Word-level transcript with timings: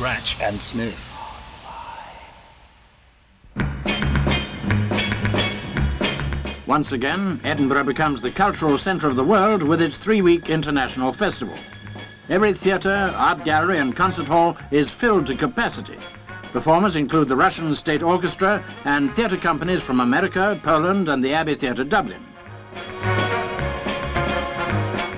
Scratch 0.00 0.40
and 0.40 0.58
Sniff. 0.58 1.14
Once 6.66 6.92
again, 6.92 7.38
Edinburgh 7.44 7.84
becomes 7.84 8.22
the 8.22 8.30
cultural 8.30 8.78
centre 8.78 9.08
of 9.08 9.16
the 9.16 9.22
world 9.22 9.62
with 9.62 9.82
its 9.82 9.98
three-week 9.98 10.48
international 10.48 11.12
festival. 11.12 11.54
Every 12.30 12.54
theatre, 12.54 13.12
art 13.14 13.44
gallery 13.44 13.76
and 13.76 13.94
concert 13.94 14.26
hall 14.26 14.56
is 14.70 14.90
filled 14.90 15.26
to 15.26 15.36
capacity. 15.36 15.98
Performers 16.50 16.96
include 16.96 17.28
the 17.28 17.36
Russian 17.36 17.74
State 17.74 18.02
Orchestra 18.02 18.64
and 18.86 19.14
theatre 19.14 19.36
companies 19.36 19.82
from 19.82 20.00
America, 20.00 20.58
Poland 20.62 21.10
and 21.10 21.22
the 21.22 21.34
Abbey 21.34 21.56
Theatre 21.56 21.84
Dublin. 21.84 22.24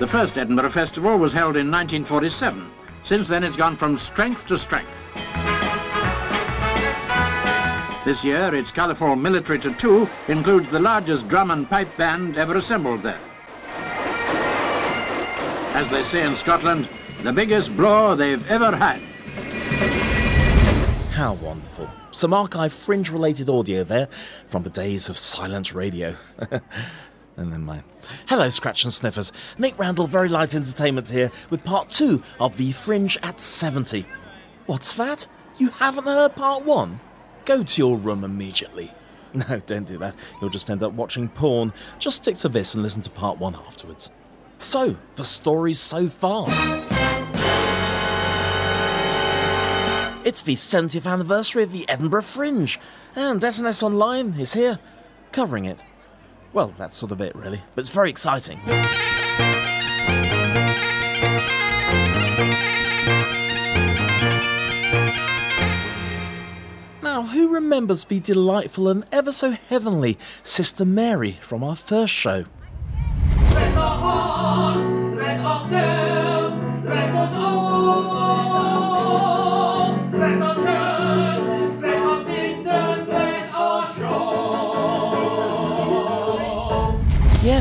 The 0.01 0.09
first 0.09 0.37
Edinburgh 0.37 0.71
Festival 0.71 1.17
was 1.17 1.31
held 1.31 1.55
in 1.55 1.71
1947. 1.71 2.69
Since 3.03 3.27
then 3.27 3.43
it's 3.43 3.57
gone 3.57 3.75
from 3.75 3.97
strength 3.97 4.45
to 4.47 4.57
strength. 4.57 4.97
This 8.05 8.23
year, 8.23 8.53
its 8.53 8.71
colourful 8.71 9.15
military 9.15 9.59
tattoo 9.59 10.09
includes 10.27 10.69
the 10.69 10.79
largest 10.79 11.27
drum 11.27 11.51
and 11.51 11.69
pipe 11.69 11.95
band 11.97 12.37
ever 12.37 12.55
assembled 12.57 13.03
there. 13.03 13.19
As 15.73 15.89
they 15.89 16.03
say 16.03 16.25
in 16.25 16.35
Scotland, 16.35 16.89
the 17.23 17.31
biggest 17.33 17.75
blow 17.75 18.15
they've 18.15 18.45
ever 18.47 18.75
had. 18.75 19.01
How 21.11 21.33
wonderful. 21.33 21.89
Some 22.11 22.33
archive 22.33 22.73
fringe 22.73 23.09
related 23.09 23.49
audio 23.49 23.83
there 23.83 24.07
from 24.47 24.63
the 24.63 24.69
days 24.69 25.09
of 25.09 25.17
silent 25.17 25.73
radio. 25.73 26.15
and 27.37 27.51
then 27.51 27.63
mine. 27.63 27.83
Hello, 28.27 28.49
Scratch 28.49 28.83
and 28.83 28.93
Sniffers. 28.93 29.31
Nick 29.57 29.77
Randall, 29.77 30.07
Very 30.07 30.29
Light 30.29 30.53
Entertainment 30.53 31.09
here 31.09 31.31
with 31.49 31.63
part 31.63 31.89
two 31.89 32.23
of 32.39 32.57
the 32.57 32.71
Fringe 32.71 33.17
at 33.23 33.39
70. 33.39 34.05
What's 34.65 34.93
that? 34.93 35.27
You 35.57 35.69
haven't 35.69 36.05
heard 36.05 36.35
part 36.35 36.63
one? 36.65 36.99
Go 37.45 37.63
to 37.63 37.81
your 37.81 37.97
room 37.97 38.23
immediately. 38.23 38.91
No, 39.49 39.59
don't 39.65 39.87
do 39.87 39.97
that. 39.97 40.15
You'll 40.39 40.51
just 40.51 40.69
end 40.69 40.83
up 40.83 40.93
watching 40.93 41.27
porn. 41.27 41.73
Just 41.97 42.17
stick 42.17 42.37
to 42.37 42.49
this 42.49 42.75
and 42.75 42.83
listen 42.83 43.01
to 43.01 43.09
part 43.09 43.39
one 43.39 43.55
afterwards. 43.55 44.11
So, 44.59 44.95
the 45.15 45.23
stories 45.23 45.79
so 45.79 46.07
far. 46.07 46.45
It's 50.23 50.43
the 50.43 50.55
70th 50.55 51.11
anniversary 51.11 51.63
of 51.63 51.71
the 51.71 51.89
Edinburgh 51.89 52.21
Fringe, 52.21 52.79
and 53.15 53.41
SNS 53.41 53.81
Online 53.83 54.35
is 54.39 54.53
here, 54.53 54.77
covering 55.31 55.65
it. 55.65 55.83
Well, 56.53 56.71
that's 56.77 56.95
sort 56.95 57.11
of 57.11 57.19
it, 57.19 57.35
really, 57.35 57.61
but 57.73 57.81
it's 57.81 57.89
very 57.89 58.11
exciting. 58.11 58.59
Now, 67.01 67.23
who 67.23 67.53
remembers 67.53 68.05
the 68.05 68.19
delightful 68.19 68.87
and 68.87 69.03
ever 69.11 69.31
so 69.31 69.51
heavenly 69.51 70.17
Sister 70.43 70.85
Mary 70.85 71.39
from 71.41 71.63
our 71.63 71.75
first 71.75 72.13
show? 72.13 72.45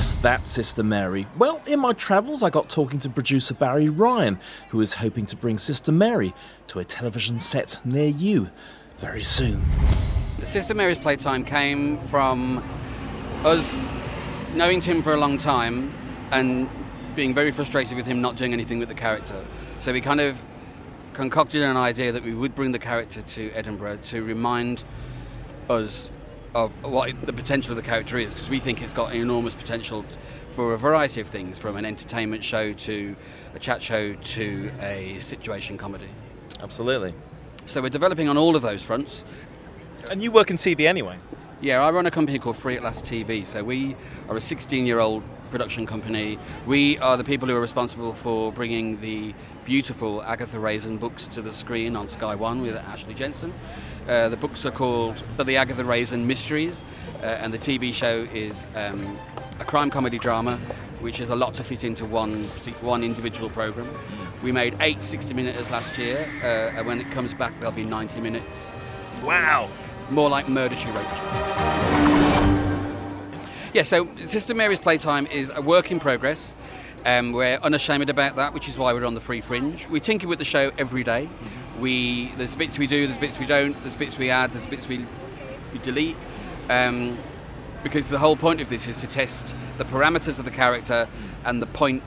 Yes, 0.03 0.15
that 0.15 0.49
Sister 0.49 0.83
Mary. 0.83 1.29
Well, 1.39 1.63
in 1.65 1.79
my 1.79 1.93
travels, 1.93 2.43
I 2.43 2.51
got 2.51 2.69
talking 2.69 2.99
to 2.99 3.09
producer 3.09 3.55
Barry 3.55 3.89
Ryan, 3.89 4.41
who 4.71 4.81
is 4.81 4.95
hoping 4.95 5.27
to 5.27 5.37
bring 5.37 5.59
Sister 5.59 5.93
Mary 5.93 6.35
to 6.67 6.81
a 6.81 6.85
television 6.85 7.39
set 7.39 7.79
near 7.85 8.09
you 8.09 8.51
very 8.97 9.23
soon. 9.23 9.65
Sister 10.43 10.75
Mary's 10.75 10.99
Playtime 10.99 11.45
came 11.45 11.99
from 11.99 12.65
us 13.45 13.87
knowing 14.55 14.81
Tim 14.81 15.05
for 15.05 15.15
a 15.15 15.17
long 15.17 15.39
time 15.39 15.95
and 16.33 16.69
being 17.15 17.33
very 17.33 17.53
frustrated 17.53 17.97
with 17.97 18.05
him 18.05 18.21
not 18.21 18.35
doing 18.35 18.53
anything 18.53 18.81
with 18.81 18.89
the 18.89 18.97
character. 18.97 19.47
So 19.79 19.93
we 19.93 20.01
kind 20.01 20.21
of 20.21 20.45
concocted 21.13 21.63
an 21.63 21.77
idea 21.77 22.11
that 22.11 22.25
we 22.25 22.35
would 22.35 22.57
bring 22.57 22.73
the 22.73 22.81
character 22.81 23.23
to 23.23 23.53
Edinburgh 23.53 23.99
to 23.99 24.25
remind 24.25 24.83
us 25.71 26.11
of 26.55 26.85
what 26.85 27.15
the 27.25 27.33
potential 27.33 27.71
of 27.73 27.77
the 27.77 27.83
character 27.83 28.19
is, 28.19 28.35
because 28.35 28.51
we 28.51 28.61
think 28.61 28.83
it's 28.83 28.93
got 28.93 29.15
enormous 29.15 29.55
potential 29.55 30.05
for 30.51 30.75
a 30.75 30.79
variety 30.79 31.21
of 31.21 31.27
things, 31.27 31.59
from 31.59 31.77
an 31.77 31.85
entertainment 31.85 32.45
show 32.45 32.73
to 32.73 33.17
a 33.55 33.59
chat 33.59 33.81
show 33.81 34.15
to 34.15 34.71
a 34.81 35.19
situation 35.19 35.79
comedy. 35.79 36.09
Absolutely. 36.61 37.15
So 37.67 37.81
we're 37.81 37.89
developing 37.89 38.29
on 38.29 38.37
all 38.37 38.55
of 38.55 38.63
those 38.63 38.85
fronts. 38.85 39.25
And 40.11 40.23
you 40.23 40.31
work 40.31 40.51
in 40.51 40.57
TV 40.57 40.87
anyway. 40.87 41.19
Yeah, 41.61 41.81
I 41.81 41.91
run 41.91 42.07
a 42.07 42.11
company 42.11 42.39
called 42.39 42.57
Free 42.57 42.77
at 42.77 42.83
Last 42.83 43.05
TV. 43.05 43.47
So 43.47 43.63
we 43.63 43.97
are 44.29 44.37
a 44.37 44.41
16 44.41 44.85
year 44.85 44.99
old 44.99 45.23
production 45.53 45.87
company. 45.87 46.39
We 46.67 46.99
are 46.99 47.17
the 47.17 47.23
people 47.23 47.47
who 47.47 47.55
are 47.55 47.61
responsible 47.61 48.13
for 48.15 48.51
bringing 48.53 49.01
the 49.01 49.33
beautiful 49.65 50.23
Agatha 50.25 50.59
Raisin 50.59 50.97
books 50.97 51.29
to 51.29 51.43
the 51.43 51.53
screen 51.53 51.95
on 51.95 52.09
Sky 52.09 52.35
One 52.35 52.63
with 52.63 52.75
Ashley 52.75 53.15
Jensen. 53.15 53.53
Uh, 54.09 54.29
the 54.29 54.37
books 54.37 54.67
are 54.67 54.73
called 54.73 55.23
The 55.39 55.57
Agatha 55.57 55.85
Raisin 55.85 56.27
Mysteries, 56.27 56.85
uh, 57.23 57.27
and 57.27 57.55
the 57.55 57.59
TV 57.59 57.95
show 57.95 58.27
is 58.35 58.67
um, 58.75 59.17
a 59.61 59.65
crime 59.65 59.91
comedy 59.91 60.19
drama, 60.19 60.57
which 61.01 61.21
is 61.21 61.31
a 61.31 61.37
lot 61.37 61.55
to 61.55 61.65
fit 61.65 61.85
into 61.85 62.05
one 62.05 62.45
one 62.83 63.05
individual 63.05 63.49
program. 63.51 63.89
We 64.43 64.51
made 64.51 64.77
eight 64.81 65.03
60 65.03 65.35
minutes 65.35 65.71
last 65.71 65.99
year, 65.99 66.27
uh, 66.43 66.77
and 66.77 66.87
when 66.87 67.01
it 67.01 67.11
comes 67.13 67.33
back, 67.33 67.59
there'll 67.61 67.75
be 67.75 67.85
90 67.85 68.21
minutes. 68.21 68.75
Wow. 69.23 69.69
More 70.11 70.29
like 70.29 70.49
Murder 70.49 70.75
She 70.75 70.89
Wrote. 70.91 71.23
Yeah, 73.73 73.83
so 73.83 74.09
Sister 74.25 74.53
Mary's 74.53 74.81
Playtime 74.81 75.27
is 75.29 75.51
a 75.55 75.63
work 75.63 75.93
in 75.93 76.01
progress. 76.01 76.53
Um, 77.05 77.33
we're 77.33 77.57
unashamed 77.63 78.11
about 78.11 78.37
that, 78.37 78.53
which 78.53 78.69
is 78.69 78.79
why 78.79 78.93
we're 78.93 79.05
on 79.07 79.15
the 79.15 79.21
free 79.21 79.41
fringe. 79.41 79.89
We 79.89 79.99
tinker 80.01 80.29
with 80.29 80.39
the 80.39 80.45
show 80.45 80.73
every 80.77 81.03
day. 81.05 81.29
We 81.81 82.33
there's 82.37 82.55
bits 82.55 82.79
we 82.79 82.87
do, 82.87 83.07
there's 83.07 83.19
bits 83.19 83.39
we 83.39 83.47
don't, 83.47 83.81
there's 83.83 83.97
bits 83.97 84.19
we 84.19 84.31
add, 84.31 84.53
there's 84.53 84.67
bits 84.67 84.89
we, 84.89 85.07
we 85.73 85.79
delete. 85.81 86.17
Um, 86.69 87.19
because 87.83 88.09
the 88.09 88.19
whole 88.19 88.37
point 88.37 88.61
of 88.61 88.69
this 88.69 88.87
is 88.87 89.01
to 89.01 89.07
test 89.09 89.57
the 89.77 89.85
parameters 89.85 90.39
of 90.39 90.45
the 90.45 90.51
character 90.51 91.09
and 91.45 91.61
the 91.61 91.67
point 91.67 92.03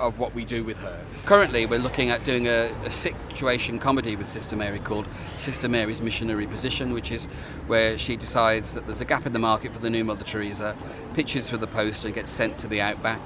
of 0.00 0.18
what 0.18 0.34
we 0.34 0.44
do 0.44 0.64
with 0.64 0.78
her. 0.78 1.04
Currently, 1.26 1.66
we're 1.66 1.78
looking 1.78 2.10
at 2.10 2.24
doing 2.24 2.48
a, 2.48 2.72
a, 2.84 2.90
situation 2.90 3.78
comedy 3.78 4.16
with 4.16 4.28
Sister 4.28 4.56
Mary 4.56 4.80
called 4.80 5.08
Sister 5.36 5.68
Mary's 5.68 6.02
Missionary 6.02 6.46
Position, 6.46 6.92
which 6.92 7.12
is 7.12 7.26
where 7.68 7.96
she 7.96 8.16
decides 8.16 8.74
that 8.74 8.86
there's 8.86 9.00
a 9.00 9.04
gap 9.04 9.26
in 9.26 9.32
the 9.32 9.38
market 9.38 9.72
for 9.72 9.78
the 9.78 9.90
new 9.90 10.02
Mother 10.02 10.24
Teresa, 10.24 10.76
pitches 11.14 11.48
for 11.48 11.56
the 11.56 11.68
post, 11.68 12.04
and 12.04 12.12
gets 12.14 12.32
sent 12.32 12.58
to 12.58 12.66
the 12.66 12.80
outback. 12.80 13.20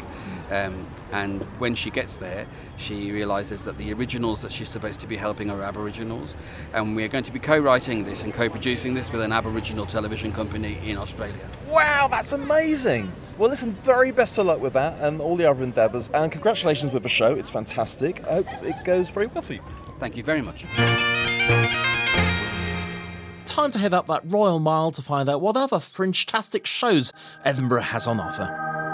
Um, 0.51 0.87
and 1.13 1.43
when 1.59 1.75
she 1.75 1.91
gets 1.91 2.17
there, 2.17 2.47
she 2.77 3.11
realizes 3.11 3.65
that 3.65 3.77
the 3.79 3.93
originals 3.93 4.43
that 4.43 4.53
she's 4.53 4.69
supposed 4.69 5.01
to 5.01 5.07
be 5.07 5.17
helping 5.17 5.51
are 5.51 5.63
Aboriginals. 5.63 6.37
And 6.73 6.95
we're 6.95 7.09
going 7.09 7.25
to 7.25 7.33
be 7.33 7.39
co 7.39 7.59
writing 7.59 8.05
this 8.05 8.23
and 8.23 8.33
co 8.33 8.49
producing 8.49 8.95
this 8.95 9.11
with 9.13 9.23
an 9.23 9.33
Aboriginal 9.33 9.87
television 9.87 10.33
company 10.33 10.79
in 10.85 10.97
Australia. 10.97 11.49
Wow, 11.69 12.09
that's 12.09 12.33
amazing! 12.33 13.13
Well, 13.39 13.51
listen, 13.51 13.73
very 13.83 14.13
best 14.13 14.39
of 14.39 14.47
luck 14.47 14.61
with 14.61 14.73
that 14.75 15.01
and 15.01 15.21
all 15.21 15.37
the 15.37 15.49
other 15.49 15.63
endeavours. 15.63 16.11
And 16.11 16.33
congratulations 16.33 16.93
with 16.93 17.03
the 17.03 17.09
show, 17.09 17.35
it's 17.35 17.51
fantastic. 17.51 18.25
I 18.25 18.35
hope 18.35 18.47
it 18.63 18.85
goes 18.85 19.11
very 19.11 19.27
well 19.27 19.43
for 19.43 19.55
you. 19.55 19.63
Thank 19.99 20.17
you 20.17 20.23
very 20.23 20.43
much. 20.43 20.65
Time 23.47 23.71
to 23.71 23.79
head 23.79 23.95
up 23.95 24.07
that 24.07 24.23
Royal 24.25 24.59
Mile 24.59 24.91
to 24.93 25.03
find 25.03 25.29
out 25.29 25.41
what 25.41 25.57
other 25.57 25.81
fringe-tastic 25.81 26.67
shows 26.67 27.13
Edinburgh 27.45 27.83
has 27.83 28.07
on 28.07 28.21
offer. 28.21 28.86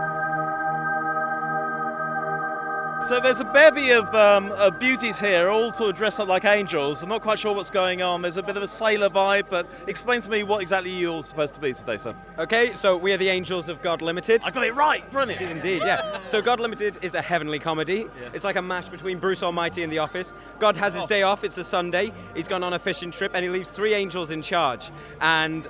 So 3.09 3.19
there's 3.19 3.41
a 3.41 3.45
bevy 3.45 3.91
of, 3.91 4.15
um, 4.15 4.53
of 4.53 4.79
beauties 4.79 5.19
here, 5.19 5.49
all 5.49 5.75
sort 5.75 5.91
of 5.91 5.97
dressed 5.97 6.21
up 6.21 6.29
like 6.29 6.45
angels. 6.45 7.03
I'm 7.03 7.09
not 7.09 7.21
quite 7.21 7.37
sure 7.37 7.53
what's 7.53 7.69
going 7.69 8.01
on. 8.01 8.23
There's 8.23 8.37
a 8.37 8.45
bit 8.45 8.57
of 8.57 8.63
a 8.63 8.69
sailor 8.69 9.11
vibe, 9.11 9.47
but 9.51 9.67
explain 9.89 10.21
to 10.21 10.31
me 10.31 10.45
what 10.45 10.63
exactly 10.63 10.93
you're 10.93 11.13
all 11.13 11.25
supposed 11.25 11.53
to 11.55 11.61
be 11.61 11.73
today, 11.73 11.97
sir. 11.97 12.15
Okay, 12.39 12.77
so 12.77 12.97
we 12.97 13.13
are 13.13 13.17
the 13.17 13.29
Angels 13.29 13.69
of 13.69 13.83
God 13.83 14.03
Limited. 14.03 14.43
I 14.45 14.53
got 14.53 14.65
it 14.65 14.77
right, 14.77 15.11
brilliant. 15.11 15.43
Indeed, 15.43 15.57
indeed, 15.57 15.83
yeah. 15.85 16.23
So 16.23 16.41
God 16.41 16.61
Limited 16.61 16.99
is 17.03 17.17
a 17.17 17.21
heavenly 17.21 17.59
comedy. 17.59 18.07
Yeah. 18.21 18.29
It's 18.35 18.45
like 18.45 18.55
a 18.55 18.63
match 18.63 18.89
between 18.89 19.19
Bruce 19.19 19.43
Almighty 19.43 19.83
and 19.83 19.93
The 19.93 19.99
Office. 19.99 20.33
God 20.61 20.77
has 20.77 20.95
his 20.95 21.03
oh. 21.03 21.09
day 21.09 21.23
off. 21.23 21.43
It's 21.43 21.59
a 21.59 21.65
Sunday. 21.65 22.13
He's 22.37 22.47
gone 22.47 22.63
on 22.63 22.73
a 22.73 22.79
fishing 22.79 23.11
trip, 23.11 23.33
and 23.35 23.43
he 23.43 23.51
leaves 23.51 23.69
three 23.69 23.95
angels 23.95 24.31
in 24.31 24.43
charge. 24.43 24.93
And 25.21 25.67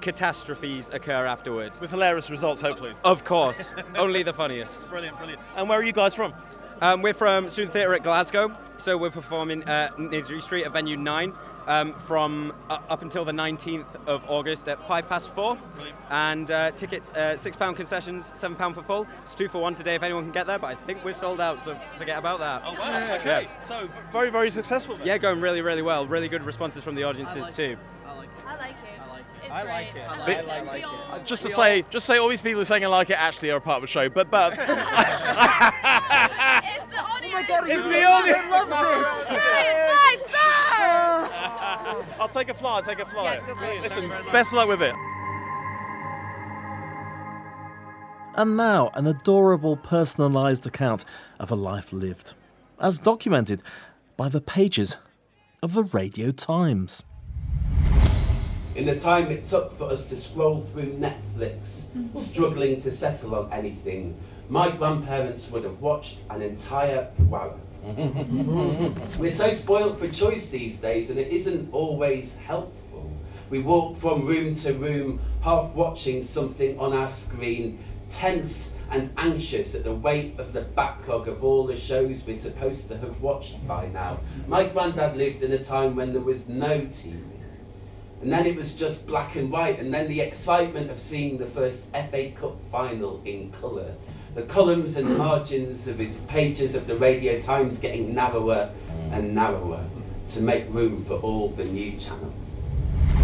catastrophes 0.00 0.90
occur 0.92 1.26
afterwards. 1.26 1.80
With 1.80 1.92
hilarious 1.92 2.28
results, 2.28 2.60
hopefully. 2.60 2.92
Of 3.04 3.22
course. 3.22 3.72
Only 3.94 4.24
the 4.24 4.32
funniest. 4.32 4.88
Brilliant, 4.90 5.16
brilliant. 5.16 5.40
And 5.56 5.68
where 5.68 5.78
are 5.78 5.84
you 5.84 5.92
guys 5.92 6.12
from? 6.12 6.34
Um, 6.82 7.00
we're 7.00 7.14
from 7.14 7.48
Student 7.48 7.72
Theatre 7.74 7.94
at 7.94 8.02
Glasgow. 8.02 8.52
So 8.76 8.98
we're 8.98 9.12
performing 9.12 9.62
at 9.68 9.96
Niddry 9.98 10.42
Street 10.42 10.64
at 10.64 10.72
venue 10.72 10.96
9 10.96 11.32
um, 11.68 11.94
from 11.94 12.52
uh, 12.68 12.80
up 12.88 13.02
until 13.02 13.24
the 13.24 13.30
19th 13.30 13.86
of 14.08 14.28
August 14.28 14.66
at 14.66 14.84
5 14.88 15.08
past 15.08 15.32
4. 15.32 15.56
And 16.10 16.50
uh, 16.50 16.72
tickets, 16.72 17.12
uh, 17.12 17.34
£6 17.36 17.76
concessions, 17.76 18.32
£7 18.32 18.74
for 18.74 18.82
full. 18.82 19.06
It's 19.22 19.36
2 19.36 19.46
for 19.46 19.62
1 19.62 19.76
today 19.76 19.94
if 19.94 20.02
anyone 20.02 20.24
can 20.24 20.32
get 20.32 20.48
there, 20.48 20.58
but 20.58 20.66
I 20.66 20.74
think 20.74 21.04
we're 21.04 21.12
sold 21.12 21.40
out, 21.40 21.62
so 21.62 21.78
forget 21.96 22.18
about 22.18 22.40
that. 22.40 22.62
Oh 22.66 22.72
wow. 22.72 23.14
Okay. 23.20 23.46
So 23.64 23.88
very 24.10 24.30
very 24.30 24.50
successful. 24.50 24.96
Then. 24.96 25.06
Yeah, 25.06 25.18
going 25.18 25.40
really, 25.40 25.60
really 25.60 25.82
well. 25.82 26.04
Really 26.04 26.26
good 26.26 26.42
responses 26.42 26.82
from 26.82 26.96
the 26.96 27.04
audiences 27.04 27.52
too. 27.52 27.76
I 28.04 28.16
like 28.56 28.72
it. 28.72 29.00
I 29.00 29.06
like 29.08 29.14
it. 29.14 29.14
great. 29.42 29.52
I 29.52 29.62
like 29.62 29.94
it. 29.94 30.48
I 30.48 30.60
like 30.62 30.82
it. 30.82 30.88
Uh, 31.10 31.18
Just 31.20 31.42
to 31.42 31.50
say, 31.50 31.84
just 31.90 32.06
say 32.06 32.16
all 32.18 32.28
these 32.28 32.42
people 32.42 32.64
saying 32.64 32.84
I 32.84 32.88
like 32.88 33.10
it 33.10 33.18
actually 33.18 33.50
are 33.52 33.58
a 33.58 33.60
part 33.60 33.76
of 33.76 33.82
the 33.82 33.86
show, 33.86 34.08
but 34.08 34.28
but 34.30 34.58
It's 37.34 37.84
the 37.84 38.04
audience. 38.04 38.38
My 38.50 38.66
god, 38.68 39.06
it's 39.06 39.26
the 39.26 39.34
audience. 39.34 39.88
Five 39.92 40.20
stars! 40.20 42.06
I'll 42.20 42.28
take 42.28 42.50
a 42.50 42.54
fly. 42.54 42.76
I'll 42.76 42.82
take 42.82 43.00
a 43.00 43.06
fly. 43.06 43.24
Yeah, 43.24 43.46
go 43.46 43.54
for 43.56 43.64
it. 43.64 43.80
Listen, 43.82 43.94
Thanks 44.02 44.08
very 44.08 44.22
much. 44.24 44.32
best 44.32 44.52
luck 44.52 44.68
with 44.68 44.82
it. 44.82 44.94
And 48.34 48.56
now, 48.56 48.90
an 48.94 49.06
adorable 49.06 49.76
personalised 49.76 50.66
account 50.66 51.04
of 51.38 51.50
a 51.50 51.54
life 51.54 51.92
lived, 51.92 52.34
as 52.80 52.98
documented 52.98 53.62
by 54.16 54.28
the 54.28 54.40
pages 54.40 54.96
of 55.62 55.74
the 55.74 55.84
Radio 55.84 56.30
Times. 56.30 57.02
In 58.74 58.86
the 58.86 58.98
time 58.98 59.30
it 59.30 59.46
took 59.46 59.76
for 59.76 59.90
us 59.90 60.06
to 60.06 60.16
scroll 60.16 60.62
through 60.72 60.94
Netflix, 60.98 61.82
struggling 62.18 62.80
to 62.80 62.90
settle 62.90 63.34
on 63.34 63.52
anything, 63.52 64.16
my 64.52 64.70
grandparents 64.70 65.50
would 65.50 65.64
have 65.64 65.80
watched 65.80 66.18
an 66.28 66.42
entire 66.42 67.08
wow. 67.20 67.58
We're 69.18 69.30
so 69.30 69.54
spoiled 69.54 69.98
for 69.98 70.08
choice 70.08 70.50
these 70.50 70.76
days, 70.76 71.08
and 71.08 71.18
it 71.18 71.28
isn't 71.28 71.72
always 71.72 72.34
helpful. 72.34 73.10
We 73.48 73.60
walk 73.60 73.98
from 73.98 74.26
room 74.26 74.54
to 74.56 74.74
room, 74.74 75.20
half 75.40 75.70
watching 75.70 76.22
something 76.22 76.78
on 76.78 76.92
our 76.92 77.08
screen, 77.08 77.82
tense 78.10 78.72
and 78.90 79.10
anxious 79.16 79.74
at 79.74 79.84
the 79.84 79.94
weight 79.94 80.38
of 80.38 80.52
the 80.52 80.60
backlog 80.60 81.28
of 81.28 81.42
all 81.42 81.66
the 81.66 81.78
shows 81.78 82.22
we're 82.26 82.36
supposed 82.36 82.88
to 82.88 82.98
have 82.98 83.18
watched 83.22 83.66
by 83.66 83.88
now. 83.88 84.20
My 84.46 84.64
granddad 84.64 85.16
lived 85.16 85.42
in 85.42 85.52
a 85.52 85.64
time 85.64 85.96
when 85.96 86.12
there 86.12 86.20
was 86.20 86.46
no 86.46 86.80
TV. 86.80 87.22
And 88.20 88.30
then 88.30 88.44
it 88.44 88.54
was 88.54 88.72
just 88.72 89.06
black 89.06 89.34
and 89.34 89.50
white, 89.50 89.80
and 89.80 89.92
then 89.92 90.08
the 90.08 90.20
excitement 90.20 90.90
of 90.90 91.00
seeing 91.00 91.38
the 91.38 91.46
first 91.46 91.84
FA 92.10 92.30
Cup 92.32 92.58
final 92.70 93.22
in 93.24 93.50
colour. 93.50 93.94
The 94.34 94.42
columns 94.42 94.96
and 94.96 95.18
margins 95.18 95.86
of 95.86 96.00
its 96.00 96.18
pages 96.20 96.74
of 96.74 96.86
the 96.86 96.96
Radio 96.96 97.38
Times 97.38 97.76
getting 97.76 98.14
narrower 98.14 98.70
and 99.10 99.34
narrower 99.34 99.84
to 100.32 100.40
make 100.40 100.64
room 100.70 101.04
for 101.04 101.14
all 101.16 101.50
the 101.50 101.64
new 101.64 101.98
channels. 101.98 102.32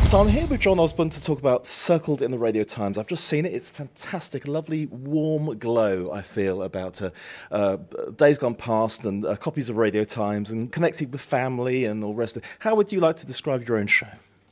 So 0.04 0.20
I'm 0.20 0.28
here 0.28 0.46
with 0.46 0.60
John 0.60 0.78
Osborne 0.78 1.08
to 1.08 1.22
talk 1.22 1.38
about 1.38 1.66
Circled 1.66 2.20
in 2.20 2.30
the 2.30 2.38
Radio 2.38 2.62
Times. 2.62 2.98
I've 2.98 3.06
just 3.06 3.24
seen 3.24 3.46
it. 3.46 3.54
It's 3.54 3.70
fantastic. 3.70 4.46
Lovely 4.46 4.84
warm 4.86 5.58
glow, 5.58 6.12
I 6.12 6.20
feel, 6.20 6.62
about 6.62 7.00
uh, 7.00 7.10
uh, 7.50 7.76
days 8.16 8.36
gone 8.36 8.54
past 8.54 9.06
and 9.06 9.24
uh, 9.24 9.36
copies 9.36 9.70
of 9.70 9.78
Radio 9.78 10.04
Times 10.04 10.50
and 10.50 10.70
connecting 10.70 11.10
with 11.10 11.22
family 11.22 11.86
and 11.86 12.04
all 12.04 12.12
the 12.12 12.18
rest 12.18 12.36
of 12.36 12.42
it. 12.42 12.48
How 12.58 12.74
would 12.74 12.92
you 12.92 13.00
like 13.00 13.16
to 13.16 13.26
describe 13.26 13.66
your 13.66 13.78
own 13.78 13.86
show? 13.86 14.08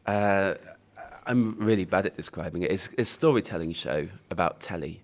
Uh, 0.06 0.54
I'm 1.26 1.58
really 1.58 1.84
bad 1.84 2.06
at 2.06 2.16
describing 2.16 2.62
it. 2.62 2.70
It's, 2.70 2.88
it's 2.96 3.10
a 3.10 3.14
storytelling 3.14 3.72
show 3.72 4.08
about 4.30 4.60
telly. 4.60 5.02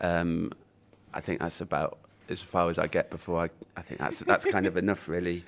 Um, 0.00 0.52
I 1.12 1.20
think 1.20 1.40
that's 1.40 1.60
about 1.60 1.98
as 2.28 2.40
far 2.40 2.70
as 2.70 2.78
I 2.78 2.86
get 2.86 3.10
before 3.10 3.40
I. 3.42 3.50
I 3.76 3.82
think 3.82 4.00
that's 4.00 4.20
that's 4.20 4.44
kind 4.44 4.66
of 4.66 4.76
enough, 4.76 5.08
really. 5.08 5.44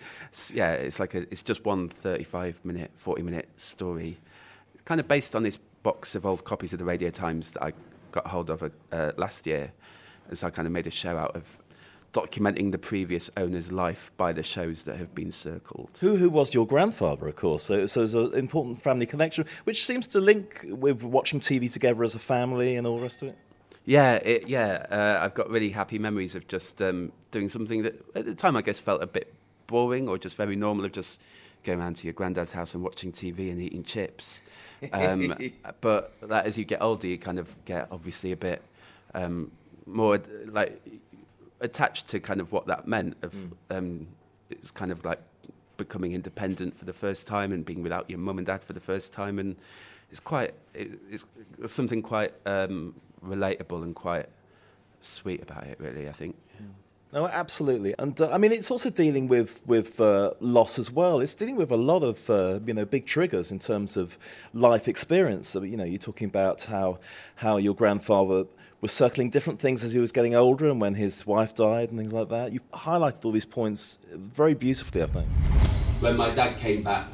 Yeah, 0.52 0.72
it's 0.72 1.00
like 1.00 1.14
a, 1.14 1.22
it's 1.30 1.42
just 1.42 1.64
one 1.64 1.88
35 1.88 2.60
minute, 2.64 2.90
40 2.96 3.22
minute 3.22 3.48
story, 3.56 4.18
kind 4.84 5.00
of 5.00 5.08
based 5.08 5.36
on 5.36 5.42
this 5.42 5.58
box 5.82 6.14
of 6.14 6.26
old 6.26 6.44
copies 6.44 6.72
of 6.72 6.78
the 6.78 6.84
Radio 6.84 7.10
Times 7.10 7.52
that 7.52 7.62
I 7.62 7.72
got 8.10 8.26
hold 8.26 8.50
of 8.50 8.70
uh, 8.92 9.12
last 9.16 9.46
year, 9.46 9.72
and 10.28 10.36
so 10.36 10.46
I 10.46 10.50
kind 10.50 10.66
of 10.66 10.72
made 10.72 10.86
a 10.86 10.90
show 10.90 11.16
out 11.16 11.34
of 11.36 11.44
documenting 12.12 12.70
the 12.70 12.78
previous 12.78 13.30
owner's 13.36 13.72
life 13.72 14.12
by 14.16 14.32
the 14.32 14.42
shows 14.42 14.82
that 14.82 14.96
have 14.96 15.14
been 15.14 15.32
circled. 15.32 15.88
Who, 16.00 16.16
who 16.16 16.28
was 16.28 16.52
your 16.52 16.66
grandfather, 16.66 17.26
of 17.26 17.36
course? 17.36 17.62
So, 17.62 17.86
so 17.86 18.02
an 18.02 18.34
important 18.34 18.78
family 18.82 19.06
connection, 19.06 19.46
which 19.64 19.86
seems 19.86 20.06
to 20.08 20.20
link 20.20 20.60
with 20.68 21.02
watching 21.02 21.40
TV 21.40 21.72
together 21.72 22.04
as 22.04 22.14
a 22.14 22.18
family 22.18 22.76
and 22.76 22.86
all 22.86 22.98
the 22.98 23.02
rest 23.02 23.22
of 23.22 23.28
it. 23.28 23.38
Yeah, 23.84 24.14
it, 24.14 24.48
yeah. 24.48 24.86
Uh, 24.90 25.24
I've 25.24 25.34
got 25.34 25.50
really 25.50 25.70
happy 25.70 25.98
memories 25.98 26.34
of 26.34 26.46
just 26.46 26.80
um, 26.80 27.12
doing 27.30 27.48
something 27.48 27.82
that 27.82 28.00
at 28.14 28.24
the 28.24 28.34
time 28.34 28.56
I 28.56 28.62
guess 28.62 28.78
felt 28.78 29.02
a 29.02 29.06
bit 29.06 29.32
boring 29.66 30.08
or 30.08 30.18
just 30.18 30.36
very 30.36 30.56
normal 30.56 30.84
of 30.84 30.92
just 30.92 31.20
going 31.64 31.80
around 31.80 31.96
to 31.96 32.04
your 32.04 32.12
granddad's 32.12 32.52
house 32.52 32.74
and 32.74 32.82
watching 32.82 33.12
TV 33.12 33.50
and 33.50 33.60
eating 33.60 33.82
chips. 33.82 34.42
Um, 34.92 35.34
but 35.80 36.14
that 36.22 36.46
as 36.46 36.56
you 36.58 36.64
get 36.64 36.82
older, 36.82 37.06
you 37.06 37.18
kind 37.18 37.38
of 37.38 37.48
get 37.64 37.88
obviously 37.90 38.32
a 38.32 38.36
bit 38.36 38.62
um, 39.14 39.50
more 39.86 40.20
like 40.46 40.80
attached 41.60 42.08
to 42.08 42.20
kind 42.20 42.40
of 42.40 42.52
what 42.52 42.66
that 42.66 42.86
meant. 42.86 43.16
Of 43.22 43.34
um, 43.70 44.06
it's 44.50 44.70
kind 44.70 44.92
of 44.92 45.04
like 45.04 45.20
becoming 45.76 46.12
independent 46.12 46.76
for 46.76 46.84
the 46.84 46.92
first 46.92 47.26
time 47.26 47.52
and 47.52 47.64
being 47.64 47.82
without 47.82 48.08
your 48.08 48.18
mum 48.18 48.38
and 48.38 48.46
dad 48.46 48.62
for 48.62 48.72
the 48.74 48.80
first 48.80 49.12
time, 49.12 49.38
and 49.38 49.56
it's 50.10 50.20
quite 50.20 50.54
it, 50.74 50.90
it's 51.10 51.24
something 51.66 52.02
quite 52.02 52.32
um, 52.46 52.94
relatable 53.24 53.82
and 53.82 53.94
quite 53.94 54.28
sweet 55.00 55.42
about 55.42 55.64
it. 55.64 55.78
Really, 55.80 56.08
I 56.08 56.12
think. 56.12 56.36
No, 57.12 57.26
absolutely, 57.28 57.94
and 57.98 58.18
uh, 58.22 58.30
I 58.30 58.38
mean 58.38 58.52
it's 58.52 58.70
also 58.70 58.88
dealing 58.88 59.28
with 59.28 59.62
with 59.66 60.00
uh, 60.00 60.32
loss 60.40 60.78
as 60.78 60.90
well. 60.90 61.20
It's 61.20 61.34
dealing 61.34 61.56
with 61.56 61.70
a 61.70 61.76
lot 61.76 62.02
of 62.02 62.30
uh, 62.30 62.60
you 62.64 62.72
know 62.72 62.86
big 62.86 63.04
triggers 63.04 63.52
in 63.52 63.58
terms 63.58 63.98
of 63.98 64.16
life 64.54 64.88
experience. 64.88 65.48
So, 65.48 65.62
you 65.62 65.76
know, 65.76 65.84
you're 65.84 65.98
talking 65.98 66.26
about 66.26 66.62
how 66.62 67.00
how 67.34 67.58
your 67.58 67.74
grandfather 67.74 68.46
was 68.80 68.92
circling 68.92 69.28
different 69.28 69.60
things 69.60 69.84
as 69.84 69.92
he 69.92 70.00
was 70.00 70.10
getting 70.10 70.34
older, 70.34 70.70
and 70.70 70.80
when 70.80 70.94
his 70.94 71.26
wife 71.26 71.54
died, 71.54 71.90
and 71.90 71.98
things 71.98 72.14
like 72.14 72.30
that. 72.30 72.50
You 72.50 72.60
highlighted 72.72 73.26
all 73.26 73.32
these 73.32 73.44
points 73.44 73.98
very 74.14 74.54
beautifully, 74.54 75.02
I 75.02 75.06
think. 75.06 75.28
When 76.00 76.16
my 76.16 76.30
dad 76.30 76.56
came 76.56 76.82
back, 76.82 77.08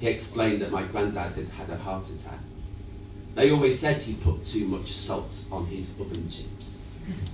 he 0.00 0.08
explained 0.08 0.60
that 0.62 0.72
my 0.72 0.82
granddad 0.82 1.34
had 1.34 1.48
had 1.50 1.70
a 1.70 1.76
heart 1.76 2.08
attack. 2.10 2.40
They 3.36 3.50
always 3.50 3.78
said 3.78 4.00
he 4.00 4.14
put 4.14 4.46
too 4.46 4.66
much 4.66 4.90
salt 4.92 5.44
on 5.52 5.66
his 5.66 5.92
oven 6.00 6.26
chips. 6.30 6.80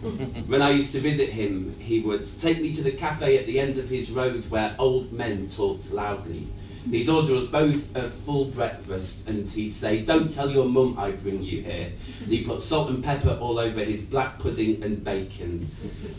when 0.49 0.60
I 0.60 0.70
used 0.70 0.90
to 0.93 1.00
visit 1.00 1.28
him, 1.31 1.76
he 1.78 2.00
would 2.00 2.26
take 2.40 2.60
me 2.60 2.75
to 2.75 2.82
the 2.82 2.90
cafe 2.90 3.38
at 3.38 3.46
the 3.46 3.60
end 3.60 3.78
of 3.78 3.88
his 3.88 4.10
road 4.10 4.44
where 4.50 4.75
old 4.81 5.12
men 5.12 5.49
talked 5.49 5.93
loudly. 5.93 6.49
He'd 6.90 7.08
order 7.08 7.37
us 7.37 7.46
both 7.46 7.94
a 7.94 8.10
full 8.10 8.46
breakfast 8.46 9.28
and 9.28 9.49
he'd 9.49 9.70
say, 9.70 10.02
Don't 10.02 10.28
tell 10.28 10.50
your 10.50 10.64
mum 10.64 10.96
I 10.99 11.12
bring 11.12 11.40
you 11.40 11.62
here. 11.62 11.93
He'd 12.26 12.49
put 12.49 12.62
salt 12.62 12.90
and 12.90 13.04
pepper 13.04 13.38
all 13.40 13.60
over 13.60 13.84
his 13.84 14.02
black 14.02 14.40
pudding 14.40 14.82
and 14.82 15.04
bacon. 15.04 15.70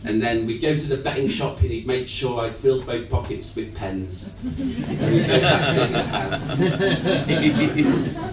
And 0.06 0.24
then 0.24 0.46
we'd 0.46 0.62
go 0.62 0.78
to 0.78 0.88
the 0.88 0.96
betting 0.96 1.28
shop 1.28 1.60
and 1.60 1.72
he'd 1.72 1.86
make 1.86 2.08
sure 2.08 2.40
I'd 2.40 2.56
filled 2.56 2.86
both 2.86 3.10
pockets 3.10 3.54
with 3.54 3.76
pens. 3.76 4.38
And 4.46 5.12
we'd 5.12 5.28
go 5.28 5.42
back 5.42 5.76
to 5.76 5.88
his 5.88 6.08
house. 8.16 8.30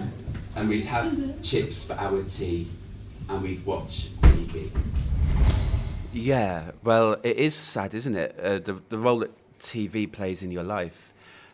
and 0.55 0.69
we'd 0.69 0.85
have 0.85 1.41
chips 1.41 1.85
for 1.87 1.93
our 1.93 2.23
tea 2.23 2.67
and 3.29 3.41
we'd 3.41 3.65
watch 3.65 4.09
TV. 4.21 4.69
Yeah, 6.13 6.71
well, 6.83 7.13
it 7.23 7.37
is 7.37 7.55
sad, 7.55 7.93
isn't 7.93 8.15
it? 8.15 8.37
Uh, 8.39 8.59
the 8.59 8.81
the 8.89 8.97
role 8.97 9.19
that 9.19 9.31
TV 9.59 10.11
plays 10.11 10.43
in 10.43 10.51
your 10.51 10.63
life. 10.63 11.13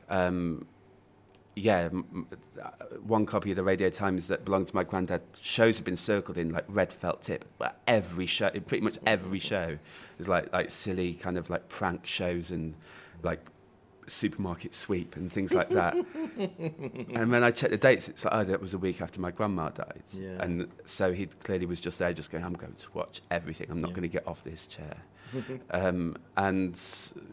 Um, 0.10 0.66
yeah, 1.56 1.89
m- 1.92 2.06
m- 2.13 2.27
uh, 2.63 2.70
one 3.04 3.25
copy 3.25 3.50
of 3.51 3.58
the 3.58 3.63
Radio 3.63 3.89
Times 3.89 4.27
that 4.27 4.46
belonged 4.46 4.68
to 4.68 4.75
my 4.75 4.84
granddad. 4.84 5.22
Shows 5.42 5.75
have 5.77 5.86
been 5.86 5.98
circled 5.98 6.38
in 6.38 6.51
like 6.51 6.66
red 6.68 6.92
felt 6.92 7.22
tip. 7.22 7.46
But 7.58 7.80
every 7.88 8.25
show, 8.25 8.50
pretty 8.50 8.82
much 8.82 8.98
every 9.06 9.39
show, 9.39 9.77
is 10.18 10.27
like 10.27 10.51
like 10.54 10.72
silly 10.72 11.13
kind 11.13 11.38
of 11.38 11.50
like 11.50 11.68
prank 11.70 12.06
shows 12.06 12.50
and 12.51 12.74
like 13.22 13.46
supermarket 14.08 14.74
sweep 14.74 15.16
and 15.16 15.32
things 15.32 15.54
like 15.54 15.70
that. 15.70 15.94
and 17.14 17.32
when 17.32 17.44
I 17.44 17.52
checked 17.52 17.72
the 17.72 17.78
dates, 17.78 18.08
it's 18.08 18.26
like, 18.26 18.34
oh, 18.34 18.44
that 18.44 18.62
was 18.62 18.74
a 18.74 18.78
week 18.78 19.02
after 19.02 19.20
my 19.20 19.32
grandma 19.32 19.70
died. 19.70 20.04
Yeah. 20.14 20.42
And 20.42 20.68
so 20.86 21.14
he 21.14 21.26
clearly 21.28 21.66
was 21.66 21.80
just 21.80 22.00
there, 22.00 22.14
just 22.14 22.32
going, 22.32 22.44
I'm 22.44 22.54
going 22.54 22.76
to 22.76 22.88
watch 22.94 23.22
everything. 23.32 23.68
I'm 23.70 23.82
not 23.82 23.92
going 23.92 24.04
to 24.04 24.08
get 24.08 24.28
off 24.28 24.44
this 24.44 24.66
chair. 24.66 24.98
um, 25.72 26.16
and 26.38 26.80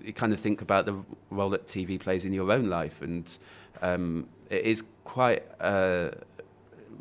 you 0.03 0.13
kind 0.13 0.33
of 0.33 0.41
think 0.41 0.63
about 0.63 0.87
the 0.87 0.97
role 1.31 1.51
that 1.51 1.67
TV 1.67 1.99
plays 1.99 2.25
in 2.25 2.33
your 2.33 2.51
own 2.51 2.69
life, 2.69 3.03
and 3.03 3.39
um, 3.83 4.29
it 4.51 4.65
is 4.65 4.83
quite 5.05 5.45
uh, 5.61 6.11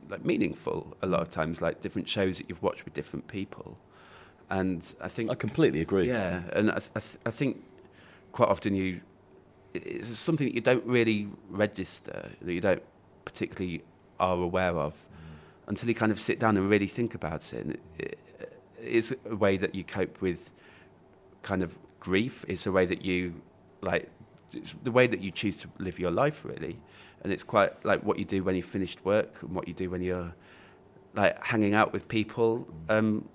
like 0.10 0.24
meaningful 0.24 0.96
a 1.02 1.08
lot 1.08 1.22
of 1.22 1.30
times, 1.30 1.62
like 1.62 1.82
different 1.82 2.08
shows 2.08 2.38
that 2.38 2.48
you've 2.50 2.62
watched 2.62 2.86
with 2.86 2.94
different 2.94 3.28
people. 3.28 3.78
And 4.50 4.94
I 5.02 5.08
think 5.08 5.32
I 5.32 5.36
completely 5.36 5.82
agree. 5.82 6.08
yeah, 6.08 6.44
and 6.54 6.70
I, 6.70 6.76
th- 6.76 6.92
I, 6.96 7.00
th- 7.00 7.18
I 7.26 7.32
think 7.32 7.64
quite 8.34 8.50
often 8.50 8.76
you 8.76 9.02
it's 9.74 10.18
something 10.18 10.48
that 10.48 10.56
you 10.56 10.62
don't 10.62 10.86
really 10.86 11.30
register, 11.50 12.30
that 12.42 12.54
you 12.54 12.62
don't 12.62 12.84
particularly 13.26 13.84
are 14.20 14.38
aware 14.38 14.78
of 14.78 14.94
until 15.68 15.90
you 15.90 15.96
kind 15.96 16.12
of 16.12 16.20
sit 16.20 16.40
down 16.40 16.58
and 16.58 16.70
really 16.70 16.88
think 16.88 17.16
about 17.16 17.54
it. 17.54 17.66
And 17.66 17.78
it, 17.98 18.20
it 18.40 18.60
is 18.80 19.16
a 19.30 19.36
way 19.36 19.58
that 19.58 19.74
you 19.74 19.84
cope 19.84 20.22
with 20.22 20.52
kind 21.42 21.64
of 21.64 21.78
grief. 22.00 22.46
It's 22.48 22.66
a 22.68 22.72
way 22.72 22.86
that 22.86 23.04
you 23.04 23.42
like 23.82 24.10
it's 24.52 24.76
the 24.84 24.92
way 24.92 25.08
that 25.08 25.22
you 25.22 25.32
choose 25.32 25.58
to 25.58 25.68
live 25.80 26.00
your 26.00 26.12
life, 26.12 26.46
really. 26.46 26.80
And 27.24 27.32
it's 27.32 27.44
quite 27.44 27.84
like 27.86 28.04
what 28.04 28.20
you 28.20 28.26
do 28.26 28.44
when 28.44 28.56
you've 28.56 28.66
finished 28.66 29.04
work 29.04 29.42
and 29.42 29.56
what 29.56 29.68
you 29.68 29.74
do 29.74 29.90
when 29.90 30.02
you're 30.02 30.34
like 31.16 31.44
hanging 31.44 31.74
out 31.74 31.94
with 31.94 32.08
people. 32.08 32.68
Um, 32.90 33.28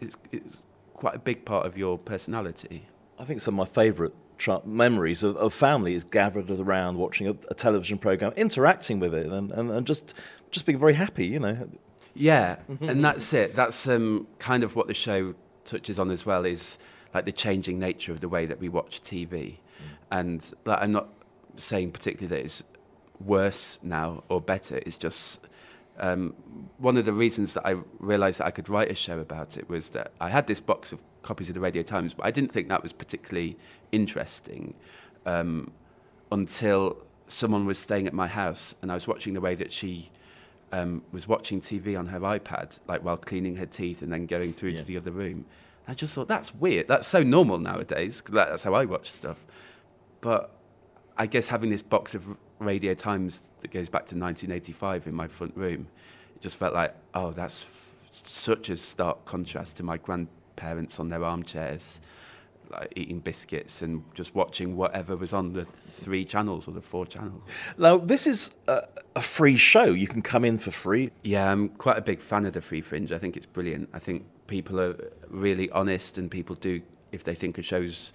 it's, 0.00 0.16
it's 0.30 0.62
quite 0.94 1.14
a 1.14 1.18
big 1.18 1.44
part 1.44 1.66
of 1.66 1.76
your 1.76 1.98
personality. 1.98 2.86
I 3.18 3.24
think 3.24 3.40
some 3.40 3.58
of 3.58 3.68
my 3.68 3.72
favourite 3.72 4.12
tra- 4.42 4.62
memories 4.64 5.22
of, 5.22 5.36
of 5.36 5.54
family 5.54 5.94
is 5.94 6.04
gathered 6.04 6.50
around 6.50 6.98
watching 6.98 7.28
a, 7.28 7.36
a 7.48 7.54
television 7.54 7.96
program, 7.96 8.32
interacting 8.32 8.98
with 8.98 9.14
it, 9.14 9.26
and, 9.26 9.52
and, 9.52 9.70
and 9.70 9.86
just 9.86 10.14
just 10.50 10.66
being 10.66 10.78
very 10.78 10.94
happy. 10.94 11.26
You 11.26 11.38
know, 11.38 11.68
Yeah, 12.14 12.56
and 12.80 13.04
that's 13.04 13.32
it. 13.32 13.54
That's 13.54 13.88
um, 13.88 14.26
kind 14.38 14.64
of 14.64 14.74
what 14.74 14.88
the 14.88 14.94
show 14.94 15.34
touches 15.64 15.98
on 15.98 16.10
as 16.10 16.26
well. 16.26 16.44
Is 16.44 16.76
like 17.14 17.24
the 17.24 17.32
changing 17.32 17.78
nature 17.78 18.12
of 18.12 18.20
the 18.20 18.28
way 18.28 18.46
that 18.46 18.58
we 18.58 18.68
watch 18.68 19.00
TV, 19.00 19.58
and 20.10 20.52
like, 20.64 20.82
I'm 20.82 20.92
not 20.92 21.08
saying 21.56 21.92
particularly 21.92 22.36
that 22.36 22.44
it's 22.44 22.64
worse 23.24 23.78
now 23.82 24.24
or 24.28 24.40
better. 24.40 24.78
It's 24.84 24.96
just 24.96 25.40
um, 25.98 26.34
one 26.78 26.96
of 26.96 27.04
the 27.04 27.12
reasons 27.12 27.54
that 27.54 27.66
I 27.66 27.76
realised 28.00 28.40
that 28.40 28.46
I 28.46 28.50
could 28.50 28.68
write 28.68 28.90
a 28.90 28.94
show 28.94 29.20
about 29.20 29.56
it 29.56 29.68
was 29.68 29.90
that 29.90 30.12
I 30.20 30.30
had 30.30 30.46
this 30.46 30.58
box 30.60 30.92
of 30.92 31.00
copies 31.22 31.48
of 31.48 31.54
the 31.54 31.60
Radio 31.60 31.82
Times, 31.82 32.14
but 32.14 32.26
I 32.26 32.30
didn't 32.30 32.52
think 32.52 32.68
that 32.68 32.82
was 32.82 32.92
particularly 32.92 33.56
interesting 33.92 34.74
um, 35.26 35.70
until 36.30 36.96
someone 37.28 37.64
was 37.66 37.78
staying 37.78 38.06
at 38.06 38.12
my 38.12 38.26
house 38.26 38.74
and 38.82 38.90
I 38.90 38.94
was 38.94 39.06
watching 39.06 39.32
the 39.34 39.40
way 39.40 39.54
that 39.54 39.72
she 39.72 40.10
um, 40.72 41.02
was 41.12 41.28
watching 41.28 41.60
TV 41.60 41.98
on 41.98 42.06
her 42.06 42.20
iPad, 42.20 42.78
like 42.88 43.02
while 43.04 43.16
cleaning 43.16 43.56
her 43.56 43.66
teeth 43.66 44.02
and 44.02 44.12
then 44.12 44.26
going 44.26 44.52
through 44.52 44.70
Yeah. 44.70 44.80
to 44.80 44.84
the 44.86 44.96
other 44.96 45.10
room. 45.10 45.44
I 45.88 45.94
just 45.94 46.14
thought 46.14 46.28
that's 46.28 46.54
weird. 46.54 46.88
That's 46.88 47.06
so 47.08 47.22
normal 47.22 47.58
nowadays. 47.58 48.22
That's 48.30 48.62
how 48.62 48.74
I 48.74 48.84
watch 48.84 49.10
stuff. 49.10 49.44
But 50.20 50.50
I 51.18 51.26
guess 51.26 51.48
having 51.48 51.70
this 51.70 51.82
box 51.82 52.14
of 52.14 52.36
Radio 52.58 52.94
Times 52.94 53.42
that 53.60 53.70
goes 53.70 53.88
back 53.88 54.06
to 54.06 54.16
1985 54.16 55.06
in 55.08 55.14
my 55.14 55.26
front 55.26 55.56
room, 55.56 55.88
it 56.36 56.40
just 56.40 56.56
felt 56.56 56.72
like, 56.74 56.94
oh, 57.14 57.32
that's 57.32 57.62
f- 57.64 57.88
such 58.24 58.70
a 58.70 58.76
stark 58.76 59.24
contrast 59.24 59.76
to 59.78 59.82
my 59.82 59.98
grandparents 60.56 61.00
on 61.00 61.08
their 61.08 61.24
armchairs, 61.24 62.00
like 62.70 62.92
eating 62.96 63.20
biscuits 63.20 63.82
and 63.82 64.02
just 64.14 64.34
watching 64.34 64.76
whatever 64.76 65.16
was 65.16 65.32
on 65.32 65.52
the 65.52 65.64
three 65.64 66.24
channels 66.24 66.66
or 66.66 66.72
the 66.72 66.80
four 66.80 67.06
channels. 67.06 67.42
now 67.76 67.98
this 67.98 68.26
is 68.26 68.52
a, 68.68 68.82
a 69.16 69.20
free 69.20 69.56
show. 69.56 69.84
You 69.84 70.06
can 70.06 70.22
come 70.22 70.44
in 70.44 70.58
for 70.58 70.70
free. 70.70 71.10
Yeah, 71.22 71.50
I'm 71.50 71.68
quite 71.68 71.98
a 71.98 72.02
big 72.02 72.20
fan 72.20 72.46
of 72.46 72.54
the 72.54 72.60
Free 72.60 72.80
Fringe. 72.80 73.12
I 73.12 73.18
think 73.18 73.36
it's 73.36 73.46
brilliant. 73.46 73.90
I 73.92 73.98
think 73.98 74.24
people 74.46 74.80
are 74.80 74.96
really 75.28 75.70
honest 75.70 76.18
and 76.18 76.30
people 76.30 76.56
do, 76.56 76.80
if 77.10 77.24
they 77.24 77.34
think 77.34 77.58
a 77.58 77.62
show's 77.62 78.12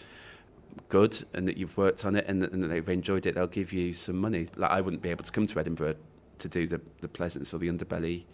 good 0.90 1.24
and 1.34 1.48
that 1.48 1.58
you've 1.58 1.76
worked 1.76 2.06
on 2.06 2.16
it 2.16 2.26
and, 2.28 2.44
and 2.44 2.64
that 2.64 2.68
they've 2.68 2.90
enjoyed 2.90 3.26
it, 3.26 3.36
they'll 3.36 3.48
give 3.48 3.74
you 3.74 3.94
some 3.94 4.18
money. 4.18 4.48
Like 4.56 4.72
I 4.72 4.82
wouldn't 4.82 5.04
be 5.04 5.10
able 5.10 5.24
to 5.24 5.32
come 5.32 5.48
to 5.48 5.60
Edinburgh 5.60 5.96
to 6.40 6.48
do 6.48 6.68
the, 6.68 6.82
the 7.02 7.08
Pleasance 7.08 7.54
or 7.54 7.58
the 7.58 7.70
Underbelly 7.70 8.26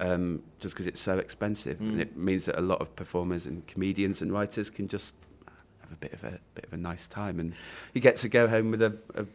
um, 0.00 0.42
just 0.60 0.74
because 0.74 0.86
it's 0.86 1.00
so 1.00 1.18
expensive. 1.18 1.80
And 1.80 2.00
it 2.00 2.16
means 2.16 2.46
that 2.46 2.58
a 2.58 2.62
lot 2.62 2.80
of 2.80 2.94
performers 2.96 3.46
and 3.46 3.66
comedians 3.66 4.22
and 4.22 4.32
writers 4.32 4.70
can 4.70 4.88
just 4.88 5.14
have 5.80 5.92
a 5.92 5.96
bit 5.96 6.12
of 6.12 6.24
a 6.24 6.38
bit 6.54 6.64
of 6.64 6.72
a 6.72 6.76
nice 6.76 7.06
time 7.06 7.40
and 7.40 7.54
you 7.94 8.00
get 8.00 8.16
to 8.16 8.28
go 8.28 8.46
home 8.46 8.70
with 8.70 8.82
a, 8.82 8.96
a, 9.14 9.26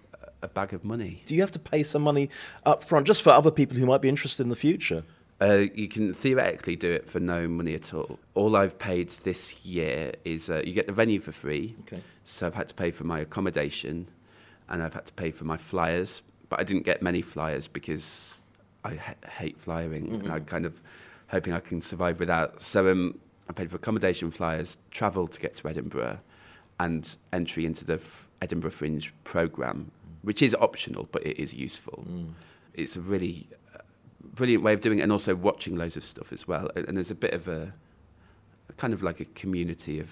a 0.44 0.48
bag 0.48 0.74
of 0.74 0.84
money. 0.84 1.24
Do 1.26 1.36
you 1.36 1.42
have 1.42 1.52
to 1.52 1.60
pay 1.60 1.84
some 1.84 2.02
money 2.02 2.30
up 2.66 2.84
front 2.84 3.08
just 3.08 3.22
for 3.24 3.32
other 3.32 3.52
people 3.52 3.78
who 3.78 3.86
might 3.86 4.02
be 4.02 4.10
interested 4.10 4.44
in 4.44 4.50
the 4.50 4.56
future? 4.56 5.04
Uh, 5.42 5.66
you 5.74 5.88
can 5.88 6.14
theoretically 6.14 6.76
do 6.76 6.92
it 6.92 7.10
for 7.10 7.20
no 7.20 7.48
money 7.48 7.74
at 7.74 7.94
all. 7.94 8.20
All 8.34 8.56
I've 8.56 8.78
paid 8.78 9.10
this 9.24 9.66
year 9.66 10.14
is 10.24 10.50
uh, 10.50 10.62
you 10.64 10.74
get 10.74 10.88
the 10.88 10.94
venue 10.94 11.20
for 11.20 11.32
free. 11.32 11.76
Okay. 11.82 12.02
So 12.24 12.48
I've 12.48 12.54
had 12.54 12.70
to 12.70 12.76
pay 12.76 12.92
for 12.92 13.04
my 13.04 13.20
accommodation 13.20 14.08
and 14.70 14.82
I've 14.82 14.94
had 14.94 15.06
to 15.08 15.14
pay 15.14 15.32
for 15.32 15.44
my 15.44 15.58
flyers. 15.58 16.22
But 16.54 16.60
I 16.60 16.66
didn't 16.66 16.84
get 16.84 17.02
many 17.02 17.24
flyers 17.24 17.68
because 17.68 18.44
I 18.84 18.94
ha- 18.94 19.16
hate 19.28 19.58
flyering 19.58 20.14
and 20.14 20.32
I'm 20.32 20.46
kind 20.46 20.68
of 20.68 20.80
hoping 21.30 21.52
I 21.52 21.60
can 21.60 21.82
survive 21.82 22.20
without. 22.20 22.62
So 22.62 22.92
um, 22.92 23.18
I 23.50 23.54
paid 23.54 23.72
for 23.72 23.78
accommodation 23.78 24.30
flyers, 24.30 24.78
travel 24.92 25.28
to 25.28 25.40
get 25.40 25.56
to 25.56 25.68
Edinburgh, 25.68 26.20
and 26.80 27.18
entry 27.32 27.66
into 27.66 27.86
the 27.86 27.96
F- 27.96 28.28
Edinburgh 28.40 28.70
Fringe 28.70 29.12
programme, 29.24 29.90
which 30.22 30.44
is 30.44 30.54
optional 30.60 31.10
but 31.12 31.26
it 31.26 31.40
is 31.42 31.56
useful. 31.56 32.06
It's 32.76 32.98
a 32.98 33.02
really 33.02 33.48
uh, 33.74 33.80
brilliant 34.22 34.62
way 34.64 34.74
of 34.74 34.82
doing 34.82 35.00
it, 35.00 35.02
and 35.02 35.12
also 35.12 35.34
watching 35.34 35.76
loads 35.76 35.98
of 35.98 36.06
stuff 36.06 36.32
as 36.32 36.48
well. 36.48 36.70
And 36.76 36.88
and 36.88 36.96
there's 36.96 37.10
a 37.10 37.16
bit 37.16 37.34
of 37.34 37.48
a, 37.48 37.74
a 38.70 38.74
kind 38.74 38.94
of 38.94 39.02
like 39.02 39.20
a 39.20 39.26
community 39.26 40.00
of 40.00 40.12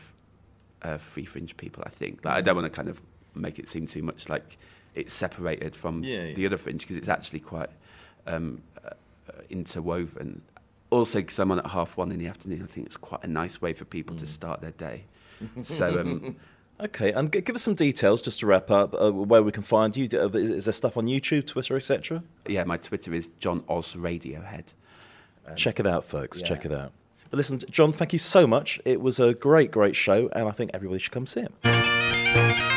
uh, 0.82 0.98
free 0.98 1.26
fringe 1.26 1.56
people. 1.56 1.84
I 1.86 1.90
think. 1.92 2.26
Like, 2.26 2.34
I 2.34 2.42
don't 2.42 2.56
want 2.56 2.66
to 2.66 2.76
kind 2.76 2.90
of 2.90 3.00
make 3.36 3.60
it 3.60 3.68
seem 3.68 3.86
too 3.86 4.02
much 4.02 4.28
like 4.28 4.58
it's 4.96 5.14
separated 5.14 5.76
from 5.76 6.04
Yeah, 6.04 6.24
yeah. 6.26 6.34
the 6.34 6.46
other 6.46 6.58
fringe 6.58 6.82
because 6.82 6.98
it's 6.98 7.10
actually 7.10 7.40
quite 7.40 7.70
um, 8.28 8.62
uh, 8.86 8.92
interwoven. 9.50 10.42
Also, 10.90 11.20
because 11.20 11.40
I'm 11.40 11.52
on 11.52 11.60
at 11.60 11.68
half 11.68 11.96
one 11.98 12.12
in 12.12 12.20
the 12.20 12.28
afternoon, 12.28 12.62
I 12.64 12.66
think 12.72 12.86
it's 12.88 12.98
quite 12.98 13.24
a 13.24 13.28
nice 13.28 13.62
way 13.62 13.72
for 13.74 13.86
people 13.86 14.16
to 14.18 14.28
start 14.28 14.62
their 14.62 14.72
day. 14.72 15.04
So 15.64 16.00
um, 16.00 16.36
Okay, 16.80 17.12
and 17.14 17.32
g- 17.32 17.42
give 17.42 17.56
us 17.56 17.62
some 17.62 17.76
details 17.76 18.22
just 18.24 18.40
to 18.40 18.48
wrap 18.48 18.70
up 18.72 18.94
uh, 19.00 19.12
where 19.12 19.44
we 19.44 19.52
can 19.52 19.62
find 19.64 19.96
you. 19.96 20.10
Uh, 20.14 20.30
Is, 20.30 20.50
is 20.50 20.66
there 20.66 20.72
stuff 20.72 20.98
on 20.98 21.06
YouTube, 21.06 21.46
Twitter, 21.48 21.76
etc.? 21.78 22.24
yeah, 22.48 22.64
my 22.64 22.78
Twitter 22.78 23.14
is 23.14 23.30
John 23.40 23.64
Oz 23.70 23.94
Radiohead. 23.96 24.74
Check 25.56 25.80
it 25.80 25.86
out, 25.88 26.04
folks. 26.06 26.40
yeah. 26.42 26.48
Check 26.48 26.66
it 26.66 26.72
out. 26.72 26.92
But 27.30 27.38
listen, 27.38 27.60
John, 27.70 27.92
thank 27.92 28.14
you 28.14 28.20
so 28.20 28.46
much. 28.48 28.80
It 28.84 29.00
was 29.00 29.20
a 29.20 29.34
great, 29.34 29.72
great 29.72 29.96
show, 29.96 30.30
and 30.34 30.48
I 30.48 30.52
think 30.52 30.72
everybody 30.74 31.00
should 31.00 31.12
come 31.12 31.28
see 31.28 31.42
it. 31.42 32.71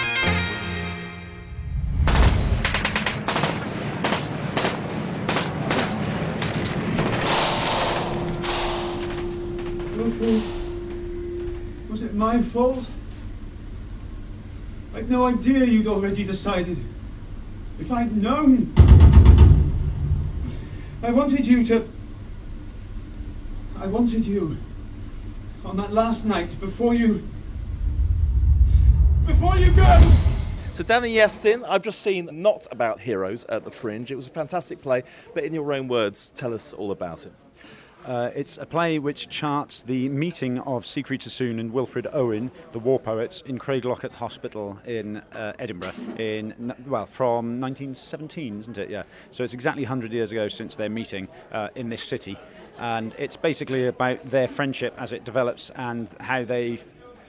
Wilfred, 10.21 11.91
was 11.91 12.03
it 12.03 12.15
my 12.15 12.41
fault? 12.41 12.85
I'd 14.95 15.11
no 15.11 15.27
idea 15.27 15.65
you'd 15.65 15.89
already 15.89 16.25
decided. 16.25 16.79
If 17.81 17.91
I'd 17.91 18.17
known. 18.17 18.73
I 21.03 21.11
wanted 21.11 21.45
you 21.47 21.65
to. 21.65 21.89
I 23.79 23.87
wanted 23.87 24.25
you. 24.25 24.57
On 25.65 25.77
that 25.79 25.93
last 25.93 26.25
night, 26.25 26.59
before 26.61 26.95
you. 26.95 27.27
Before 29.27 29.57
you 29.57 29.73
go! 29.73 30.13
So, 30.73 30.85
Danny 30.85 31.15
Yestin, 31.15 31.65
I've 31.69 31.83
just 31.83 32.03
seen 32.03 32.29
Not 32.33 32.67
About 32.71 33.01
Heroes 33.01 33.45
at 33.47 33.65
the 33.65 33.71
Fringe. 33.71 34.11
It 34.11 34.17
was 34.17 34.29
a 34.29 34.31
fantastic 34.31 34.81
play, 34.81 35.03
but 35.35 35.45
in 35.45 35.55
your 35.55 35.73
own 35.73 35.89
words, 35.89 36.31
tell 36.31 36.55
us 36.55 36.73
all 36.73 36.91
about 36.91 37.27
it. 37.27 37.33
Uh, 38.05 38.31
it's 38.35 38.59
a 38.59 38.67
play 38.67 38.99
which 38.99 39.29
charts 39.29 39.83
the 39.83 40.11
meeting 40.11 40.59
of 40.61 40.85
Siegfried 40.85 41.23
Sassoon 41.23 41.59
and 41.59 41.73
Wilfred 41.73 42.07
Owen, 42.13 42.51
the 42.73 42.79
war 42.79 43.01
poets, 43.01 43.41
in 43.47 43.59
Craiglockhart 43.59 44.13
Hospital 44.13 44.79
in 44.85 45.19
uh, 45.33 45.55
Edinburgh, 45.59 45.95
in 46.19 46.75
well 46.87 47.07
from 47.07 47.61
1917, 47.61 48.61
isn't 48.61 48.77
it? 48.77 48.91
Yeah. 48.91 49.05
So 49.31 49.43
it's 49.43 49.55
exactly 49.55 49.85
100 49.85 50.13
years 50.13 50.33
ago 50.33 50.49
since 50.49 50.77
their 50.77 50.91
meeting 50.91 51.29
uh, 51.53 51.69
in 51.77 51.89
this 51.89 52.03
city, 52.03 52.37
and 52.79 53.15
it's 53.17 53.37
basically 53.37 53.87
about 53.87 54.23
their 54.27 54.49
friendship 54.49 54.95
as 54.99 55.13
it 55.13 55.25
develops 55.25 55.71
and 55.71 56.09
how 56.21 56.45
they. 56.45 56.79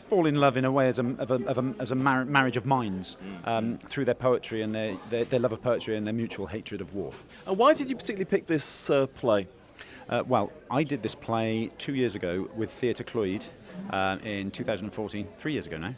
Fall 0.06 0.28
in 0.28 0.36
love 0.36 0.56
in 0.56 0.66
a 0.66 0.72
way 0.72 0.88
as 0.88 1.00
a, 1.00 1.16
of 1.18 1.32
a, 1.32 1.44
of 1.48 1.58
a, 1.58 1.74
as 1.80 1.90
a 1.90 1.96
mar- 1.96 2.26
marriage 2.26 2.58
of 2.58 2.66
minds 2.68 3.18
um, 3.46 3.80
through 3.80 4.06
their 4.06 4.14
poetry 4.14 4.62
and 4.62 4.76
their, 4.76 4.96
their, 5.10 5.26
their 5.26 5.40
love 5.40 5.52
of 5.52 5.64
poetry 5.64 5.98
and 5.98 6.06
their 6.06 6.14
mutual 6.14 6.46
hatred 6.46 6.80
of 6.80 6.94
war. 6.94 7.12
And 7.48 7.58
why 7.58 7.74
did 7.74 7.90
you 7.90 7.96
particularly 7.96 8.26
pick 8.26 8.46
this 8.46 8.92
uh, 8.92 9.08
play? 9.08 9.48
Uh, 10.10 10.24
well, 10.28 10.52
I 10.70 10.84
did 10.84 11.02
this 11.02 11.16
play 11.16 11.70
two 11.78 11.96
years 11.96 12.16
ago 12.16 12.48
with 12.56 12.72
Theatre 12.72 13.04
Clwyd 13.04 13.48
uh, 13.90 14.18
in 14.24 14.52
2014, 14.52 15.28
three 15.38 15.54
years 15.54 15.68
ago 15.68 15.78
now. 15.78 15.96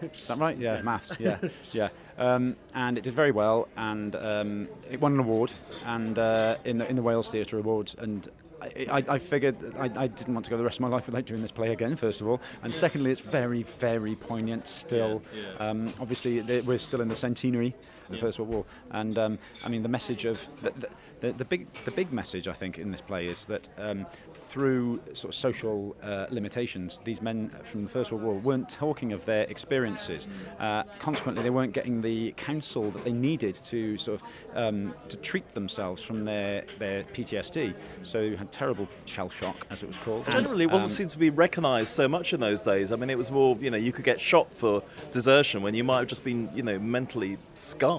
Is 0.00 0.26
that 0.28 0.38
right? 0.38 0.56
Yeah, 0.56 0.80
maths. 0.84 1.18
Yeah, 1.18 1.38
yeah. 1.72 1.88
Um, 2.18 2.56
and 2.74 2.96
it 2.96 3.04
did 3.04 3.14
very 3.14 3.32
well, 3.32 3.68
and 3.76 4.14
um, 4.16 4.68
it 4.90 5.00
won 5.00 5.14
an 5.14 5.20
award, 5.20 5.52
and 5.86 6.18
uh, 6.18 6.56
in 6.64 6.78
the 6.78 6.88
in 6.88 6.96
the 6.96 7.02
Wales 7.02 7.30
Theatre 7.30 7.58
Awards, 7.58 7.94
and. 7.98 8.28
I, 8.62 8.86
I, 8.88 9.04
I 9.14 9.18
figured 9.18 9.56
I, 9.76 9.90
I 9.96 10.06
didn't 10.06 10.34
want 10.34 10.44
to 10.44 10.50
go 10.52 10.56
the 10.56 10.62
rest 10.62 10.76
of 10.76 10.82
my 10.82 10.88
life 10.88 11.06
without 11.06 11.24
doing 11.24 11.42
this 11.42 11.50
play 11.50 11.72
again, 11.72 11.96
first 11.96 12.20
of 12.20 12.28
all. 12.28 12.40
And 12.62 12.72
secondly, 12.72 13.10
it's 13.10 13.20
very, 13.20 13.64
very 13.64 14.14
poignant 14.14 14.68
still. 14.68 15.20
Um, 15.58 15.92
obviously, 16.00 16.42
we're 16.60 16.78
still 16.78 17.00
in 17.00 17.08
the 17.08 17.16
centenary 17.16 17.74
the 18.10 18.18
First 18.18 18.38
World 18.38 18.50
War. 18.52 18.64
And 18.90 19.18
um, 19.18 19.38
I 19.64 19.68
mean, 19.68 19.82
the 19.82 19.88
message 19.88 20.24
of 20.24 20.46
the, 20.62 20.72
the, 21.20 21.32
the, 21.32 21.44
big, 21.44 21.66
the 21.84 21.90
big 21.90 22.12
message, 22.12 22.48
I 22.48 22.52
think, 22.52 22.78
in 22.78 22.90
this 22.90 23.00
play 23.00 23.26
is 23.26 23.46
that 23.46 23.68
um, 23.78 24.06
through 24.34 25.00
sort 25.12 25.32
of 25.32 25.38
social 25.38 25.96
uh, 26.02 26.26
limitations, 26.30 27.00
these 27.04 27.22
men 27.22 27.50
from 27.62 27.84
the 27.84 27.88
First 27.88 28.12
World 28.12 28.24
War 28.24 28.34
weren't 28.34 28.68
talking 28.68 29.12
of 29.12 29.24
their 29.24 29.44
experiences. 29.44 30.28
Uh, 30.58 30.82
consequently, 30.98 31.42
they 31.42 31.50
weren't 31.50 31.72
getting 31.72 32.00
the 32.00 32.32
counsel 32.32 32.90
that 32.90 33.04
they 33.04 33.12
needed 33.12 33.54
to 33.54 33.96
sort 33.96 34.20
of 34.20 34.56
um, 34.56 34.94
to 35.08 35.16
treat 35.18 35.48
themselves 35.54 36.02
from 36.02 36.24
their, 36.24 36.64
their 36.78 37.04
PTSD. 37.04 37.74
So 38.02 38.20
you 38.20 38.36
had 38.36 38.50
terrible 38.52 38.88
shell 39.04 39.30
shock, 39.30 39.66
as 39.70 39.82
it 39.82 39.86
was 39.86 39.98
called. 39.98 40.26
Generally, 40.26 40.64
it 40.64 40.70
wasn't 40.70 40.90
Um, 40.90 40.96
seem 40.96 41.08
to 41.08 41.18
be 41.18 41.30
recognised 41.30 41.92
so 41.92 42.08
much 42.08 42.32
in 42.32 42.40
those 42.40 42.62
days. 42.62 42.92
I 42.92 42.96
mean, 42.96 43.10
it 43.10 43.18
was 43.18 43.30
more, 43.30 43.56
you 43.60 43.70
know, 43.70 43.76
you 43.76 43.92
could 43.92 44.04
get 44.04 44.20
shot 44.20 44.52
for 44.52 44.82
desertion 45.10 45.62
when 45.62 45.74
you 45.74 45.84
might 45.84 45.98
have 45.98 46.08
just 46.08 46.24
been, 46.24 46.50
you 46.54 46.62
know, 46.62 46.78
mentally 46.78 47.38
scarred. 47.54 47.91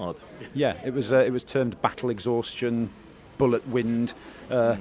Yeah, 0.54 0.76
it 0.84 0.92
was 0.92 1.12
uh, 1.12 1.18
it 1.18 1.32
was 1.32 1.44
termed 1.44 1.80
battle 1.82 2.10
exhaustion, 2.10 2.90
bullet 3.38 3.66
wind, 3.68 4.14
uh, 4.50 4.54
uh, 4.54 4.76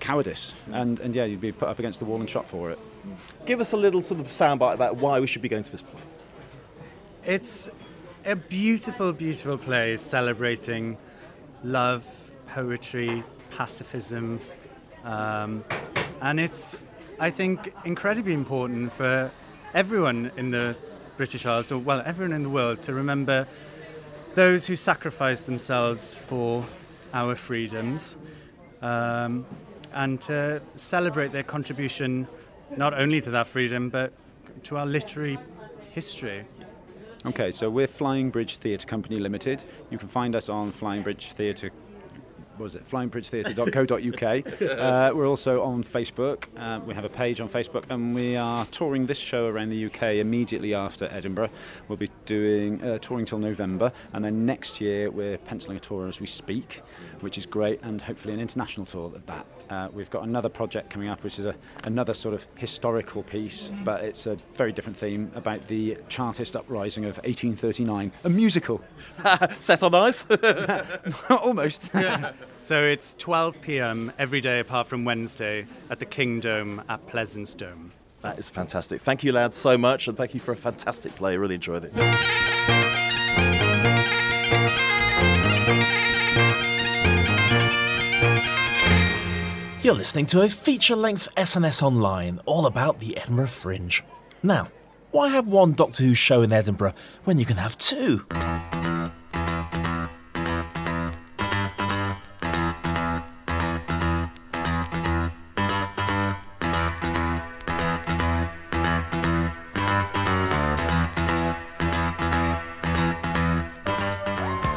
cowardice, 0.00 0.54
and 0.72 1.00
and 1.00 1.14
yeah, 1.14 1.24
you'd 1.24 1.40
be 1.40 1.52
put 1.52 1.68
up 1.68 1.78
against 1.78 1.98
the 1.98 2.04
wall 2.04 2.20
and 2.20 2.28
shot 2.28 2.46
for 2.46 2.70
it. 2.70 2.78
Give 3.46 3.60
us 3.60 3.72
a 3.72 3.76
little 3.76 4.02
sort 4.02 4.20
of 4.20 4.26
soundbite 4.26 4.74
about 4.74 4.96
why 4.96 5.20
we 5.20 5.26
should 5.26 5.42
be 5.42 5.48
going 5.48 5.62
to 5.62 5.72
this 5.72 5.82
play. 5.82 6.02
It's 7.24 7.70
a 8.24 8.36
beautiful, 8.36 9.12
beautiful 9.12 9.58
play 9.58 9.96
celebrating 9.96 10.96
love, 11.64 12.04
poetry, 12.48 13.22
pacifism, 13.50 14.40
um, 15.04 15.64
and 16.20 16.40
it's, 16.40 16.76
I 17.18 17.30
think, 17.30 17.74
incredibly 17.84 18.32
important 18.32 18.92
for 18.92 19.30
everyone 19.74 20.30
in 20.36 20.50
the 20.50 20.76
British 21.16 21.46
Isles, 21.46 21.72
or 21.72 21.78
well, 21.78 22.02
everyone 22.04 22.32
in 22.32 22.42
the 22.42 22.48
world, 22.48 22.80
to 22.82 22.94
remember 22.94 23.46
those 24.34 24.66
who 24.66 24.76
sacrificed 24.76 25.46
themselves 25.46 26.18
for 26.18 26.64
our 27.12 27.34
freedoms, 27.34 28.16
um, 28.80 29.44
and 29.92 30.20
to 30.22 30.60
celebrate 30.74 31.32
their 31.32 31.42
contribution 31.42 32.26
not 32.76 32.94
only 32.94 33.20
to 33.20 33.30
that 33.30 33.46
freedom 33.46 33.90
but 33.90 34.12
to 34.62 34.78
our 34.78 34.86
literary 34.86 35.38
history. 35.90 36.44
Okay, 37.24 37.52
so 37.52 37.70
we're 37.70 37.86
Flying 37.86 38.30
Bridge 38.30 38.56
Theatre 38.56 38.86
Company 38.86 39.16
Limited. 39.16 39.64
You 39.90 39.98
can 39.98 40.08
find 40.08 40.34
us 40.34 40.48
on 40.48 40.72
Flying 40.72 41.02
Bridge 41.02 41.32
Theatre. 41.32 41.70
Was 42.58 42.74
it? 42.74 42.84
FlyingBridgeTheatre.co.uk. 42.84 44.62
uh, 44.78 45.12
we're 45.14 45.28
also 45.28 45.62
on 45.62 45.82
Facebook. 45.82 46.44
Uh, 46.56 46.80
we 46.84 46.94
have 46.94 47.04
a 47.04 47.08
page 47.08 47.40
on 47.40 47.48
Facebook, 47.48 47.84
and 47.90 48.14
we 48.14 48.36
are 48.36 48.66
touring 48.66 49.06
this 49.06 49.18
show 49.18 49.46
around 49.46 49.70
the 49.70 49.86
UK 49.86 50.16
immediately 50.16 50.74
after 50.74 51.08
Edinburgh. 51.10 51.50
We'll 51.88 51.96
be 51.96 52.10
doing 52.24 52.82
uh, 52.82 52.98
touring 52.98 53.24
till 53.24 53.38
November, 53.38 53.92
and 54.12 54.24
then 54.24 54.46
next 54.46 54.80
year 54.80 55.10
we're 55.10 55.38
penciling 55.38 55.76
a 55.76 55.80
tour 55.80 56.08
as 56.08 56.20
we 56.20 56.26
speak, 56.26 56.80
which 57.20 57.38
is 57.38 57.46
great, 57.46 57.80
and 57.82 58.00
hopefully 58.00 58.34
an 58.34 58.40
international 58.40 58.86
tour 58.86 59.12
at 59.14 59.26
that. 59.26 59.46
Uh, 59.70 59.88
we've 59.92 60.10
got 60.10 60.24
another 60.24 60.48
project 60.48 60.90
coming 60.90 61.08
up, 61.08 61.22
which 61.24 61.38
is 61.38 61.46
a, 61.46 61.54
another 61.84 62.12
sort 62.14 62.34
of 62.34 62.46
historical 62.56 63.22
piece, 63.22 63.70
but 63.84 64.04
it's 64.04 64.26
a 64.26 64.36
very 64.54 64.72
different 64.72 64.96
theme 64.96 65.30
about 65.34 65.66
the 65.68 65.96
Chartist 66.08 66.56
uprising 66.56 67.04
of 67.04 67.16
1839, 67.18 68.12
a 68.24 68.28
musical. 68.28 68.82
Set 69.58 69.82
on 69.82 69.94
ice? 69.94 70.26
Almost. 71.30 71.90
So 72.54 72.84
it's 72.84 73.14
12 73.14 73.60
p.m. 73.62 74.12
every 74.18 74.40
day 74.40 74.60
apart 74.60 74.86
from 74.86 75.04
Wednesday 75.04 75.66
at 75.90 75.98
the 75.98 76.06
King 76.06 76.40
Dome 76.40 76.82
at 76.88 77.06
Pleasance 77.06 77.54
Dome. 77.54 77.92
That 78.22 78.38
is 78.38 78.48
fantastic. 78.48 79.00
Thank 79.00 79.24
you, 79.24 79.32
lads, 79.32 79.56
so 79.56 79.76
much, 79.76 80.06
and 80.06 80.16
thank 80.16 80.32
you 80.32 80.40
for 80.40 80.52
a 80.52 80.56
fantastic 80.56 81.14
play. 81.16 81.32
I 81.32 81.34
really 81.34 81.56
enjoyed 81.56 81.84
it. 81.84 81.92
You're 89.82 89.94
listening 89.94 90.26
to 90.26 90.42
a 90.42 90.48
feature 90.48 90.94
length 90.94 91.28
SNS 91.36 91.82
Online 91.82 92.40
all 92.46 92.66
about 92.66 93.00
the 93.00 93.16
Edinburgh 93.16 93.48
Fringe. 93.48 94.04
Now, 94.44 94.68
why 95.10 95.28
have 95.28 95.48
one 95.48 95.72
Doctor 95.72 96.04
Who 96.04 96.14
show 96.14 96.42
in 96.42 96.52
Edinburgh 96.52 96.94
when 97.24 97.36
you 97.36 97.44
can 97.44 97.56
have 97.56 97.76
two? 97.76 98.24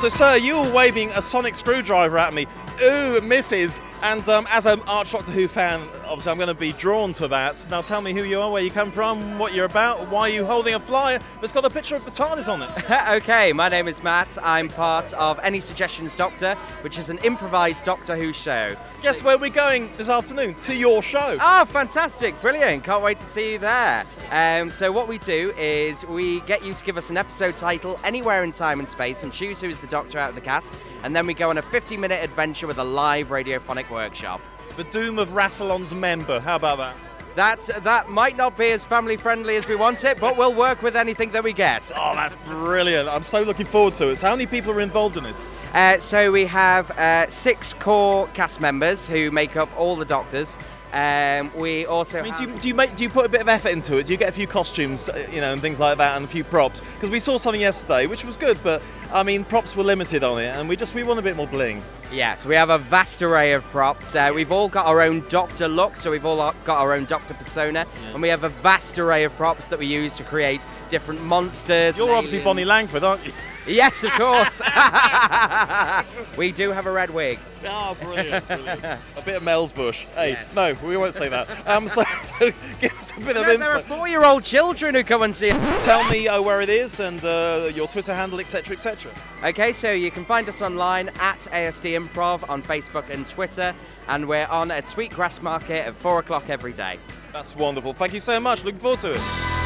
So, 0.05 0.09
sir, 0.09 0.35
you 0.35 0.61
were 0.61 0.71
waving 0.71 1.09
a 1.15 1.21
sonic 1.23 1.55
screwdriver 1.55 2.19
at 2.19 2.31
me. 2.31 2.45
Ooh, 2.79 3.19
misses. 3.21 3.81
And 4.01 4.27
um, 4.29 4.47
as 4.51 4.65
an 4.65 4.81
Arch 4.81 5.11
Doctor 5.11 5.31
Who 5.31 5.47
fan, 5.47 5.81
obviously 6.05 6.31
I'm 6.31 6.37
going 6.37 6.47
to 6.47 6.53
be 6.53 6.73
drawn 6.73 7.13
to 7.13 7.27
that. 7.29 7.65
Now 7.69 7.81
tell 7.81 8.01
me 8.01 8.13
who 8.13 8.23
you 8.23 8.39
are, 8.39 8.51
where 8.51 8.61
you 8.61 8.71
come 8.71 8.91
from, 8.91 9.39
what 9.39 9.53
you're 9.53 9.65
about, 9.65 10.09
why 10.09 10.29
are 10.29 10.33
you 10.33 10.45
holding 10.45 10.75
a 10.75 10.79
flyer 10.79 11.19
that's 11.41 11.53
got 11.53 11.65
a 11.65 11.69
picture 11.69 11.95
of 11.95 12.05
the 12.05 12.11
TARDIS 12.11 12.51
on 12.51 12.61
it? 12.61 12.91
okay, 13.23 13.51
my 13.53 13.69
name 13.69 13.87
is 13.87 14.03
Matt. 14.03 14.37
I'm 14.43 14.67
part 14.67 15.13
of 15.13 15.39
Any 15.43 15.59
Suggestions 15.59 16.15
Doctor, 16.15 16.55
which 16.81 16.97
is 16.97 17.09
an 17.09 17.17
improvised 17.19 17.83
Doctor 17.83 18.15
Who 18.15 18.31
show. 18.31 18.75
Guess 19.01 19.23
where 19.23 19.37
we're 19.37 19.49
going 19.49 19.91
this 19.97 20.09
afternoon? 20.09 20.55
To 20.61 20.75
your 20.75 21.01
show. 21.01 21.37
Oh, 21.41 21.65
fantastic! 21.65 22.39
Brilliant! 22.41 22.83
Can't 22.83 23.03
wait 23.03 23.17
to 23.17 23.25
see 23.25 23.53
you 23.53 23.59
there. 23.59 24.05
Um, 24.31 24.69
so, 24.69 24.91
what 24.91 25.07
we 25.07 25.17
do 25.17 25.53
is 25.57 26.05
we 26.05 26.41
get 26.41 26.63
you 26.63 26.73
to 26.73 26.83
give 26.83 26.97
us 26.97 27.09
an 27.09 27.17
episode 27.17 27.55
title 27.55 27.99
anywhere 28.03 28.43
in 28.43 28.51
time 28.51 28.79
and 28.79 28.87
space 28.87 29.23
and 29.23 29.31
choose 29.31 29.61
who 29.61 29.67
is 29.67 29.79
the 29.79 29.87
Doctor 29.87 30.19
out 30.19 30.29
of 30.29 30.35
the 30.35 30.41
cast, 30.41 30.79
and 31.03 31.15
then 31.15 31.27
we 31.27 31.33
go 31.33 31.49
on 31.49 31.57
a 31.57 31.61
50 31.61 31.97
minute 31.97 32.23
adventure 32.23 32.67
with 32.67 32.77
a 32.77 32.83
live 32.83 33.27
radiophonic 33.27 33.84
workshop. 33.89 34.41
The 34.75 34.83
Doom 34.85 35.19
of 35.19 35.29
Rassilon's 35.29 35.93
member. 35.95 36.39
How 36.39 36.55
about 36.55 36.77
that? 36.77 36.95
That, 37.35 37.83
that 37.83 38.09
might 38.09 38.37
not 38.37 38.57
be 38.57 38.71
as 38.71 38.85
family 38.85 39.17
friendly 39.17 39.57
as 39.57 39.67
we 39.67 39.75
want 39.75 40.05
it, 40.05 40.19
but 40.21 40.37
we'll 40.37 40.53
work 40.53 40.81
with 40.81 40.95
anything 40.95 41.31
that 41.31 41.43
we 41.43 41.51
get. 41.51 41.91
Oh, 41.93 42.15
that's 42.15 42.37
brilliant. 42.37 43.09
I'm 43.09 43.23
so 43.23 43.41
looking 43.41 43.65
forward 43.65 43.93
to 43.95 44.09
it. 44.09 44.17
So, 44.17 44.27
how 44.27 44.35
many 44.35 44.45
people 44.45 44.71
are 44.71 44.79
involved 44.79 45.17
in 45.17 45.25
this? 45.25 45.47
Uh, 45.73 45.99
so 45.99 46.31
we 46.31 46.45
have 46.45 46.91
uh, 46.91 47.27
six 47.27 47.73
core 47.73 48.29
cast 48.29 48.61
members 48.61 49.09
who 49.09 49.31
make 49.31 49.57
up 49.57 49.69
all 49.77 49.97
the 49.97 50.05
doctors. 50.05 50.57
Um, 50.95 51.51
we 51.57 51.85
also 51.85 52.19
I 52.19 52.21
mean, 52.21 52.33
do 52.35 52.43
you, 52.43 52.57
do 52.57 52.67
you 52.69 52.73
make 52.73 52.95
do 52.95 53.03
you 53.03 53.09
put 53.09 53.25
a 53.25 53.29
bit 53.29 53.41
of 53.41 53.49
effort 53.49 53.73
into 53.73 53.97
it? 53.97 54.05
Do 54.05 54.13
you 54.13 54.17
get 54.17 54.29
a 54.29 54.31
few 54.31 54.47
costumes, 54.47 55.09
uh, 55.09 55.27
you 55.29 55.41
know, 55.41 55.51
and 55.51 55.61
things 55.61 55.77
like 55.77 55.97
that, 55.97 56.15
and 56.15 56.23
a 56.23 56.27
few 56.27 56.45
props? 56.45 56.79
Because 56.93 57.09
we 57.09 57.19
saw 57.19 57.37
something 57.37 57.59
yesterday, 57.59 58.07
which 58.07 58.23
was 58.23 58.37
good, 58.37 58.57
but 58.63 58.81
I 59.11 59.21
mean, 59.21 59.43
props 59.43 59.75
were 59.75 59.83
limited 59.83 60.23
on 60.23 60.39
it, 60.39 60.55
and 60.55 60.69
we 60.69 60.77
just 60.77 60.93
we 60.93 61.03
want 61.03 61.19
a 61.19 61.21
bit 61.21 61.35
more 61.35 61.47
bling. 61.47 61.83
Yes, 62.13 62.45
we 62.45 62.55
have 62.55 62.69
a 62.69 62.77
vast 62.77 63.21
array 63.21 63.51
of 63.51 63.65
props. 63.65 64.15
Uh, 64.15 64.31
we've 64.33 64.53
all 64.53 64.69
got 64.69 64.85
our 64.85 65.01
own 65.01 65.25
Doctor 65.27 65.67
look, 65.67 65.97
so 65.97 66.11
we've 66.11 66.25
all 66.25 66.37
got 66.63 66.79
our 66.79 66.93
own 66.93 67.03
Doctor 67.03 67.33
persona, 67.33 67.85
and 68.13 68.21
we 68.21 68.29
have 68.29 68.45
a 68.45 68.49
vast 68.49 68.97
array 68.97 69.25
of 69.25 69.35
props 69.35 69.67
that 69.67 69.79
we 69.79 69.87
use 69.87 70.15
to 70.15 70.23
create 70.23 70.65
different 70.89 71.21
monsters. 71.21 71.97
You're 71.97 72.09
obviously 72.09 72.37
aliens. 72.37 72.45
Bonnie 72.45 72.65
Langford, 72.65 73.03
aren't 73.03 73.25
you? 73.25 73.33
Yes, 73.67 74.03
of 74.03 74.11
course. 74.11 74.61
we 76.37 76.51
do 76.51 76.71
have 76.71 76.85
a 76.85 76.91
red 76.91 77.09
wig. 77.09 77.39
Oh, 77.65 77.97
brilliant, 77.99 78.47
brilliant. 78.47 78.83
a 79.17 79.21
bit 79.25 79.37
of 79.37 79.43
Mel's 79.43 79.71
Bush. 79.71 80.05
Hey, 80.15 80.37
no, 80.55 80.75
we 80.83 80.97
won't 80.97 81.15
say 81.15 81.29
that. 81.29 81.47
Um, 81.67 81.87
so, 81.87 82.03
so 82.21 82.51
give 82.79 82.93
us 82.99 83.11
a 83.17 83.19
bit 83.19 83.37
of 83.37 83.47
No, 83.47 83.57
there 83.57 83.71
are 83.71 83.79
info. 83.79 83.95
four-year-old 83.95 84.43
children 84.43 84.93
who 84.93 85.03
come 85.03 85.23
and 85.23 85.33
see 85.33 85.49
it. 85.49 85.83
Tell 85.83 86.07
me 86.11 86.27
uh, 86.27 86.41
where 86.41 86.61
it 86.61 86.69
is 86.69 86.99
and 86.99 87.23
uh, 87.25 87.69
your 87.73 87.87
Twitter 87.87 88.13
handle, 88.13 88.39
etc., 88.39 88.75
etc. 88.75 89.11
Okay, 89.43 89.71
so 89.73 89.91
you 89.91 90.11
can 90.11 90.25
find 90.25 90.47
us 90.47 90.61
online 90.61 91.09
at 91.19 91.39
ASD 91.39 91.99
Improv 91.99 92.47
on 92.49 92.61
Facebook 92.61 93.09
and 93.09 93.27
Twitter, 93.27 93.73
and 94.07 94.27
we're 94.27 94.47
on 94.47 94.69
at 94.69 94.85
Sweet 94.85 95.11
Grassmarket 95.11 95.87
at 95.87 95.95
four 95.95 96.19
o'clock 96.19 96.49
every 96.49 96.73
day. 96.73 96.99
That's 97.33 97.55
wonderful. 97.55 97.93
Thank 97.93 98.13
you 98.13 98.19
so 98.19 98.39
much. 98.39 98.63
Looking 98.63 98.79
forward 98.79 98.99
to 98.99 99.13
it. 99.13 99.64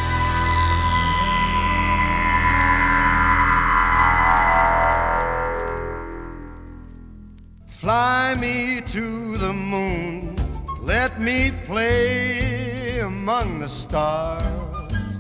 Fly 7.80 8.36
me 8.38 8.82
to 8.88 9.38
the 9.38 9.54
moon, 9.54 10.36
let 10.82 11.22
me 11.22 11.54
play 11.64 13.00
among 13.00 13.60
the 13.60 13.70
stars, 13.70 15.16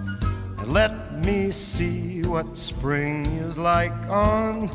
and 0.57 0.73
let 0.73 1.23
me 1.23 1.51
see 1.51 2.21
what 2.23 2.57
spring 2.57 3.25
is 3.27 3.57
like 3.57 3.93
on 4.09 4.69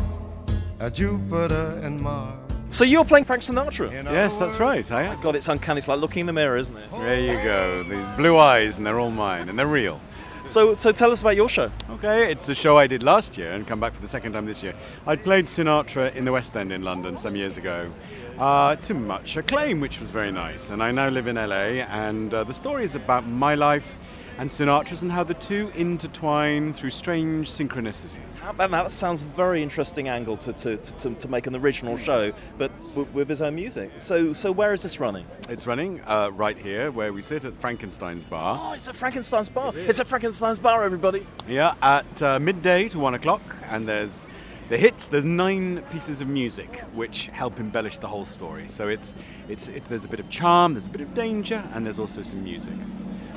Jupiter 0.94 1.78
and 1.82 2.00
Mars. 2.00 2.38
So 2.70 2.84
you're 2.84 3.04
playing 3.04 3.26
Frank 3.26 3.42
Sinatra? 3.42 3.92
Yes, 3.92 4.38
that's 4.38 4.58
right. 4.58 4.90
I 4.90 5.02
am. 5.02 5.20
God, 5.20 5.36
it's 5.36 5.48
uncanny. 5.48 5.76
It's 5.76 5.86
like 5.86 6.00
looking 6.00 6.20
in 6.20 6.26
the 6.26 6.32
mirror, 6.32 6.56
isn't 6.56 6.74
it? 6.74 6.90
There 6.90 7.20
you 7.20 7.34
go. 7.44 7.82
The 7.82 8.02
blue 8.16 8.38
eyes, 8.38 8.78
and 8.78 8.86
they're 8.86 8.98
all 8.98 9.10
mine, 9.10 9.50
and 9.50 9.58
they're 9.58 9.66
real. 9.66 10.00
So, 10.46 10.76
so 10.76 10.92
tell 10.92 11.10
us 11.10 11.22
about 11.22 11.36
your 11.36 11.48
show. 11.48 11.70
Okay, 11.90 12.30
it's 12.30 12.48
a 12.48 12.54
show 12.54 12.76
I 12.76 12.86
did 12.86 13.02
last 13.02 13.38
year 13.38 13.52
and 13.52 13.66
come 13.66 13.80
back 13.80 13.92
for 13.92 14.02
the 14.02 14.08
second 14.08 14.34
time 14.34 14.46
this 14.46 14.62
year. 14.62 14.74
I 15.06 15.16
played 15.16 15.46
Sinatra 15.46 16.14
in 16.14 16.24
the 16.24 16.32
West 16.32 16.56
End 16.56 16.70
in 16.70 16.82
London 16.82 17.16
some 17.16 17.34
years 17.34 17.56
ago, 17.56 17.90
uh, 18.38 18.76
to 18.76 18.94
much 18.94 19.36
acclaim, 19.36 19.80
which 19.80 20.00
was 20.00 20.10
very 20.10 20.30
nice. 20.30 20.70
And 20.70 20.82
I 20.82 20.92
now 20.92 21.08
live 21.08 21.28
in 21.28 21.36
LA, 21.36 21.82
and 21.88 22.32
uh, 22.32 22.44
the 22.44 22.54
story 22.54 22.84
is 22.84 22.94
about 22.94 23.26
my 23.26 23.54
life 23.54 24.13
and 24.38 24.50
Sinatra's 24.50 25.02
and 25.02 25.12
how 25.12 25.22
the 25.22 25.34
two 25.34 25.70
intertwine 25.74 26.72
through 26.72 26.90
strange 26.90 27.50
synchronicity. 27.50 28.18
That, 28.56 28.70
that 28.70 28.90
sounds 28.90 29.22
a 29.22 29.26
very 29.26 29.62
interesting 29.62 30.08
angle 30.08 30.36
to, 30.38 30.52
to, 30.52 30.76
to, 30.76 31.14
to 31.14 31.28
make 31.28 31.46
an 31.46 31.56
original 31.56 31.96
show, 31.96 32.32
but 32.58 32.70
with, 32.94 33.12
with 33.14 33.28
his 33.28 33.42
own 33.42 33.54
music. 33.54 33.92
So, 33.96 34.32
so 34.32 34.52
where 34.52 34.72
is 34.72 34.82
this 34.82 35.00
running? 35.00 35.26
It's 35.48 35.66
running 35.66 36.00
uh, 36.06 36.30
right 36.32 36.58
here, 36.58 36.90
where 36.90 37.12
we 37.12 37.22
sit 37.22 37.44
at 37.44 37.54
Frankenstein's 37.54 38.24
Bar. 38.24 38.58
Oh, 38.60 38.72
it's 38.74 38.86
a 38.86 38.92
Frankenstein's 38.92 39.48
Bar. 39.48 39.72
It's 39.74 40.00
a 40.00 40.04
Frankenstein's 40.04 40.60
Bar, 40.60 40.84
everybody. 40.84 41.26
Yeah, 41.48 41.74
at 41.82 42.22
uh, 42.22 42.38
midday 42.38 42.88
to 42.88 42.98
one 42.98 43.14
o'clock, 43.14 43.42
and 43.70 43.88
there's 43.88 44.28
the 44.68 44.76
hits. 44.76 45.08
There's 45.08 45.24
nine 45.24 45.82
pieces 45.90 46.20
of 46.20 46.28
music 46.28 46.80
which 46.92 47.28
help 47.28 47.60
embellish 47.60 47.98
the 47.98 48.08
whole 48.08 48.24
story. 48.24 48.68
So 48.68 48.88
it's, 48.88 49.14
it's, 49.48 49.68
it's 49.68 49.86
there's 49.88 50.04
a 50.04 50.08
bit 50.08 50.20
of 50.20 50.28
charm, 50.28 50.74
there's 50.74 50.86
a 50.86 50.90
bit 50.90 51.02
of 51.02 51.14
danger, 51.14 51.62
and 51.74 51.84
there's 51.84 51.98
also 51.98 52.22
some 52.22 52.44
music. 52.44 52.74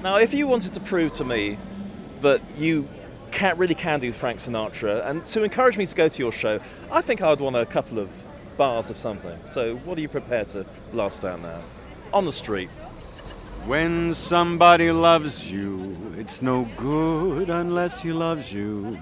Now, 0.03 0.17
if 0.17 0.33
you 0.33 0.47
wanted 0.47 0.73
to 0.73 0.79
prove 0.79 1.11
to 1.13 1.23
me 1.23 1.57
that 2.19 2.41
you 2.55 2.87
can 3.31 3.57
really 3.57 3.73
can 3.73 3.99
do 3.99 4.11
Frank 4.11 4.39
Sinatra, 4.39 5.05
and 5.07 5.25
to 5.25 5.43
encourage 5.43 5.77
me 5.77 5.85
to 5.87 5.95
go 5.95 6.07
to 6.07 6.19
your 6.19 6.31
show, 6.31 6.59
I 6.91 7.01
think 7.01 7.21
I 7.21 7.29
would 7.29 7.41
want 7.41 7.55
a 7.55 7.65
couple 7.65 7.97
of 7.97 8.11
bars 8.57 8.89
of 8.91 8.97
something. 8.97 9.39
So, 9.45 9.77
what 9.77 9.97
are 9.97 10.01
you 10.01 10.07
prepared 10.07 10.47
to 10.49 10.65
blast 10.91 11.23
down 11.23 11.41
now? 11.41 11.61
On 12.13 12.25
the 12.25 12.31
street. 12.31 12.69
When 13.65 14.13
somebody 14.13 14.91
loves 14.91 15.51
you, 15.51 15.97
it's 16.15 16.41
no 16.41 16.67
good 16.77 17.49
unless 17.49 18.01
he 18.01 18.13
loves 18.13 18.53
you 18.53 18.97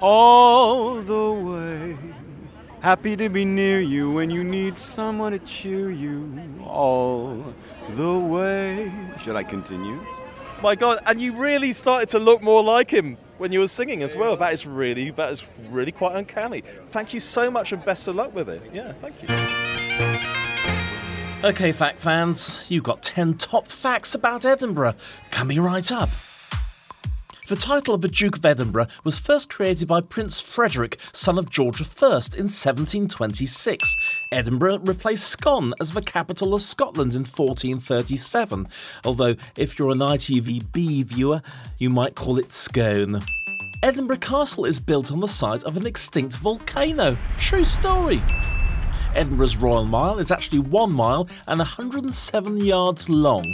all 0.00 0.96
the 0.96 1.32
way. 1.32 1.96
Happy 2.84 3.16
to 3.16 3.30
be 3.30 3.46
near 3.46 3.80
you 3.80 4.12
when 4.12 4.28
you 4.28 4.44
need 4.44 4.76
someone 4.76 5.32
to 5.32 5.38
cheer 5.38 5.90
you 5.90 6.38
all 6.66 7.42
the 7.88 8.18
way. 8.18 8.92
Should 9.18 9.36
I 9.36 9.42
continue? 9.42 10.04
My 10.62 10.74
God, 10.74 10.98
and 11.06 11.18
you 11.18 11.32
really 11.32 11.72
started 11.72 12.10
to 12.10 12.18
look 12.18 12.42
more 12.42 12.62
like 12.62 12.90
him 12.90 13.16
when 13.38 13.52
you 13.52 13.60
were 13.60 13.68
singing 13.68 14.02
as 14.02 14.14
well. 14.14 14.36
That 14.36 14.52
is 14.52 14.66
really, 14.66 15.08
that 15.12 15.32
is 15.32 15.48
really 15.70 15.92
quite 15.92 16.14
uncanny. 16.14 16.60
Thank 16.90 17.14
you 17.14 17.20
so 17.20 17.50
much, 17.50 17.72
and 17.72 17.82
best 17.86 18.06
of 18.06 18.16
luck 18.16 18.34
with 18.34 18.50
it. 18.50 18.60
Yeah, 18.70 18.92
thank 19.00 19.22
you. 19.22 19.28
Okay, 21.42 21.72
fact 21.72 21.98
fans, 21.98 22.70
you've 22.70 22.84
got 22.84 23.02
10 23.02 23.38
top 23.38 23.66
facts 23.66 24.14
about 24.14 24.44
Edinburgh. 24.44 24.96
Coming 25.30 25.58
right 25.62 25.90
up. 25.90 26.10
The 27.46 27.56
title 27.56 27.94
of 27.94 28.00
the 28.00 28.08
Duke 28.08 28.38
of 28.38 28.46
Edinburgh 28.46 28.86
was 29.04 29.18
first 29.18 29.50
created 29.50 29.86
by 29.86 30.00
Prince 30.00 30.40
Frederick, 30.40 30.98
son 31.12 31.38
of 31.38 31.50
George 31.50 31.82
I, 31.82 32.06
in 32.06 32.48
1726. 32.48 33.96
Edinburgh 34.32 34.78
replaced 34.78 35.28
Scone 35.28 35.74
as 35.78 35.92
the 35.92 36.00
capital 36.00 36.54
of 36.54 36.62
Scotland 36.62 37.12
in 37.12 37.20
1437, 37.20 38.66
although 39.04 39.34
if 39.58 39.78
you're 39.78 39.90
an 39.90 39.98
ITVB 39.98 41.04
viewer, 41.04 41.42
you 41.76 41.90
might 41.90 42.14
call 42.14 42.38
it 42.38 42.50
Scone. 42.50 43.20
Edinburgh 43.82 44.16
Castle 44.16 44.64
is 44.64 44.80
built 44.80 45.12
on 45.12 45.20
the 45.20 45.28
site 45.28 45.64
of 45.64 45.76
an 45.76 45.84
extinct 45.84 46.38
volcano. 46.38 47.14
True 47.36 47.66
story. 47.66 48.22
Edinburgh's 49.14 49.58
Royal 49.58 49.84
Mile 49.84 50.18
is 50.18 50.32
actually 50.32 50.60
one 50.60 50.92
mile 50.92 51.28
and 51.46 51.58
107 51.58 52.64
yards 52.64 53.10
long. 53.10 53.44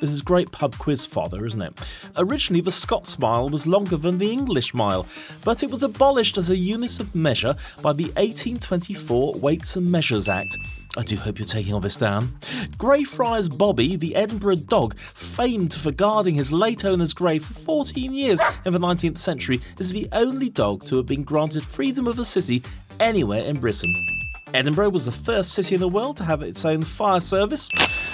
This 0.00 0.10
is 0.10 0.22
great 0.22 0.52
pub 0.52 0.78
quiz 0.78 1.04
fodder, 1.04 1.44
isn't 1.44 1.60
it? 1.60 1.90
Originally, 2.16 2.60
the 2.60 2.70
Scots 2.70 3.18
Mile 3.18 3.50
was 3.50 3.66
longer 3.66 3.96
than 3.96 4.18
the 4.18 4.30
English 4.30 4.72
Mile, 4.72 5.06
but 5.44 5.62
it 5.62 5.70
was 5.70 5.82
abolished 5.82 6.38
as 6.38 6.50
a 6.50 6.56
unit 6.56 7.00
of 7.00 7.14
measure 7.14 7.56
by 7.82 7.92
the 7.92 8.04
1824 8.16 9.34
Weights 9.40 9.74
and 9.76 9.90
Measures 9.90 10.28
Act. 10.28 10.56
I 10.96 11.02
do 11.02 11.16
hope 11.16 11.38
you're 11.38 11.46
taking 11.46 11.74
all 11.74 11.80
this 11.80 11.96
down. 11.96 12.38
Greyfriars 12.78 13.48
Bobby, 13.48 13.96
the 13.96 14.14
Edinburgh 14.14 14.56
dog, 14.66 14.96
famed 14.98 15.74
for 15.74 15.90
guarding 15.90 16.34
his 16.34 16.52
late 16.52 16.84
owner's 16.84 17.12
grave 17.12 17.44
for 17.44 17.54
14 17.54 18.12
years 18.12 18.40
in 18.64 18.72
the 18.72 18.78
19th 18.78 19.18
century, 19.18 19.60
is 19.78 19.90
the 19.90 20.08
only 20.12 20.48
dog 20.48 20.84
to 20.86 20.96
have 20.96 21.06
been 21.06 21.24
granted 21.24 21.64
freedom 21.64 22.06
of 22.06 22.16
the 22.16 22.24
city 22.24 22.62
anywhere 23.00 23.42
in 23.42 23.58
Britain. 23.60 24.17
Edinburgh 24.54 24.90
was 24.90 25.04
the 25.04 25.12
first 25.12 25.52
city 25.52 25.74
in 25.74 25.80
the 25.80 25.88
world 25.88 26.16
to 26.16 26.24
have 26.24 26.42
its 26.42 26.64
own 26.64 26.82
fire 26.82 27.20
service. 27.20 27.68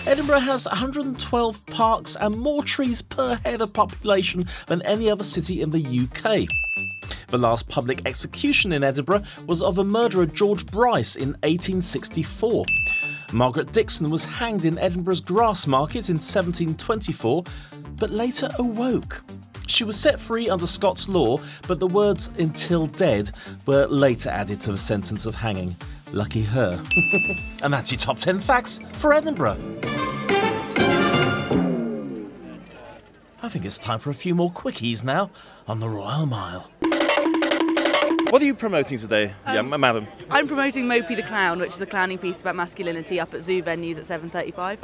Edinburgh 0.06 0.40
has 0.40 0.66
112 0.66 1.66
parks 1.66 2.16
and 2.16 2.36
more 2.36 2.64
trees 2.64 3.02
per 3.02 3.36
head 3.44 3.62
of 3.62 3.72
population 3.72 4.46
than 4.66 4.82
any 4.82 5.08
other 5.08 5.22
city 5.22 5.62
in 5.62 5.70
the 5.70 5.80
UK. 5.80 6.48
The 7.28 7.38
last 7.38 7.68
public 7.68 8.02
execution 8.06 8.72
in 8.72 8.82
Edinburgh 8.82 9.22
was 9.46 9.62
of 9.62 9.78
a 9.78 9.84
murderer 9.84 10.26
George 10.26 10.66
Bryce 10.66 11.14
in 11.14 11.28
1864. 11.44 12.64
Margaret 13.32 13.72
Dickson 13.72 14.10
was 14.10 14.24
hanged 14.24 14.64
in 14.64 14.78
Edinburgh's 14.78 15.20
Grassmarket 15.20 16.08
in 16.08 16.16
1724, 16.16 17.44
but 17.96 18.10
later 18.10 18.48
awoke. 18.58 19.22
She 19.66 19.84
was 19.84 19.98
set 19.98 20.20
free 20.20 20.50
under 20.50 20.66
Scots 20.66 21.08
law, 21.08 21.38
but 21.66 21.78
the 21.78 21.86
words 21.86 22.30
until 22.38 22.86
dead 22.86 23.30
were 23.66 23.86
later 23.86 24.30
added 24.30 24.60
to 24.62 24.72
the 24.72 24.78
sentence 24.78 25.26
of 25.26 25.36
hanging. 25.36 25.74
Lucky 26.14 26.42
her. 26.42 26.80
and 27.62 27.74
that's 27.74 27.90
your 27.90 27.98
top 27.98 28.20
10 28.20 28.38
facts 28.38 28.80
for 28.92 29.12
Edinburgh. 29.12 29.58
I 33.42 33.48
think 33.48 33.64
it's 33.64 33.78
time 33.78 33.98
for 33.98 34.10
a 34.10 34.14
few 34.14 34.32
more 34.32 34.52
quickies 34.52 35.02
now 35.02 35.30
on 35.66 35.80
the 35.80 35.88
Royal 35.88 36.26
Mile. 36.26 36.70
What 38.30 38.40
are 38.42 38.44
you 38.44 38.54
promoting 38.54 38.96
today, 38.96 39.34
yeah, 39.44 39.58
Um, 39.58 39.70
madam? 39.80 40.06
I'm 40.30 40.46
promoting 40.46 40.84
Mopey 40.84 41.16
the 41.16 41.24
Clown, 41.24 41.58
which 41.58 41.74
is 41.74 41.82
a 41.82 41.86
clowning 41.86 42.18
piece 42.18 42.40
about 42.40 42.54
masculinity 42.54 43.18
up 43.18 43.34
at 43.34 43.42
zoo 43.42 43.60
venues 43.60 43.98
at 43.98 44.04
7.35. 44.04 44.78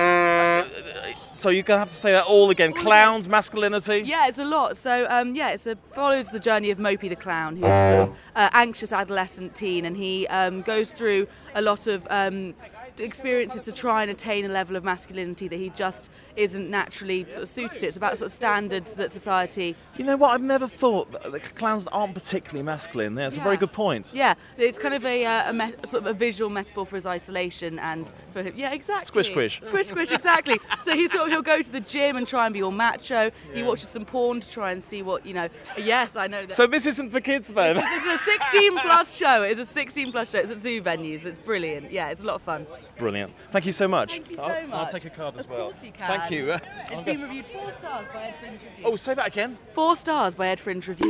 So 1.32 1.48
you're 1.50 1.62
gonna 1.62 1.78
have 1.78 1.88
to 1.88 1.94
say 1.94 2.12
that 2.12 2.24
all 2.24 2.50
again. 2.50 2.72
Clowns, 2.72 3.28
masculinity. 3.28 4.02
Yeah, 4.04 4.28
it's 4.28 4.38
a 4.38 4.44
lot. 4.44 4.76
So 4.76 5.06
um, 5.08 5.34
yeah, 5.34 5.50
it 5.52 5.78
follows 5.92 6.28
the 6.28 6.40
journey 6.40 6.70
of 6.70 6.78
Mopey 6.78 7.08
the 7.08 7.16
clown, 7.16 7.56
who's 7.56 7.62
sort 7.62 8.08
of, 8.08 8.14
uh, 8.36 8.50
anxious 8.52 8.92
adolescent 8.92 9.54
teen, 9.54 9.84
and 9.84 9.96
he 9.96 10.26
um, 10.28 10.62
goes 10.62 10.92
through 10.92 11.28
a 11.54 11.62
lot 11.62 11.86
of 11.86 12.06
um, 12.10 12.54
experiences 12.98 13.64
to 13.64 13.72
try 13.72 14.02
and 14.02 14.10
attain 14.10 14.44
a 14.44 14.48
level 14.48 14.76
of 14.76 14.84
masculinity 14.84 15.48
that 15.48 15.58
he 15.58 15.70
just 15.70 16.10
isn't 16.36 16.70
naturally 16.70 17.24
sort 17.30 17.42
of 17.42 17.48
suited 17.48 17.80
to. 17.80 17.86
It's 17.86 17.96
about 17.96 18.18
sort 18.18 18.30
of 18.30 18.36
standards 18.36 18.94
that 18.94 19.10
society. 19.10 19.76
You 19.96 20.04
know 20.04 20.16
what? 20.16 20.30
I've 20.30 20.42
never 20.42 20.66
thought 20.66 21.10
that 21.12 21.30
the 21.32 21.40
clowns 21.40 21.86
aren't 21.88 22.14
particularly 22.14 22.62
masculine. 22.62 23.14
That's 23.14 23.36
a 23.36 23.40
very 23.40 23.56
good 23.56 23.72
point. 23.72 24.10
Yeah, 24.12 24.34
it's 24.56 24.78
kind 24.78 24.94
of 24.94 25.04
a, 25.04 25.24
uh, 25.24 25.50
a 25.50 25.52
me- 25.52 25.74
sort 25.86 26.04
of 26.04 26.06
a 26.06 26.12
visual 26.12 26.50
metaphor 26.50 26.86
for 26.86 26.96
his 26.96 27.06
isolation 27.06 27.78
and 27.78 28.10
for 28.32 28.42
him. 28.42 28.54
Yeah, 28.56 28.72
exactly. 28.72 29.06
Squish, 29.06 29.26
squish. 29.28 29.60
Squish, 29.64 29.86
squish, 29.88 30.12
exactly. 30.12 30.58
so 30.80 30.94
he 30.94 31.08
sort 31.08 31.24
of 31.24 31.28
he'll 31.30 31.42
go 31.42 31.60
to 31.62 31.70
the 31.70 31.80
gym 31.80 32.16
and 32.16 32.26
try 32.26 32.46
and 32.46 32.52
be 32.52 32.62
all 32.62 32.70
macho. 32.70 33.30
He 33.52 33.62
watches 33.62 33.88
some 33.88 34.04
porn 34.04 34.40
to 34.40 34.50
try 34.50 34.72
and 34.72 34.82
see 34.82 35.02
what 35.02 35.26
you 35.26 35.34
know. 35.34 35.48
Yes, 35.78 36.16
I 36.16 36.26
know 36.26 36.46
that. 36.46 36.52
So 36.52 36.66
this 36.66 36.86
isn't 36.86 37.10
for 37.10 37.20
kids, 37.20 37.52
then. 37.52 37.76
It's 37.76 38.06
a 38.06 38.18
16 38.24 38.78
plus 38.78 39.16
show. 39.16 39.42
It's 39.42 39.60
a 39.60 39.66
16 39.66 40.12
plus 40.12 40.30
show. 40.30 40.38
It's 40.38 40.50
at 40.50 40.58
zoo 40.58 40.82
venues. 40.82 41.26
It's 41.26 41.38
brilliant. 41.38 41.90
Yeah, 41.92 42.10
it's 42.10 42.22
a 42.22 42.26
lot 42.26 42.36
of 42.36 42.42
fun. 42.42 42.66
Brilliant. 42.98 43.32
Thank 43.50 43.66
you 43.66 43.72
so 43.72 43.88
much. 43.88 44.12
Thank 44.12 44.30
you 44.30 44.36
so 44.36 44.42
I'll, 44.44 44.66
much. 44.68 44.78
I'll 44.78 44.92
take 44.92 45.04
a 45.06 45.10
card 45.10 45.34
as 45.36 45.44
Of 45.44 45.50
well. 45.50 45.60
course 45.64 45.84
you 45.84 45.92
can. 45.92 46.06
Thank 46.06 46.19
you. 46.28 46.56
It's 46.92 47.02
been 47.02 47.22
reviewed 47.22 47.46
four 47.46 47.70
stars 47.70 48.06
by 48.12 48.24
Ed 48.24 48.34
Fringe 48.40 48.54
Review. 48.54 48.84
Oh, 48.84 48.96
say 48.96 49.14
that 49.14 49.28
again. 49.28 49.56
Four 49.74 49.94
stars 49.94 50.34
by 50.34 50.48
Ed 50.48 50.58
Fringe 50.58 50.88
Review. 50.88 51.08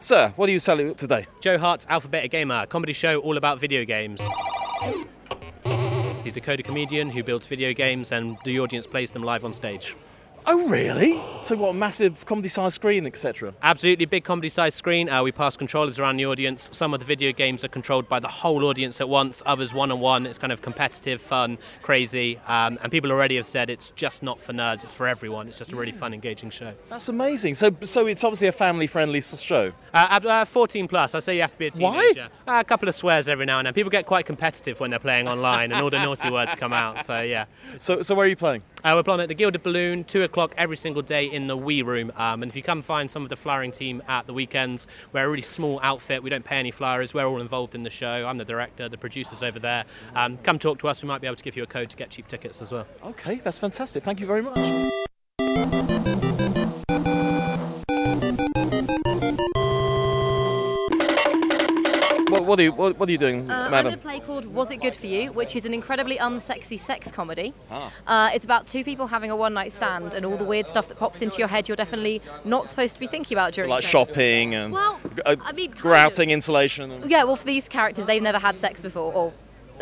Sir, 0.00 0.32
what 0.36 0.48
are 0.48 0.52
you 0.52 0.60
selling 0.60 0.94
today? 0.94 1.26
Joe 1.40 1.58
Hart's 1.58 1.84
Alphabet 1.88 2.30
Gamer, 2.30 2.62
a 2.62 2.66
comedy 2.68 2.92
show 2.92 3.18
all 3.18 3.36
about 3.36 3.58
video 3.58 3.84
games. 3.84 4.20
He's 6.22 6.36
a 6.36 6.40
coder 6.40 6.62
comedian 6.62 7.10
who 7.10 7.24
builds 7.24 7.46
video 7.48 7.72
games 7.72 8.12
and 8.12 8.38
the 8.44 8.60
audience 8.60 8.86
plays 8.86 9.10
them 9.10 9.24
live 9.24 9.44
on 9.44 9.52
stage. 9.52 9.96
Oh, 10.50 10.66
really? 10.66 11.20
So 11.42 11.56
what? 11.56 11.74
Massive 11.74 12.24
comedy-sized 12.24 12.74
screen, 12.74 13.04
etc. 13.04 13.52
Absolutely 13.60 14.06
big 14.06 14.24
comedy 14.24 14.48
sized 14.48 14.78
screen. 14.78 15.10
Uh, 15.10 15.22
we 15.22 15.30
pass 15.30 15.58
controllers 15.58 15.98
around 15.98 16.16
the 16.16 16.24
audience. 16.24 16.70
Some 16.72 16.94
of 16.94 17.00
the 17.00 17.04
video 17.04 17.32
games 17.32 17.64
are 17.64 17.68
controlled 17.68 18.08
by 18.08 18.18
the 18.18 18.28
whole 18.28 18.64
audience 18.64 18.98
at 19.02 19.10
once, 19.10 19.42
others 19.44 19.74
one 19.74 19.92
on 19.92 20.00
one. 20.00 20.24
It's 20.24 20.38
kind 20.38 20.50
of 20.50 20.62
competitive, 20.62 21.20
fun, 21.20 21.58
crazy. 21.82 22.38
Um, 22.46 22.78
and 22.82 22.90
people 22.90 23.12
already 23.12 23.36
have 23.36 23.44
said 23.44 23.68
it's 23.68 23.90
just 23.90 24.22
not 24.22 24.40
for 24.40 24.54
nerds, 24.54 24.84
it's 24.84 24.94
for 24.94 25.06
everyone. 25.06 25.48
It's 25.48 25.58
just 25.58 25.72
a 25.72 25.76
really 25.76 25.92
fun, 25.92 26.14
engaging 26.14 26.48
show. 26.48 26.72
That's 26.88 27.10
amazing. 27.10 27.52
So, 27.52 27.70
so 27.82 28.06
it's 28.06 28.24
obviously 28.24 28.48
a 28.48 28.52
family-friendly 28.52 29.20
show. 29.20 29.72
Uh, 29.92 30.18
uh, 30.24 30.44
14 30.46 30.88
plus, 30.88 31.14
I 31.14 31.18
say 31.18 31.34
you 31.34 31.42
have 31.42 31.52
to 31.52 31.58
be 31.58 31.66
a 31.66 31.70
Why? 31.72 32.00
teenager. 32.00 32.30
Uh, 32.46 32.60
a 32.60 32.64
couple 32.64 32.88
of 32.88 32.94
swears 32.94 33.28
every 33.28 33.44
now 33.44 33.58
and 33.58 33.66
then. 33.66 33.74
People 33.74 33.90
get 33.90 34.06
quite 34.06 34.24
competitive 34.24 34.80
when 34.80 34.88
they're 34.88 34.98
playing 34.98 35.28
online 35.28 35.72
and 35.72 35.82
all 35.82 35.90
the 35.90 35.98
naughty 35.98 36.30
words 36.30 36.54
come 36.54 36.72
out, 36.72 37.04
so 37.04 37.20
yeah. 37.20 37.44
So, 37.76 38.00
so 38.00 38.14
where 38.14 38.24
are 38.24 38.30
you 38.30 38.36
playing? 38.36 38.62
Uh, 38.84 38.92
we're 38.94 39.02
playing 39.02 39.20
at 39.20 39.28
the 39.28 39.34
Gilded 39.34 39.62
Balloon, 39.64 40.04
2 40.04 40.22
o'clock 40.22 40.54
every 40.56 40.76
single 40.76 41.02
day 41.02 41.26
in 41.26 41.48
the 41.48 41.56
Wee 41.56 41.82
Room. 41.82 42.12
Um, 42.16 42.42
and 42.42 42.50
if 42.50 42.54
you 42.54 42.62
come 42.62 42.80
find 42.80 43.10
some 43.10 43.24
of 43.24 43.28
the 43.28 43.34
flowering 43.34 43.72
team 43.72 44.02
at 44.06 44.26
the 44.26 44.32
weekends, 44.32 44.86
we're 45.12 45.24
a 45.24 45.28
really 45.28 45.42
small 45.42 45.80
outfit. 45.82 46.22
We 46.22 46.30
don't 46.30 46.44
pay 46.44 46.58
any 46.58 46.70
flyers. 46.70 47.12
We're 47.12 47.26
all 47.26 47.40
involved 47.40 47.74
in 47.74 47.82
the 47.82 47.90
show. 47.90 48.26
I'm 48.26 48.36
the 48.36 48.44
director, 48.44 48.88
the 48.88 48.96
producers 48.96 49.42
over 49.42 49.58
there. 49.58 49.82
Um, 50.14 50.36
come 50.38 50.60
talk 50.60 50.78
to 50.80 50.88
us. 50.88 51.02
We 51.02 51.08
might 51.08 51.20
be 51.20 51.26
able 51.26 51.36
to 51.36 51.44
give 51.44 51.56
you 51.56 51.64
a 51.64 51.66
code 51.66 51.90
to 51.90 51.96
get 51.96 52.10
cheap 52.10 52.28
tickets 52.28 52.62
as 52.62 52.70
well. 52.70 52.86
Okay, 53.04 53.36
that's 53.36 53.58
fantastic. 53.58 54.04
Thank 54.04 54.20
you 54.20 54.26
very 54.26 54.42
much. 54.42 54.56
What, 62.48 62.58
are 62.60 62.62
you 62.62 62.72
what, 62.72 62.98
what 62.98 63.10
are 63.10 63.12
you 63.12 63.18
doing, 63.18 63.50
Uh, 63.50 63.68
I'm 63.70 63.86
in 63.86 63.92
a 63.92 63.96
play 63.98 64.20
called 64.20 64.46
Was 64.46 64.70
It 64.70 64.78
Good 64.80 64.94
For 64.94 65.06
You, 65.06 65.32
which 65.32 65.54
is 65.54 65.66
an 65.66 65.74
incredibly 65.74 66.16
unsexy 66.16 66.80
sex 66.80 67.10
comedy. 67.12 67.52
Ah. 67.70 67.92
Uh, 68.06 68.30
it's 68.34 68.46
about 68.46 68.66
two 68.66 68.84
people 68.84 69.06
having 69.08 69.30
a 69.30 69.36
one 69.36 69.52
night 69.52 69.70
stand 69.70 70.14
and 70.14 70.24
all 70.24 70.38
the 70.38 70.44
weird 70.44 70.66
stuff 70.66 70.88
that 70.88 70.98
pops 70.98 71.20
into 71.20 71.36
your 71.38 71.48
head 71.48 71.68
you're 71.68 71.76
definitely 71.76 72.22
not 72.46 72.66
supposed 72.66 72.94
to 72.94 73.00
be 73.00 73.06
thinking 73.06 73.36
about 73.36 73.52
during 73.52 73.68
Like 73.70 73.82
sex. 73.82 73.90
shopping 73.92 74.54
and 74.54 74.72
Well, 74.72 74.98
uh, 75.26 75.36
I 75.42 75.52
mean, 75.52 75.72
grouting, 75.72 76.30
insulation. 76.30 76.90
and- 76.90 77.10
Yeah, 77.10 77.24
well, 77.24 77.36
for 77.36 77.44
these 77.44 77.68
characters, 77.68 78.06
they've 78.06 78.22
never 78.22 78.38
had 78.38 78.56
sex 78.58 78.80
before, 78.80 79.12
or 79.12 79.34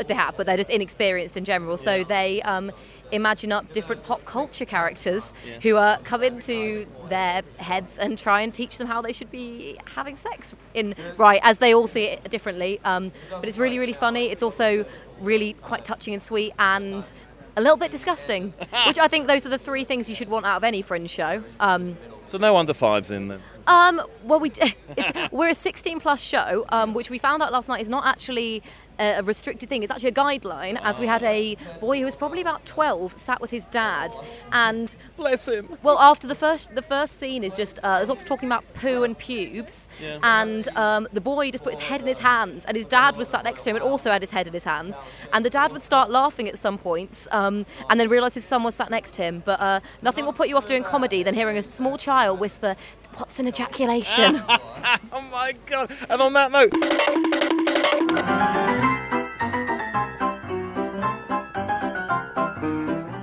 they 0.09 0.15
have, 0.15 0.37
but 0.37 0.45
they're 0.47 0.57
just 0.57 0.69
inexperienced 0.71 1.37
in 1.37 1.45
general. 1.45 1.79
So 1.79 2.03
they, 2.03 2.43
um, 2.43 2.73
imagine 3.13 3.53
up 3.53 3.73
different 3.73 4.03
pop 4.03 4.25
culture 4.25 4.65
characters 4.65 5.33
who 5.63 5.77
uh, 5.77 5.99
come 6.05 6.23
into 6.23 6.87
their 7.09 7.43
heads 7.59 7.99
and 7.99 8.19
try 8.19 8.41
and 8.41 8.53
teach 8.53 8.79
them 8.79 8.87
how 8.87 9.01
they 9.03 9.13
should 9.13 9.31
be 9.31 9.79
having 9.95 10.17
sex 10.17 10.55
in 10.75 10.95
right 11.17 11.41
as 11.43 11.59
they 11.59 11.75
all 11.75 11.87
see 11.87 12.05
it 12.05 12.29
differently. 12.31 12.81
Um, 12.85 13.13
but 13.31 13.47
it's 13.49 13.59
really, 13.59 13.79
really 13.79 13.93
funny. 13.93 14.27
It's 14.31 14.43
also 14.43 14.85
really 15.21 15.55
quite 15.55 15.85
touching 15.85 16.15
and 16.15 16.23
sweet 16.23 16.53
and 16.59 17.11
a 17.57 17.61
little 17.61 17.77
bit 17.79 17.91
disgusting, 17.91 18.53
which 18.87 18.99
I 18.99 19.09
think 19.09 19.29
those 19.29 19.47
are 19.47 19.51
the 19.51 19.59
three 19.59 19.85
things 19.85 20.09
you 20.09 20.15
should 20.15 20.29
want 20.29 20.45
out 20.47 20.57
of 20.59 20.65
any 20.65 20.83
fringe 20.83 21.11
show. 21.11 21.43
Um, 21.61 21.97
So 22.25 22.39
no 22.39 22.57
under 22.57 22.75
fives 22.75 23.11
in 23.13 23.29
then. 23.29 23.41
um, 23.67 24.03
well, 24.25 24.41
we 24.41 24.51
it's, 24.97 25.33
we're 25.33 25.49
a 25.49 25.55
16 25.55 26.01
plus 26.01 26.21
show, 26.21 26.67
um, 26.69 26.93
which 26.93 27.09
we 27.09 27.19
found 27.19 27.43
out 27.43 27.53
last 27.53 27.69
night 27.69 27.81
is 27.81 27.89
not 27.89 28.05
actually 28.05 28.63
a 28.99 29.23
restricted 29.23 29.69
thing. 29.69 29.83
It's 29.83 29.91
actually 29.93 30.11
a 30.11 30.13
guideline, 30.13 30.79
as 30.83 30.99
we 30.99 31.07
had 31.07 31.23
a 31.23 31.57
boy 31.81 31.99
who 31.99 32.05
was 32.05 32.17
probably 32.17 32.41
about 32.41 32.65
12 32.67 33.19
sat 33.19 33.41
with 33.41 33.51
his 33.51 33.65
dad, 33.67 34.17
and 34.53 34.95
bless 35.17 35.49
him. 35.49 35.77
Well, 35.83 35.99
after 35.99 36.27
the 36.27 36.35
first 36.35 36.75
the 36.75 36.83
first 36.83 37.19
scene 37.19 37.45
is 37.45 37.55
just 37.55 37.79
uh, 37.83 37.97
there's 37.99 38.09
lots 38.09 38.23
of 38.23 38.29
talking 38.29 38.49
about 38.49 38.65
poo 38.75 39.05
and 39.05 39.17
pubes, 39.19 39.89
Yeah. 40.03 40.19
and 40.23 40.69
um, 40.77 41.09
the 41.13 41.21
boy 41.21 41.51
just 41.51 41.65
put 41.65 41.73
his 41.75 41.83
head 41.83 42.01
in 42.01 42.07
his 42.07 42.19
hands, 42.19 42.65
and 42.67 42.77
his 42.77 42.87
dad 42.87 43.17
was 43.17 43.29
sat 43.29 43.45
next 43.45 43.63
to 43.63 43.71
him 43.71 43.77
and 43.77 43.85
also 43.85 44.11
had 44.11 44.23
his 44.23 44.31
head 44.31 44.47
in 44.47 44.53
his 44.53 44.65
hands, 44.65 44.97
and 45.33 45.45
the 45.45 45.51
dad 45.51 45.73
would 45.73 45.83
start 45.83 46.11
laughing 46.11 46.49
at 46.49 46.59
some 46.59 46.79
points, 46.79 47.29
um, 47.31 47.67
and 47.91 48.01
then 48.01 48.09
realise 48.09 48.35
his 48.35 48.45
son 48.45 48.63
was 48.63 48.75
sat 48.75 48.91
next 48.91 49.13
to 49.15 49.23
him. 49.23 49.43
But 49.45 49.61
uh, 49.61 49.81
nothing 50.03 50.25
will 50.25 50.33
put 50.33 50.49
you 50.49 50.57
off 50.57 50.67
doing 50.67 50.83
comedy 50.85 51.23
than 51.23 51.35
hearing 51.35 51.57
a 51.57 51.63
small 51.63 51.99
child 51.99 52.41
whisper, 52.41 52.77
"What's 53.17 53.39
an 53.39 53.47
ejaculation?" 53.49 54.43
oh 54.49 55.21
my 55.31 55.55
god! 55.67 55.91
And 56.09 56.21
on 56.23 56.33
that 56.35 56.51
note. 56.53 56.73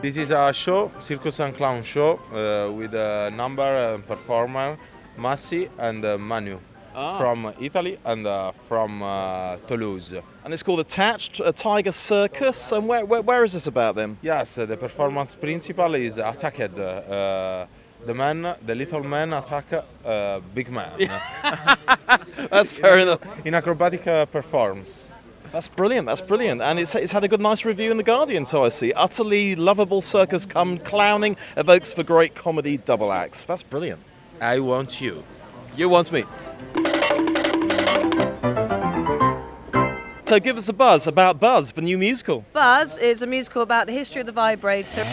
This 0.03 0.17
is 0.17 0.31
a 0.31 0.51
show, 0.51 0.91
Circus 0.99 1.39
and 1.39 1.55
Clown 1.55 1.81
show, 1.81 2.19
uh, 2.33 2.69
with 2.73 2.93
a 2.93 3.31
number 3.33 3.63
and 3.63 4.05
performer, 4.05 4.77
Massi 5.17 5.69
and 5.79 6.03
uh, 6.03 6.17
Manu, 6.17 6.59
Ah. 6.95 7.17
from 7.17 7.51
Italy 7.59 7.97
and 8.05 8.27
uh, 8.27 8.51
from 8.67 9.01
uh, 9.01 9.55
Toulouse. 9.65 10.13
And 10.43 10.53
it's 10.53 10.61
called 10.61 10.81
Attached, 10.81 11.39
a 11.39 11.51
Tiger 11.53 11.91
Circus. 11.93 12.71
And 12.73 12.87
where, 12.87 13.05
where, 13.05 13.21
where 13.21 13.43
is 13.45 13.53
this 13.53 13.65
about 13.67 13.95
then? 13.95 14.17
Yes, 14.21 14.57
uh, 14.57 14.65
the 14.65 14.75
performance 14.77 15.33
principal 15.35 15.95
is 15.95 16.17
attacked. 16.17 16.77
Uh, 16.77 17.65
the 18.05 18.13
man, 18.13 18.55
the 18.65 18.75
little 18.75 19.01
man 19.03 19.31
attack 19.33 19.67
uh, 20.05 20.41
big 20.53 20.69
man. 20.69 20.91
That's 22.51 22.71
fair 22.73 22.97
enough. 22.99 23.21
In 23.45 23.55
acrobatic 23.55 24.05
uh, 24.05 24.25
performs. 24.25 25.13
That's 25.53 25.67
brilliant. 25.67 26.07
That's 26.07 26.21
brilliant, 26.21 26.63
and 26.63 26.79
it's, 26.79 26.95
it's 26.95 27.11
had 27.11 27.23
a 27.23 27.27
good, 27.27 27.39
nice 27.39 27.63
review 27.63 27.91
in 27.91 27.97
the 27.97 28.03
Guardian. 28.03 28.43
So 28.43 28.65
I 28.65 28.69
see. 28.69 28.91
Utterly 28.93 29.55
lovable 29.55 30.01
circus 30.01 30.47
come 30.47 30.79
clowning 30.79 31.37
evokes 31.55 31.93
the 31.93 32.03
great 32.03 32.33
comedy 32.33 32.77
double 32.77 33.13
acts. 33.13 33.43
That's 33.43 33.61
brilliant. 33.61 34.01
I 34.41 34.59
want 34.59 34.99
you. 34.99 35.23
You 35.77 35.89
want 35.89 36.11
me. 36.11 36.25
So 40.23 40.39
give 40.39 40.57
us 40.57 40.67
a 40.69 40.73
buzz 40.73 41.05
about 41.05 41.39
Buzz, 41.39 41.71
the 41.71 41.83
new 41.83 41.99
musical. 41.99 42.43
Buzz 42.51 42.97
is 42.97 43.21
a 43.21 43.27
musical 43.27 43.61
about 43.61 43.85
the 43.85 43.93
history 43.93 44.21
of 44.21 44.25
the 44.25 44.31
vibrator. 44.31 45.03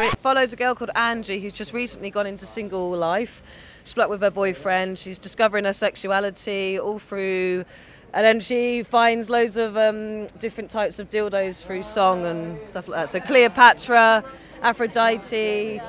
It 0.00 0.18
follows 0.20 0.54
a 0.54 0.56
girl 0.56 0.74
called 0.74 0.92
Angie 0.94 1.40
who's 1.40 1.52
just 1.52 1.74
recently 1.74 2.08
gone 2.08 2.26
into 2.26 2.46
single 2.46 2.90
life, 2.92 3.42
split 3.84 4.08
with 4.08 4.22
her 4.22 4.30
boyfriend. 4.30 4.98
She's 4.98 5.18
discovering 5.18 5.66
her 5.66 5.74
sexuality 5.74 6.78
all 6.78 6.98
through, 6.98 7.66
and 8.14 8.24
then 8.24 8.40
she 8.40 8.82
finds 8.82 9.28
loads 9.30 9.56
of 9.56 9.76
um, 9.76 10.26
different 10.38 10.70
types 10.70 10.98
of 10.98 11.08
dildos 11.10 11.62
through 11.62 11.82
song 11.82 12.24
and 12.26 12.58
stuff 12.70 12.88
like 12.88 13.00
that. 13.00 13.08
So 13.10 13.20
Cleopatra, 13.20 14.24
Aphrodite, 14.62 15.80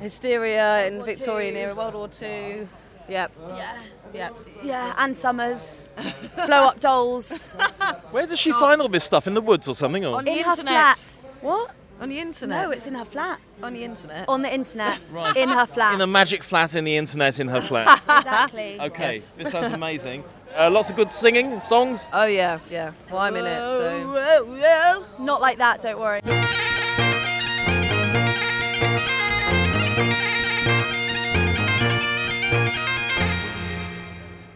Hysteria 0.00 0.86
in 0.86 1.04
Victorian 1.04 1.56
era, 1.56 1.74
World 1.74 1.94
War 1.94 2.08
Two. 2.08 2.68
Yep. 3.08 3.32
Yeah. 3.48 3.78
Yep. 4.12 4.34
Yeah, 4.64 4.94
and 4.98 5.16
Summers. 5.16 5.86
Blow 6.36 6.64
up 6.64 6.80
dolls. 6.80 7.54
Where 8.10 8.26
does 8.26 8.38
she 8.38 8.52
find 8.52 8.80
all 8.80 8.88
this 8.88 9.04
stuff? 9.04 9.26
In 9.26 9.34
the 9.34 9.40
woods 9.40 9.68
or 9.68 9.74
something? 9.74 10.04
Or? 10.04 10.16
On 10.16 10.24
the 10.24 10.32
In 10.32 10.38
her 10.44 10.50
internet. 10.50 10.96
flat. 10.96 11.22
What? 11.42 11.74
On 12.00 12.08
the 12.08 12.18
internet. 12.18 12.64
No, 12.64 12.70
it's 12.70 12.86
in 12.86 12.94
her 12.94 13.04
flat. 13.04 13.40
On 13.62 13.72
the 13.72 13.84
internet. 13.84 14.28
On 14.28 14.42
the 14.42 14.52
internet. 14.52 14.98
Right. 15.12 15.36
In 15.36 15.48
her 15.50 15.66
flat. 15.66 15.94
In 15.94 16.00
a 16.00 16.06
magic 16.06 16.42
flat 16.42 16.74
in 16.74 16.84
the 16.84 16.96
internet 16.96 17.38
in 17.40 17.48
her 17.48 17.60
flat. 17.60 17.98
exactly. 18.08 18.80
Okay, 18.80 19.12
Yes. 19.14 19.32
this 19.36 19.50
sounds 19.50 19.72
amazing. 19.72 20.24
Uh, 20.56 20.68
lots 20.70 20.90
of 20.90 20.96
good 20.96 21.12
singing, 21.12 21.60
songs. 21.60 22.08
Oh 22.12 22.26
yeah, 22.26 22.58
yeah. 22.68 22.92
Well, 23.08 23.20
I'm 23.20 23.36
in 23.36 23.46
it, 23.46 23.58
so. 23.58 24.12
Whoa, 24.12 24.44
whoa. 24.44 25.24
Not 25.24 25.40
like 25.40 25.58
that, 25.58 25.80
don't 25.80 25.98
worry. 25.98 26.20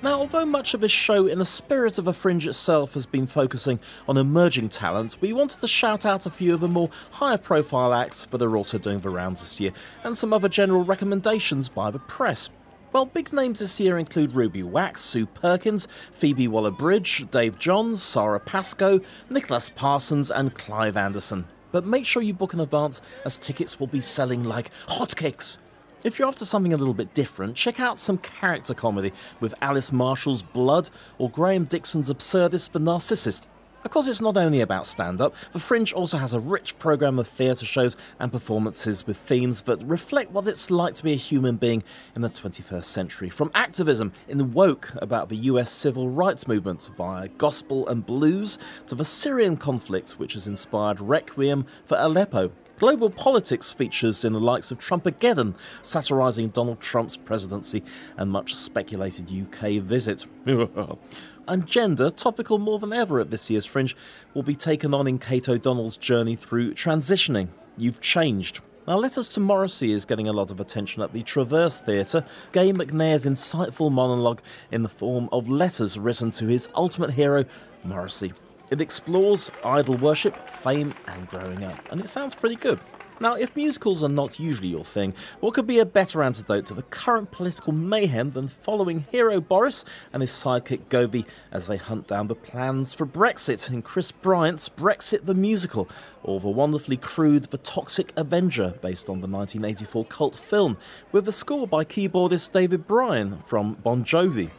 Now, 0.02 0.20
although 0.20 0.44
much 0.44 0.74
of 0.74 0.80
this 0.80 0.92
show, 0.92 1.26
in 1.26 1.38
the 1.38 1.46
spirit 1.46 1.96
of 1.96 2.06
a 2.06 2.12
fringe 2.12 2.46
itself, 2.46 2.92
has 2.92 3.06
been 3.06 3.26
focusing 3.26 3.80
on 4.06 4.18
emerging 4.18 4.68
talent, 4.68 5.16
we 5.22 5.32
wanted 5.32 5.60
to 5.60 5.68
shout 5.68 6.04
out 6.04 6.26
a 6.26 6.30
few 6.30 6.52
of 6.52 6.60
the 6.60 6.68
more 6.68 6.90
higher 7.12 7.38
profile 7.38 7.94
acts 7.94 8.26
that 8.26 8.42
are 8.42 8.56
also 8.56 8.76
doing 8.76 9.00
the 9.00 9.08
rounds 9.08 9.40
this 9.40 9.60
year, 9.60 9.72
and 10.02 10.18
some 10.18 10.34
other 10.34 10.48
general 10.48 10.84
recommendations 10.84 11.70
by 11.70 11.90
the 11.90 12.00
press. 12.00 12.50
Well, 12.94 13.06
big 13.06 13.32
names 13.32 13.58
this 13.58 13.80
year 13.80 13.98
include 13.98 14.36
Ruby 14.36 14.62
Wax, 14.62 15.00
Sue 15.00 15.26
Perkins, 15.26 15.88
Phoebe 16.12 16.46
Waller 16.46 16.70
Bridge, 16.70 17.28
Dave 17.32 17.58
Johns, 17.58 18.00
Sara 18.00 18.38
Pascoe, 18.38 19.00
Nicholas 19.28 19.68
Parsons, 19.68 20.30
and 20.30 20.54
Clive 20.54 20.96
Anderson. 20.96 21.44
But 21.72 21.84
make 21.84 22.06
sure 22.06 22.22
you 22.22 22.32
book 22.32 22.54
in 22.54 22.60
advance, 22.60 23.02
as 23.24 23.36
tickets 23.36 23.80
will 23.80 23.88
be 23.88 23.98
selling 23.98 24.44
like 24.44 24.70
hotcakes. 24.86 25.56
If 26.04 26.20
you're 26.20 26.28
after 26.28 26.44
something 26.44 26.72
a 26.72 26.76
little 26.76 26.94
bit 26.94 27.14
different, 27.14 27.56
check 27.56 27.80
out 27.80 27.98
some 27.98 28.18
character 28.18 28.74
comedy 28.74 29.12
with 29.40 29.56
Alice 29.60 29.90
Marshall's 29.90 30.44
Blood 30.44 30.88
or 31.18 31.28
Graham 31.28 31.64
Dixon's 31.64 32.12
Absurdist 32.12 32.70
The 32.70 32.78
Narcissist. 32.78 33.48
Of 33.84 33.90
course, 33.90 34.08
it's 34.08 34.22
not 34.22 34.38
only 34.38 34.62
about 34.62 34.86
stand 34.86 35.20
up, 35.20 35.34
The 35.52 35.58
Fringe 35.58 35.92
also 35.92 36.16
has 36.16 36.32
a 36.32 36.40
rich 36.40 36.78
programme 36.78 37.18
of 37.18 37.28
theatre 37.28 37.66
shows 37.66 37.98
and 38.18 38.32
performances 38.32 39.06
with 39.06 39.18
themes 39.18 39.60
that 39.62 39.84
reflect 39.84 40.30
what 40.30 40.48
it's 40.48 40.70
like 40.70 40.94
to 40.94 41.04
be 41.04 41.12
a 41.12 41.16
human 41.16 41.56
being 41.56 41.84
in 42.16 42.22
the 42.22 42.30
21st 42.30 42.84
century. 42.84 43.28
From 43.28 43.50
activism 43.54 44.12
in 44.26 44.38
the 44.38 44.44
Woke 44.44 44.90
about 44.96 45.28
the 45.28 45.36
US 45.36 45.70
civil 45.70 46.08
rights 46.08 46.48
movement 46.48 46.88
via 46.96 47.28
gospel 47.28 47.86
and 47.88 48.06
blues 48.06 48.58
to 48.86 48.94
the 48.94 49.04
Syrian 49.04 49.58
conflict, 49.58 50.12
which 50.12 50.32
has 50.32 50.46
inspired 50.46 50.98
Requiem 51.00 51.66
for 51.84 51.98
Aleppo. 51.98 52.52
Global 52.78 53.08
politics 53.08 53.72
features 53.72 54.24
in 54.24 54.32
the 54.32 54.40
likes 54.40 54.72
of 54.72 54.78
Trump 54.78 55.04
Trumpageddon, 55.04 55.54
satirising 55.82 56.48
Donald 56.48 56.80
Trump's 56.80 57.16
presidency 57.16 57.84
and 58.16 58.30
much 58.30 58.54
speculated 58.54 59.30
UK 59.30 59.80
visit. 59.82 60.26
and 61.46 61.66
gender, 61.66 62.10
topical 62.10 62.58
more 62.58 62.78
than 62.78 62.92
ever 62.92 63.20
at 63.20 63.30
this 63.30 63.50
year's 63.50 63.66
Fringe, 63.66 63.96
will 64.32 64.42
be 64.42 64.54
taken 64.54 64.94
on 64.94 65.06
in 65.06 65.18
Kate 65.18 65.48
O'Donnell's 65.48 65.96
journey 65.96 66.36
through 66.36 66.74
transitioning. 66.74 67.48
You've 67.76 68.00
changed. 68.00 68.60
Now, 68.86 68.98
Letters 68.98 69.30
to 69.30 69.40
Morrissey 69.40 69.92
is 69.92 70.04
getting 70.04 70.28
a 70.28 70.32
lot 70.32 70.50
of 70.50 70.60
attention 70.60 71.02
at 71.02 71.12
the 71.12 71.22
Traverse 71.22 71.80
Theatre. 71.80 72.24
Gary 72.52 72.72
McNair's 72.72 73.24
insightful 73.24 73.90
monologue 73.90 74.42
in 74.70 74.82
the 74.82 74.88
form 74.88 75.28
of 75.32 75.48
letters 75.48 75.98
written 75.98 76.30
to 76.32 76.46
his 76.46 76.68
ultimate 76.74 77.10
hero, 77.10 77.44
Morrissey. 77.82 78.34
It 78.70 78.80
explores 78.80 79.50
idol 79.64 79.96
worship, 79.96 80.48
fame, 80.48 80.94
and 81.08 81.28
growing 81.28 81.64
up, 81.64 81.92
and 81.92 82.00
it 82.00 82.08
sounds 82.08 82.34
pretty 82.34 82.56
good. 82.56 82.78
Now, 83.20 83.34
if 83.34 83.54
musicals 83.54 84.02
are 84.02 84.08
not 84.08 84.40
usually 84.40 84.68
your 84.68 84.84
thing, 84.84 85.14
what 85.38 85.54
could 85.54 85.68
be 85.68 85.78
a 85.78 85.86
better 85.86 86.20
antidote 86.20 86.66
to 86.66 86.74
the 86.74 86.82
current 86.82 87.30
political 87.30 87.72
mayhem 87.72 88.32
than 88.32 88.48
following 88.48 89.06
hero 89.12 89.40
Boris 89.40 89.84
and 90.12 90.20
his 90.20 90.32
sidekick 90.32 90.86
Govey 90.88 91.24
as 91.52 91.68
they 91.68 91.76
hunt 91.76 92.08
down 92.08 92.26
the 92.26 92.34
plans 92.34 92.92
for 92.92 93.06
Brexit 93.06 93.70
in 93.70 93.82
Chris 93.82 94.10
Bryant's 94.10 94.68
Brexit 94.68 95.26
the 95.26 95.34
Musical, 95.34 95.88
or 96.24 96.40
the 96.40 96.48
wonderfully 96.48 96.96
crude 96.96 97.44
The 97.44 97.58
Toxic 97.58 98.12
Avenger, 98.16 98.74
based 98.82 99.08
on 99.08 99.20
the 99.20 99.28
1984 99.28 100.06
cult 100.06 100.34
film, 100.34 100.76
with 101.12 101.24
the 101.24 101.32
score 101.32 101.68
by 101.68 101.84
keyboardist 101.84 102.50
David 102.50 102.88
Bryan 102.88 103.38
from 103.38 103.74
Bon 103.74 104.02
Jovi. 104.04 104.50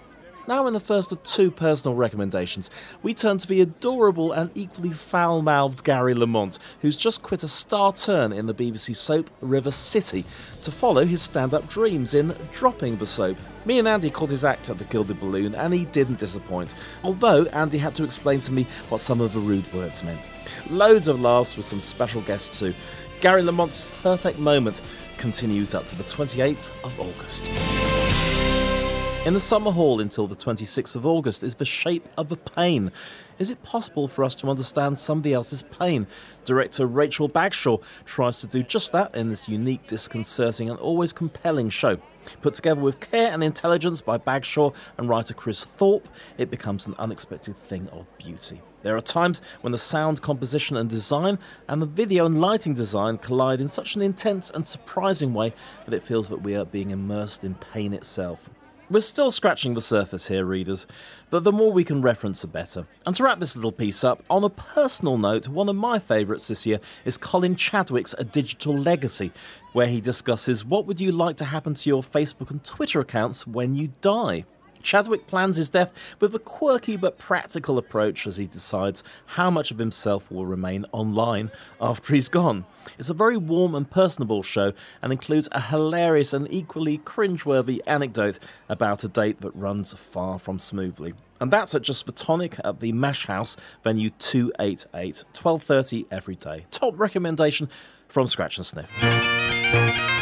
Now, 0.47 0.67
in 0.67 0.73
the 0.73 0.79
first 0.79 1.11
of 1.11 1.23
two 1.23 1.49
personal 1.49 1.95
recommendations, 1.95 2.69
we 3.01 3.15
turn 3.15 3.39
to 3.39 3.47
the 3.47 3.61
adorable 3.61 4.31
and 4.31 4.51
equally 4.53 4.91
foul 4.91 5.41
mouthed 5.41 5.83
Gary 5.83 6.13
Lamont, 6.13 6.59
who's 6.81 6.95
just 6.95 7.23
quit 7.23 7.41
a 7.41 7.47
star 7.47 7.91
turn 7.91 8.31
in 8.31 8.45
the 8.45 8.53
BBC 8.53 8.95
soap 8.95 9.31
River 9.41 9.71
City 9.71 10.23
to 10.61 10.71
follow 10.71 11.03
his 11.03 11.23
stand 11.23 11.55
up 11.55 11.67
dreams 11.67 12.13
in 12.13 12.35
Dropping 12.51 12.97
the 12.97 13.07
Soap. 13.07 13.37
Me 13.65 13.79
and 13.79 13.87
Andy 13.87 14.11
caught 14.11 14.29
his 14.29 14.45
act 14.45 14.69
at 14.69 14.77
the 14.77 14.83
Gilded 14.83 15.19
Balloon, 15.19 15.55
and 15.55 15.73
he 15.73 15.85
didn't 15.85 16.19
disappoint, 16.19 16.75
although 17.03 17.45
Andy 17.45 17.79
had 17.79 17.95
to 17.95 18.03
explain 18.03 18.39
to 18.41 18.51
me 18.51 18.67
what 18.89 19.01
some 19.01 19.21
of 19.21 19.33
the 19.33 19.39
rude 19.39 19.71
words 19.73 20.03
meant. 20.03 20.21
Loads 20.69 21.07
of 21.07 21.19
laughs 21.19 21.57
with 21.57 21.65
some 21.65 21.79
special 21.79 22.21
guests 22.21 22.59
too. 22.59 22.75
Gary 23.19 23.41
Lamont's 23.41 23.89
perfect 24.03 24.37
moment 24.37 24.83
continues 25.17 25.73
up 25.73 25.87
to 25.87 25.95
the 25.95 26.03
28th 26.03 26.69
of 26.83 26.99
August. 26.99 28.54
In 29.25 29.33
the 29.33 29.39
Summerhall 29.39 30.03
until 30.03 30.27
the 30.27 30.35
26th 30.35 30.95
of 30.95 31.03
August 31.03 31.41
is 31.41 31.55
The 31.55 31.65
Shape 31.65 32.07
of 32.15 32.31
a 32.31 32.35
Pain. 32.35 32.91
Is 33.39 33.49
it 33.49 33.63
possible 33.63 34.07
for 34.07 34.23
us 34.23 34.35
to 34.35 34.49
understand 34.51 34.99
somebody 34.99 35.33
else's 35.33 35.63
pain? 35.63 36.05
Director 36.43 36.85
Rachel 36.85 37.27
Bagshaw 37.27 37.79
tries 38.05 38.39
to 38.41 38.45
do 38.45 38.61
just 38.61 38.91
that 38.91 39.15
in 39.15 39.31
this 39.31 39.49
unique, 39.49 39.87
disconcerting, 39.87 40.69
and 40.69 40.77
always 40.77 41.11
compelling 41.11 41.71
show. 41.71 41.97
Put 42.43 42.53
together 42.53 42.81
with 42.81 42.99
care 42.99 43.31
and 43.31 43.43
intelligence 43.43 43.99
by 43.99 44.19
Bagshaw 44.19 44.73
and 44.95 45.09
writer 45.09 45.33
Chris 45.33 45.63
Thorpe, 45.63 46.07
it 46.37 46.51
becomes 46.51 46.85
an 46.85 46.93
unexpected 46.99 47.57
thing 47.57 47.89
of 47.89 48.05
beauty. 48.19 48.61
There 48.83 48.95
are 48.95 49.01
times 49.01 49.41
when 49.61 49.71
the 49.71 49.79
sound 49.79 50.21
composition 50.21 50.77
and 50.77 50.87
design 50.87 51.39
and 51.67 51.81
the 51.81 51.87
video 51.87 52.27
and 52.27 52.39
lighting 52.39 52.75
design 52.75 53.17
collide 53.17 53.59
in 53.59 53.69
such 53.69 53.95
an 53.95 54.03
intense 54.03 54.51
and 54.51 54.67
surprising 54.67 55.33
way 55.33 55.55
that 55.85 55.95
it 55.95 56.03
feels 56.03 56.29
that 56.29 56.43
we 56.43 56.55
are 56.55 56.63
being 56.63 56.91
immersed 56.91 57.43
in 57.43 57.55
pain 57.55 57.91
itself. 57.91 58.51
We're 58.87 58.99
still 58.99 59.31
scratching 59.31 59.73
the 59.73 59.81
surface 59.81 60.27
here, 60.27 60.45
readers, 60.45 60.85
but 61.31 61.43
the 61.43 61.51
more 61.51 61.71
we 61.71 61.83
can 61.83 62.03
reference, 62.03 62.41
the 62.41 62.47
better. 62.47 62.85
And 63.07 63.15
to 63.15 63.23
wrap 63.23 63.39
this 63.39 63.55
little 63.55 63.71
piece 63.71 64.03
up, 64.03 64.23
on 64.29 64.43
a 64.43 64.49
personal 64.49 65.17
note, 65.17 65.47
one 65.47 65.69
of 65.69 65.75
my 65.75 65.97
favourites 65.97 66.47
this 66.47 66.67
year 66.67 66.79
is 67.03 67.17
Colin 67.17 67.55
Chadwick's 67.55 68.13
A 68.19 68.23
Digital 68.23 68.77
Legacy, 68.77 69.31
where 69.73 69.87
he 69.87 70.01
discusses 70.01 70.63
what 70.63 70.85
would 70.85 71.01
you 71.01 71.11
like 71.11 71.35
to 71.37 71.45
happen 71.45 71.73
to 71.73 71.89
your 71.89 72.03
Facebook 72.03 72.51
and 72.51 72.63
Twitter 72.63 72.99
accounts 72.99 73.47
when 73.47 73.73
you 73.73 73.91
die. 74.01 74.45
Chadwick 74.85 75.25
plans 75.25 75.57
his 75.57 75.69
death 75.69 75.91
with 76.19 76.35
a 76.35 76.39
quirky 76.39 76.95
but 76.95 77.17
practical 77.17 77.77
approach 77.79 78.27
as 78.27 78.37
he 78.37 78.45
decides 78.45 79.03
how 79.25 79.49
much 79.49 79.71
of 79.71 79.79
himself 79.79 80.31
will 80.31 80.45
remain 80.45 80.85
online 80.91 81.51
after 81.81 82.13
he's 82.13 82.29
gone. 82.29 82.65
It's 82.99 83.09
a 83.09 83.15
very 83.15 83.35
warm 83.35 83.73
and 83.73 83.89
personable 83.89 84.43
show 84.43 84.73
and 85.01 85.11
includes 85.11 85.49
a 85.51 85.59
hilarious 85.59 86.33
and 86.33 86.47
equally 86.53 86.99
cringeworthy 86.99 87.79
anecdote 87.87 88.37
about 88.69 89.03
a 89.03 89.07
date 89.07 89.41
that 89.41 89.55
runs 89.55 89.91
far 89.93 90.37
from 90.37 90.59
smoothly. 90.59 91.15
And 91.41 91.51
that's 91.51 91.73
at 91.73 91.81
just 91.81 92.05
for 92.05 92.11
tonic 92.11 92.57
at 92.63 92.79
the 92.79 92.91
Mash 92.93 93.25
House, 93.25 93.57
venue 93.83 94.11
288, 94.11 95.23
12.30 95.33 96.05
every 96.11 96.35
day. 96.35 96.67
Top 96.69 96.97
recommendation 96.97 97.69
from 98.07 98.27
Scratch 98.27 98.57
and 98.57 98.65
Sniff. 98.65 100.14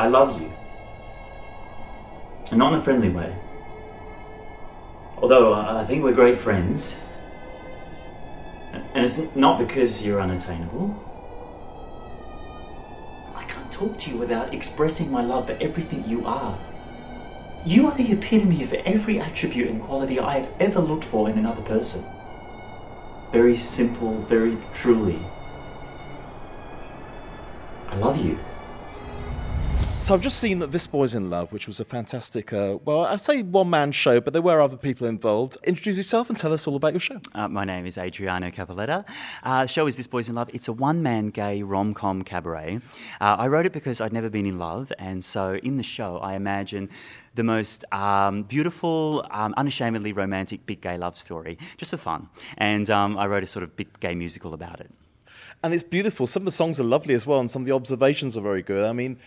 I 0.00 0.06
love 0.06 0.40
you. 0.40 0.50
And 2.50 2.58
not 2.58 2.72
in 2.72 2.78
a 2.78 2.82
friendly 2.82 3.10
way. 3.10 3.36
Although 5.18 5.52
I 5.52 5.84
think 5.84 6.02
we're 6.02 6.14
great 6.14 6.38
friends. 6.38 7.04
And 8.72 9.04
it's 9.04 9.36
not 9.36 9.58
because 9.58 10.02
you're 10.02 10.18
unattainable. 10.18 10.88
I 13.36 13.44
can't 13.44 13.70
talk 13.70 13.98
to 13.98 14.10
you 14.10 14.16
without 14.16 14.54
expressing 14.54 15.10
my 15.10 15.22
love 15.22 15.48
for 15.48 15.58
everything 15.60 16.08
you 16.08 16.24
are. 16.24 16.58
You 17.66 17.86
are 17.88 17.94
the 17.94 18.10
epitome 18.10 18.62
of 18.62 18.72
every 18.72 19.20
attribute 19.20 19.68
and 19.68 19.82
quality 19.82 20.18
I 20.18 20.38
have 20.38 20.50
ever 20.60 20.80
looked 20.80 21.04
for 21.04 21.28
in 21.28 21.36
another 21.36 21.60
person. 21.60 22.10
Very 23.32 23.54
simple, 23.54 24.22
very 24.22 24.56
truly. 24.72 25.22
I 27.90 27.96
love 27.96 28.24
you. 28.24 28.38
So 30.02 30.14
I've 30.14 30.22
just 30.22 30.40
seen 30.40 30.58
that 30.58 30.72
This 30.72 30.88
Boy's 30.88 31.14
in 31.14 31.30
Love, 31.30 31.52
which 31.52 31.68
was 31.68 31.78
a 31.78 31.84
fantastic, 31.84 32.52
uh, 32.52 32.78
well, 32.84 33.04
I 33.04 33.14
say 33.14 33.42
one 33.42 33.70
man 33.70 33.92
show, 33.92 34.20
but 34.20 34.32
there 34.32 34.42
were 34.42 34.60
other 34.60 34.76
people 34.76 35.06
involved. 35.06 35.56
Introduce 35.62 35.98
yourself 35.98 36.28
and 36.28 36.36
tell 36.36 36.52
us 36.52 36.66
all 36.66 36.74
about 36.74 36.94
your 36.94 37.00
show. 37.00 37.20
Uh, 37.32 37.46
my 37.46 37.64
name 37.64 37.86
is 37.86 37.96
Adriano 37.96 38.50
Capoletta. 38.50 39.04
Uh, 39.44 39.62
the 39.62 39.68
show 39.68 39.86
is 39.86 39.96
This 39.96 40.08
Boy's 40.08 40.28
in 40.28 40.34
Love. 40.34 40.50
It's 40.52 40.66
a 40.66 40.72
one 40.72 41.02
man 41.02 41.28
gay 41.28 41.62
rom 41.62 41.94
com 41.94 42.22
cabaret. 42.22 42.80
Uh, 43.20 43.36
I 43.38 43.46
wrote 43.46 43.66
it 43.66 43.72
because 43.72 44.00
I'd 44.00 44.12
never 44.12 44.30
been 44.30 44.46
in 44.46 44.58
love, 44.58 44.90
and 44.98 45.22
so 45.22 45.54
in 45.56 45.76
the 45.76 45.84
show, 45.84 46.16
I 46.18 46.34
imagine 46.34 46.88
the 47.36 47.44
most 47.44 47.84
um, 47.92 48.42
beautiful, 48.42 49.24
um, 49.30 49.54
unashamedly 49.56 50.12
romantic 50.12 50.66
big 50.66 50.80
gay 50.80 50.96
love 50.96 51.16
story, 51.16 51.56
just 51.76 51.92
for 51.92 51.98
fun. 51.98 52.30
And 52.56 52.90
um, 52.90 53.16
I 53.16 53.28
wrote 53.28 53.44
a 53.44 53.46
sort 53.46 53.62
of 53.62 53.76
big 53.76 54.00
gay 54.00 54.16
musical 54.16 54.54
about 54.54 54.80
it. 54.80 54.90
And 55.62 55.74
it's 55.74 55.82
beautiful. 55.82 56.26
Some 56.26 56.40
of 56.40 56.46
the 56.46 56.52
songs 56.52 56.80
are 56.80 56.84
lovely 56.84 57.12
as 57.12 57.26
well, 57.26 57.38
and 57.38 57.50
some 57.50 57.60
of 57.60 57.66
the 57.66 57.74
observations 57.74 58.34
are 58.34 58.40
very 58.40 58.62
good. 58.62 58.82
I 58.82 58.94
mean, 58.94 59.18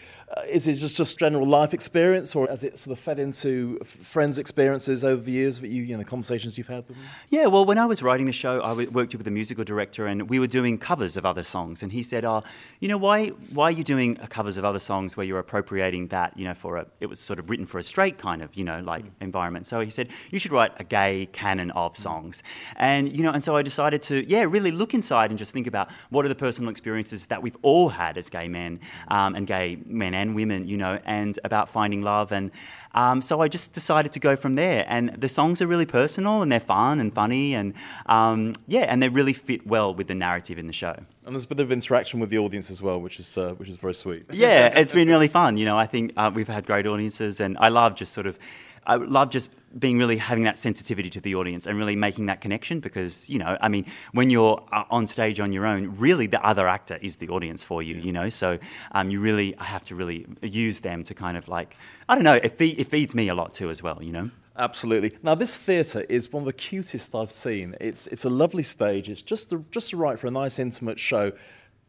is 0.50 0.68
it 0.68 0.74
just 0.74 0.98
just 0.98 1.20
general 1.20 1.46
life 1.46 1.74
experience, 1.74 2.36
or 2.36 2.48
has 2.48 2.64
it 2.64 2.78
sort 2.78 2.98
of 2.98 3.04
fed 3.04 3.20
into 3.20 3.80
friends' 3.84 4.38
experiences 4.38 5.04
over 5.04 5.22
the 5.22 5.32
years 5.32 5.60
that 5.60 5.68
you, 5.68 5.84
you 5.84 5.98
know, 5.98 6.04
conversations 6.04 6.58
you've 6.58 6.68
had 6.68 6.88
with 6.88 6.98
them? 6.98 6.98
Yeah, 7.30 7.48
well, 7.48 7.66
when 7.66 7.78
I 7.78 7.86
was 7.86 8.02
writing 8.02 8.26
the 8.26 8.32
show, 8.32 8.62
I 8.62 8.70
w- 8.70 8.90
worked 8.90 9.16
with 9.16 9.28
a 9.28 9.32
musical 9.32 9.64
director, 9.64 10.08
and 10.08 10.30
we 10.30 10.40
were 10.40 10.48
doing 10.48 10.78
covers 10.78 11.18
of 11.18 11.26
other 11.26 11.44
songs. 11.44 11.84
And 11.84 11.92
he 11.92 12.04
said, 12.04 12.26
"Oh, 12.26 12.44
you 12.80 12.88
know, 12.88 12.98
why 12.98 13.28
why 13.54 13.66
are 13.66 13.72
you 13.72 13.84
doing 13.84 14.20
uh, 14.20 14.28
covers 14.28 14.58
of 14.58 14.66
other 14.66 14.80
songs 14.80 15.16
where 15.16 15.26
you're 15.26 15.40
appropriating 15.40 16.08
that? 16.08 16.38
You 16.38 16.46
know, 16.46 16.54
for 16.54 16.78
a 16.78 16.86
it 17.00 17.08
was 17.08 17.20
sort 17.20 17.40
of 17.40 17.50
written 17.50 17.66
for 17.66 17.80
a 17.80 17.84
straight 17.84 18.18
kind 18.18 18.42
of 18.42 18.56
you 18.56 18.64
know 18.64 18.82
like 18.82 19.06
environment." 19.22 19.68
So 19.68 19.82
he 19.82 19.90
said, 19.90 20.10
"You 20.32 20.40
should 20.40 20.52
write 20.52 20.72
a 20.78 20.84
gay 20.84 21.28
canon 21.32 21.72
of 21.72 21.96
songs." 21.96 22.44
And 22.76 23.16
you 23.16 23.24
know, 23.24 23.32
and 23.32 23.44
so 23.44 23.56
I 23.56 23.62
decided 23.62 24.02
to 24.04 24.28
yeah 24.30 24.46
really 24.46 24.72
look 24.72 24.94
inside 24.94 25.30
and 25.32 25.38
just 25.38 25.54
think 25.54 25.68
about 25.68 25.92
what 26.10 26.26
are 26.26 26.30
the 26.30 26.36
personal 26.36 26.70
experiences 26.70 27.28
that 27.28 27.42
we've 27.42 27.58
all 27.62 27.90
had 27.90 28.18
as 28.18 28.30
gay 28.30 28.48
men 28.48 28.80
um, 29.10 29.36
and 29.36 29.46
gay 29.46 29.78
men 29.86 30.14
and 30.14 30.23
women, 30.32 30.68
you 30.72 30.78
know, 30.78 30.94
and 31.06 31.34
about 31.44 31.68
finding 31.70 32.02
love 32.02 32.32
and. 32.32 32.52
Um, 32.96 33.24
so 33.24 33.42
I 33.42 33.48
just 33.48 33.74
decided 33.74 34.12
to 34.12 34.20
go 34.20 34.36
from 34.36 34.54
there, 34.54 34.86
and 34.88 35.10
the 35.10 35.28
songs 35.28 35.64
are 35.64 35.68
really 35.74 35.88
personal 35.88 36.44
and 36.44 36.52
they're 36.52 36.60
fun 36.60 37.00
and 37.00 37.12
funny, 37.12 37.56
and 37.56 37.74
um, 38.06 38.54
yeah, 38.68 38.82
and 38.82 39.02
they 39.02 39.10
really 39.10 39.34
fit 39.34 39.66
well 39.66 39.96
with 39.96 40.06
the 40.06 40.14
narrative 40.14 40.60
in 40.60 40.68
the 40.68 40.74
show. 40.74 40.96
And 41.26 41.34
there's 41.34 41.46
a 41.46 41.48
bit 41.48 41.60
of 41.60 41.72
interaction 41.72 42.20
with 42.20 42.30
the 42.30 42.38
audience 42.38 42.70
as 42.70 42.84
well, 42.84 43.02
which 43.02 43.20
is 43.20 43.36
uh, 43.36 43.54
which 43.56 43.68
is 43.68 43.78
very 43.78 43.96
sweet. 43.96 44.26
Yeah, 44.32 44.80
it's 44.80 44.92
been 44.92 45.08
really 45.08 45.28
fun. 45.28 45.58
You 45.58 45.66
know, 45.66 45.76
I 45.76 45.88
think 45.88 46.14
uh, 46.16 46.30
we've 46.32 46.48
had 46.48 46.68
great 46.68 46.86
audiences, 46.86 47.42
and 47.42 47.58
I 47.60 47.70
love 47.70 47.96
just 47.96 48.14
sort 48.14 48.28
of, 48.28 48.38
I 48.86 48.96
love 48.96 49.30
just 49.30 49.52
being 49.80 49.98
really 49.98 50.18
having 50.18 50.44
that 50.44 50.60
sensitivity 50.60 51.10
to 51.10 51.22
the 51.22 51.36
audience 51.36 51.68
and 51.68 51.78
really 51.78 51.96
making 51.96 52.28
that 52.28 52.42
connection 52.42 52.80
because 52.80 53.30
you 53.30 53.40
know, 53.40 53.58
I 53.60 53.70
mean, 53.70 53.86
when 54.12 54.30
you're 54.30 54.64
uh, 54.72 54.84
on 54.90 55.08
stage 55.08 55.40
on 55.40 55.52
your 55.52 55.66
own, 55.66 55.96
really 55.98 56.28
the 56.28 56.44
other 56.46 56.68
actor 56.68 56.98
is 57.02 57.18
the 57.18 57.30
audience 57.30 57.64
for 57.64 57.82
you. 57.82 57.96
You 57.96 58.12
know, 58.12 58.30
so 58.30 58.60
um, 58.92 59.10
you 59.10 59.20
really 59.20 59.56
I 59.58 59.66
have 59.66 59.84
to 59.86 59.96
really 59.96 60.26
use 60.42 60.82
them 60.82 61.04
to 61.04 61.14
kind 61.14 61.38
of 61.38 61.48
like, 61.48 61.76
I 62.08 62.16
don't 62.16 62.24
know, 62.24 62.34
it, 62.34 62.58
fe- 62.58 62.76
it 62.78 62.88
feeds 62.88 63.16
me 63.16 63.30
a 63.30 63.36
lot 63.36 63.54
too 63.54 63.70
as 63.70 63.82
well. 63.82 64.02
You 64.02 64.12
know. 64.12 64.32
Absolutely. 64.56 65.18
Now, 65.24 65.34
this 65.34 65.58
theatre 65.58 66.02
is 66.10 66.32
one 66.32 66.42
of 66.42 66.46
the 66.46 66.54
cutest 66.54 67.16
I've 67.16 67.32
seen. 67.32 67.74
It's 67.82 68.06
it's 68.08 68.26
a 68.26 68.30
lovely 68.30 68.64
stage. 68.64 69.10
It's 69.10 69.24
just 69.24 69.50
the, 69.50 69.64
just 69.72 69.94
right 69.94 70.20
for 70.20 70.28
a 70.28 70.32
nice 70.32 70.60
intimate 70.60 71.00
show. 71.00 71.32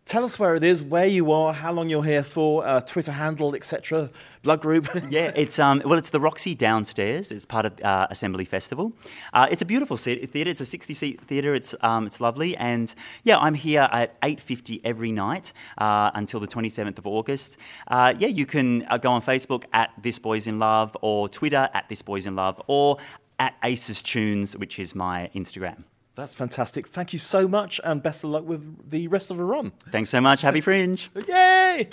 Tell 0.06 0.22
us 0.22 0.38
where 0.38 0.54
it 0.54 0.62
is, 0.62 0.84
where 0.84 1.06
you 1.06 1.32
are, 1.32 1.54
how 1.54 1.72
long 1.72 1.88
you're 1.88 2.04
here 2.04 2.22
for, 2.22 2.66
uh, 2.66 2.82
Twitter 2.82 3.10
handle, 3.10 3.54
etc. 3.54 4.10
Blood 4.42 4.60
group. 4.60 4.86
yeah, 5.08 5.32
it's 5.34 5.58
um, 5.58 5.80
well, 5.82 5.98
it's 5.98 6.10
the 6.10 6.20
Roxy 6.20 6.54
downstairs. 6.54 7.32
It's 7.32 7.46
part 7.46 7.64
of 7.64 7.80
uh, 7.80 8.08
Assembly 8.10 8.44
Festival. 8.44 8.92
Uh, 9.32 9.48
it's 9.50 9.62
a 9.62 9.64
beautiful 9.64 9.96
theatre. 9.96 10.50
It's 10.50 10.60
a 10.60 10.64
60-seat 10.64 11.22
theatre. 11.22 11.54
It's 11.54 11.74
um, 11.80 12.06
it's 12.06 12.20
lovely, 12.20 12.54
and 12.58 12.94
yeah, 13.22 13.38
I'm 13.38 13.54
here 13.54 13.88
at 13.90 14.20
8:50 14.20 14.82
every 14.84 15.10
night 15.10 15.54
uh, 15.78 16.10
until 16.14 16.38
the 16.38 16.48
27th 16.48 16.98
of 16.98 17.06
August. 17.06 17.56
Uh, 17.88 18.12
yeah, 18.18 18.28
you 18.28 18.44
can 18.44 18.86
uh, 18.90 18.98
go 18.98 19.10
on 19.10 19.22
Facebook 19.22 19.64
at 19.72 19.90
This 20.02 20.18
Boys 20.18 20.46
in 20.46 20.58
Love 20.58 20.94
or 21.00 21.30
Twitter 21.30 21.70
at 21.72 21.88
This 21.88 22.02
Boys 22.02 22.26
in 22.26 22.36
Love 22.36 22.60
or 22.66 22.98
at 23.38 23.54
Aces 23.64 24.02
Tunes, 24.02 24.54
which 24.54 24.78
is 24.78 24.94
my 24.94 25.30
Instagram. 25.34 25.84
That's 26.16 26.34
fantastic. 26.34 26.86
Thank 26.86 27.12
you 27.12 27.18
so 27.18 27.48
much, 27.48 27.80
and 27.82 28.02
best 28.02 28.22
of 28.22 28.30
luck 28.30 28.44
with 28.44 28.90
the 28.90 29.08
rest 29.08 29.30
of 29.32 29.36
the 29.36 29.44
run. 29.44 29.72
Thanks 29.90 30.10
so 30.10 30.20
much. 30.20 30.42
Happy 30.42 30.60
Fringe. 30.60 31.10
Yay! 31.26 31.88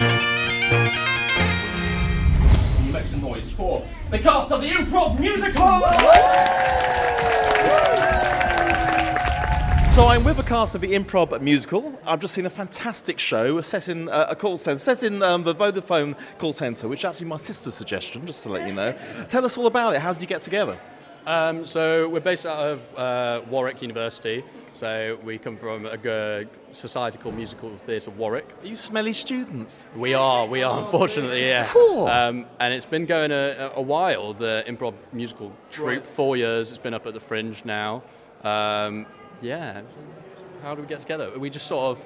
You 2.85 2.93
make 2.93 3.07
some 3.07 3.21
noise 3.21 3.51
for 3.51 3.83
the 4.11 4.19
cast 4.19 4.51
of 4.51 4.61
the 4.61 4.69
improv 4.69 5.19
musical? 5.19 5.81
So 9.91 10.07
I'm 10.07 10.23
with 10.23 10.39
a 10.39 10.43
cast 10.43 10.73
of 10.73 10.79
the 10.79 10.93
Improv 10.93 11.41
musical. 11.41 11.99
I've 12.05 12.21
just 12.21 12.33
seen 12.33 12.45
a 12.45 12.49
fantastic 12.49 13.19
show 13.19 13.59
set 13.59 13.89
in 13.89 14.07
uh, 14.07 14.27
a 14.29 14.37
call 14.37 14.57
centre, 14.57 14.79
set 14.79 15.03
in 15.03 15.21
um, 15.21 15.43
the 15.43 15.53
Vodafone 15.53 16.15
call 16.37 16.53
centre, 16.53 16.87
which 16.87 17.01
is 17.01 17.05
actually 17.05 17.27
my 17.27 17.35
sister's 17.35 17.73
suggestion, 17.73 18.25
just 18.25 18.41
to 18.43 18.49
let 18.49 18.65
you 18.65 18.73
know. 18.73 18.95
Tell 19.27 19.43
us 19.43 19.57
all 19.57 19.67
about 19.67 19.93
it. 19.95 19.99
How 19.99 20.13
did 20.13 20.21
you 20.21 20.29
get 20.29 20.43
together? 20.43 20.79
Um, 21.25 21.65
so 21.65 22.09
we're 22.09 22.19
based 22.19 22.45
out 22.45 22.59
of 22.67 22.97
uh, 22.97 23.41
Warwick 23.49 23.81
University. 23.81 24.43
So 24.73 25.19
we 25.23 25.37
come 25.37 25.57
from 25.57 25.85
a 25.85 25.97
g- 25.97 26.49
society 26.71 27.17
called 27.17 27.35
Musical 27.35 27.77
Theatre 27.77 28.09
Warwick. 28.11 28.47
Are 28.63 28.67
you 28.67 28.75
smelly 28.75 29.13
students? 29.13 29.85
We 29.95 30.13
are, 30.13 30.47
we 30.47 30.63
are, 30.63 30.79
unfortunately, 30.79 31.45
yeah. 31.47 31.65
Cool. 31.67 32.07
Um, 32.07 32.45
and 32.59 32.73
it's 32.73 32.85
been 32.85 33.05
going 33.05 33.31
a, 33.31 33.71
a 33.75 33.81
while, 33.81 34.33
the 34.33 34.63
improv 34.67 34.95
musical 35.13 35.51
troupe, 35.69 35.87
Right. 35.87 36.05
four 36.05 36.37
years. 36.37 36.69
It's 36.71 36.79
been 36.79 36.93
up 36.93 37.05
at 37.05 37.13
the 37.13 37.19
Fringe 37.19 37.63
now. 37.65 38.01
Um, 38.43 39.05
yeah. 39.41 39.81
How 40.63 40.73
do 40.73 40.81
we 40.81 40.87
get 40.87 41.01
together? 41.01 41.37
We 41.37 41.49
just 41.49 41.67
sort 41.67 41.97
of 41.97 42.05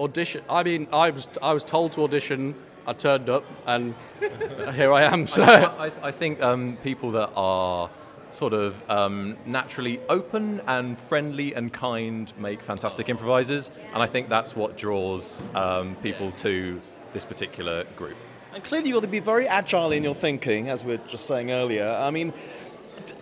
audition. 0.00 0.42
I 0.48 0.62
mean, 0.62 0.88
I 0.92 1.10
was 1.10 1.28
I 1.42 1.52
was 1.52 1.64
told 1.64 1.92
to 1.92 2.02
audition 2.04 2.54
I 2.86 2.92
turned 2.92 3.28
up 3.28 3.44
and 3.66 3.94
here 4.74 4.92
I 4.92 5.02
am. 5.02 5.26
So 5.26 5.42
I, 5.42 5.86
I, 5.88 5.92
I 6.04 6.10
think 6.12 6.40
um, 6.40 6.78
people 6.82 7.10
that 7.12 7.30
are 7.36 7.90
sort 8.36 8.52
of 8.52 8.82
um, 8.90 9.36
naturally 9.46 9.98
open 10.10 10.60
and 10.66 10.98
friendly 10.98 11.54
and 11.54 11.72
kind 11.72 12.32
make 12.38 12.60
fantastic 12.60 13.08
improvisers, 13.08 13.70
and 13.94 14.02
I 14.02 14.06
think 14.06 14.28
that's 14.28 14.54
what 14.54 14.76
draws 14.76 15.44
um, 15.54 15.96
people 16.02 16.30
to 16.32 16.80
this 17.14 17.24
particular 17.24 17.84
group. 17.96 18.16
And 18.54 18.62
clearly, 18.62 18.88
you've 18.88 18.96
got 18.96 19.00
to 19.02 19.08
be 19.08 19.20
very 19.20 19.48
agile 19.48 19.92
in 19.92 20.02
your 20.04 20.14
thinking, 20.14 20.68
as 20.68 20.84
we 20.84 20.96
were 20.96 21.02
just 21.08 21.26
saying 21.26 21.50
earlier. 21.50 21.88
I 21.88 22.10
mean, 22.10 22.32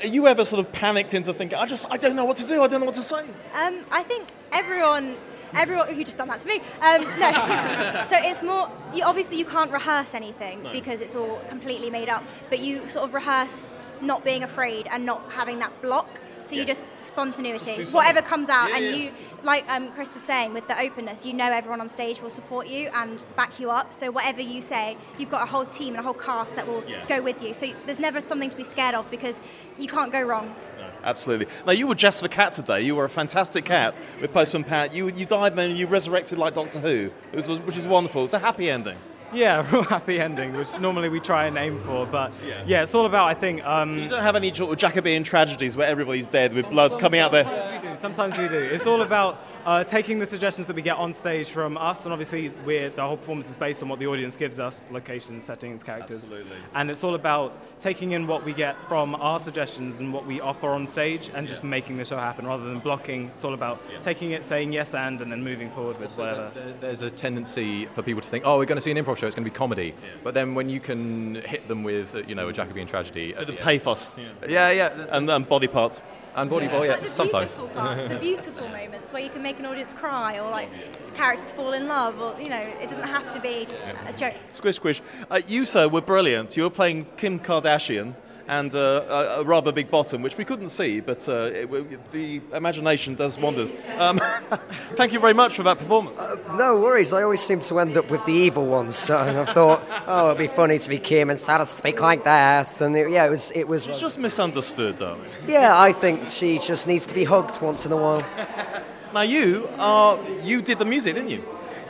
are 0.03 0.09
you 0.09 0.27
ever 0.27 0.45
sort 0.45 0.65
of 0.65 0.73
panicked 0.73 1.15
into 1.15 1.33
thinking, 1.33 1.59
I 1.59 1.67
just, 1.67 1.87
I 1.91 1.97
don't 1.97 2.17
know 2.17 2.25
what 2.25 2.37
to 2.39 2.47
do, 2.47 2.63
I 2.63 2.67
don't 2.67 2.81
know 2.81 2.87
what 2.87 2.95
to 2.97 3.03
say? 3.03 3.25
Um, 3.55 3.85
I 3.93 4.03
think 4.03 4.29
everyone, 4.53 5.17
everyone 5.55 5.95
who 5.95 6.03
just 6.05 6.19
done 6.19 6.29
that 6.29 6.41
to 6.41 6.49
me. 6.49 6.61
Um, 6.81 7.03
no, 7.21 8.05
so 8.09 8.17
it's 8.19 8.43
more. 8.43 8.69
You, 8.95 9.05
obviously, 9.05 9.39
you 9.39 9.45
can't 9.45 9.71
rehearse 9.71 10.15
anything 10.15 10.65
No. 10.65 10.73
because 10.73 11.01
it's 11.01 11.15
all 11.15 11.41
completely 11.49 11.91
made 11.91 12.09
up. 12.09 12.25
But 12.51 12.59
you 12.61 12.87
sort 12.89 13.05
of 13.05 13.15
rehearse 13.15 13.71
not 14.03 14.25
being 14.25 14.43
afraid 14.43 14.87
and 14.91 15.05
not 15.07 15.23
having 15.31 15.59
that 15.61 15.81
block. 15.83 16.21
So 16.43 16.57
you 16.57 16.67
just 16.67 16.87
spontaneity, 17.01 17.77
Just 17.77 17.95
whatever 17.95 18.21
comes 18.21 18.51
out, 18.51 18.69
Yeah, 18.69 18.77
and 18.77 18.85
yeah. 18.85 18.93
you, 18.97 19.11
like 19.45 19.65
um, 19.67 19.91
Chris 19.93 20.13
was 20.13 20.23
saying, 20.23 20.53
with 20.53 20.69
the 20.69 20.79
openness, 20.79 21.25
you 21.25 21.33
know 21.33 21.51
everyone 21.51 21.81
on 21.81 21.89
stage 21.89 22.21
will 22.21 22.29
support 22.29 22.67
you 22.67 22.91
and 22.93 23.25
back 23.35 23.59
you 23.59 23.71
up. 23.71 23.95
So 23.95 24.11
whatever 24.11 24.43
you 24.43 24.61
say, 24.61 24.99
you've 25.17 25.31
got 25.31 25.43
a 25.43 25.47
whole 25.47 25.65
team 25.65 25.95
and 25.95 26.01
a 26.01 26.03
whole 26.03 26.13
cast 26.13 26.55
that 26.57 26.67
will 26.69 26.85
Yeah. 26.87 27.03
go 27.07 27.23
with 27.23 27.43
you. 27.43 27.55
So 27.55 27.69
there's 27.87 27.99
never 27.99 28.21
something 28.21 28.51
to 28.51 28.57
be 28.59 28.63
scared 28.63 28.95
of 28.95 29.11
because 29.11 29.41
you 29.79 29.89
can't 29.89 30.13
go 30.13 30.21
wrong. 30.21 30.55
Absolutely. 31.03 31.47
Now, 31.67 31.73
you 31.73 31.87
were 31.87 31.95
Jess 31.95 32.21
the 32.21 32.29
Cat 32.29 32.53
today. 32.53 32.83
You 32.83 32.95
were 32.95 33.05
a 33.05 33.11
fantastic 33.11 33.65
cat 33.65 33.95
with 34.21 34.33
Postman 34.35 34.65
Pat. 34.65 34.95
You, 34.95 35.11
you 35.15 35.25
died, 35.27 35.57
then 35.57 35.71
and 35.71 35.79
you 35.79 35.87
resurrected 35.87 36.37
like 36.37 36.55
Doctor 36.55 36.79
Who, 36.79 37.11
was, 37.35 37.47
which 37.63 37.77
is 37.77 37.87
wonderful. 37.87 38.25
It's 38.25 38.35
a 38.35 38.39
happy 38.39 38.69
ending. 38.71 38.99
Yeah, 39.35 39.67
real 39.73 39.83
happy 39.83 40.21
ending, 40.21 40.53
which 40.55 40.79
normally 40.79 41.09
we 41.09 41.21
try 41.21 41.47
and 41.47 41.57
aim 41.59 41.81
for. 41.83 42.07
But 42.07 42.33
yeah, 42.67 42.83
it's 42.83 42.95
all 42.95 43.07
about, 43.07 43.27
I 43.29 43.35
think. 43.35 43.65
Um, 43.65 43.99
You 43.99 44.09
don't 44.09 44.23
have 44.23 44.37
any 44.37 44.53
sort 44.55 44.73
of 44.73 44.79
Jacobean 44.79 45.25
tragedies 45.25 45.77
where 45.77 45.89
everybody's 45.89 46.27
dead 46.27 46.53
with 46.53 46.71
blood 46.71 46.99
coming 47.01 47.21
out 47.21 47.33
there. 47.33 47.45
Sometimes 47.45 47.83
we 47.83 47.89
do. 47.91 47.97
Sometimes 47.97 48.39
we 48.39 48.49
do. 48.49 48.59
It's 48.59 48.87
all 48.87 49.03
about 49.03 49.39
uh, 49.65 49.83
taking 49.85 50.19
the 50.19 50.27
suggestions 50.27 50.67
that 50.67 50.77
we 50.77 50.83
get 50.83 50.97
on 50.97 51.13
stage 51.13 51.49
from 51.49 51.77
us, 51.79 52.05
and 52.05 52.13
obviously, 52.13 52.51
we're, 52.65 52.91
the 52.91 53.03
whole 53.03 53.17
performance 53.17 53.49
is 53.49 53.57
based 53.57 53.83
on 53.83 53.89
what 53.89 53.99
the 53.99 54.07
audience 54.07 54.37
gives 54.37 54.59
us 54.59 54.89
locations, 54.91 55.43
settings, 55.45 55.83
characters. 55.83 56.19
Absolutely. 56.25 56.57
And 56.75 56.91
it's 56.91 57.03
all 57.03 57.15
about 57.15 57.81
taking 57.81 58.13
in 58.13 58.27
what 58.27 58.45
we 58.45 58.53
get 58.53 58.77
from 58.89 59.15
our 59.17 59.39
suggestions 59.39 60.01
and 60.01 60.13
what 60.13 60.27
we 60.27 60.41
offer 60.41 60.69
on 60.69 60.87
stage 60.87 61.31
and 61.35 61.47
just 61.49 61.65
making 61.65 61.97
the 61.97 62.05
show 62.05 62.17
happen 62.19 62.47
rather 62.47 62.65
than 62.65 62.79
blocking. 62.79 63.27
It's 63.29 63.45
all 63.45 63.55
about 63.55 63.81
taking 64.03 64.33
it, 64.33 64.45
saying 64.45 64.73
yes 64.73 64.95
and, 64.95 65.21
and 65.21 65.31
then 65.33 65.43
moving 65.43 65.71
forward 65.71 65.99
with 66.01 66.17
whatever. 66.19 66.51
There- 66.55 66.75
There's 66.81 67.03
a 67.03 67.11
tendency 67.11 67.87
for 67.87 68.03
people 68.03 68.23
to 68.23 68.29
think, 68.29 68.45
oh, 68.47 68.59
we're 68.59 68.65
going 68.67 68.77
to 68.77 68.83
see 68.83 68.91
an 68.91 68.97
improv 68.97 69.17
show, 69.17 69.27
it's 69.27 69.37
going 69.37 69.45
to 69.45 69.51
be 69.51 69.55
comedy. 69.57 69.95
But 70.23 70.35
then 70.35 70.55
when 70.55 70.69
you 70.69 70.81
can 70.81 71.37
hit 71.37 71.69
them 71.69 71.83
with, 71.83 72.15
uh, 72.15 72.19
you 72.27 72.35
know, 72.35 72.49
a 72.49 72.53
Jacobean 72.53 72.87
tragedy. 72.87 73.33
The 73.33 73.53
pathos. 73.55 74.19
Yeah, 74.49 74.71
yeah. 74.71 75.07
And, 75.11 75.29
and 75.31 75.49
body 75.49 75.67
parts. 75.69 76.01
And 76.37 76.51
body, 76.51 76.67
yeah, 76.67 76.83
yeah 76.83 76.97
the 76.97 77.09
sometimes. 77.09 77.57
beautiful 77.57 77.69
parts, 77.69 78.09
the 78.09 78.19
beautiful 78.19 78.69
moments 78.69 79.13
where 79.13 79.23
you 79.23 79.31
can 79.31 79.43
make 79.43 79.59
an 79.61 79.67
audience 79.67 79.93
cry 79.93 80.39
or 80.41 80.51
like 80.51 80.69
characters 81.15 81.51
fall 81.51 81.73
in 81.73 81.87
love 81.87 82.21
or 82.21 82.41
you 82.41 82.49
know 82.49 82.59
it 82.59 82.89
doesn't 82.89 83.07
have 83.07 83.33
to 83.35 83.41
be 83.41 83.67
just 83.67 83.87
a 83.87 84.13
joke. 84.13 84.35
Squish, 84.51 84.77
squish. 84.77 85.03
Uh, 85.31 85.41
you, 85.47 85.65
sir, 85.65 85.89
were 85.89 86.01
brilliant. 86.01 86.57
You 86.57 86.65
were 86.65 86.71
playing 86.71 87.05
Kim 87.17 87.39
Kardashian 87.39 88.15
and 88.49 88.75
uh, 88.75 89.37
a, 89.39 89.45
rather 89.45 89.73
big 89.73 89.91
bottom, 89.91 90.23
which 90.23 90.37
we 90.37 90.45
couldn't 90.45 90.69
see, 90.69 91.01
but 91.01 91.29
uh, 91.29 91.51
it, 91.53 92.11
the 92.11 92.41
imagination 92.53 93.15
does 93.15 93.39
wonders. 93.39 93.73
Um, 93.99 94.19
thank 94.95 95.13
you 95.13 95.21
very 95.21 95.35
much 95.35 95.57
for 95.57 95.63
that 95.63 95.79
performance. 95.79 96.19
No 96.57 96.81
worries, 96.81 97.13
I 97.13 97.23
always 97.23 97.43
seem 97.43 97.61
to 97.61 97.81
end 97.81 97.97
up 97.97 98.11
with 98.11 98.25
the 98.25 98.33
evil 98.33 98.67
ones, 98.67 98.97
so 98.97 99.19
I 99.19 99.53
thought, 99.53 99.85
oh, 100.07 100.27
it'd 100.27 100.39
be 100.39 100.47
funny 100.47 100.79
to 100.79 100.89
be 100.89 100.99
Kim 100.99 101.31
and 101.31 101.41
Sarah 101.41 101.67
speak 101.67 102.01
like 102.01 102.25
that, 102.25 102.81
and 102.81 102.97
it, 102.97 103.11
yeah, 103.11 103.27
it 103.27 103.31
was, 103.31 103.51
it 103.53 103.67
was. 103.67 103.87
It's 103.87 104.01
just 104.01 104.19
misunderstood, 104.19 104.97
darling. 104.97 105.31
Yeah, 105.47 105.73
I 105.77 105.93
think 105.93 106.29
she 106.29 106.59
just 106.59 106.87
needs 106.87 107.07
to 107.07 107.15
be 107.15 107.25
hugged 107.25 107.61
once 107.61 107.87
in 107.87 107.93
a 107.93 107.97
while. 107.97 108.25
Now 109.15 109.21
you 109.21 109.69
are 109.79 110.19
you 110.43 110.61
did 110.61 110.81
the 110.81 110.85
music, 110.85 111.15
didn't 111.15 111.31
you? 111.31 111.45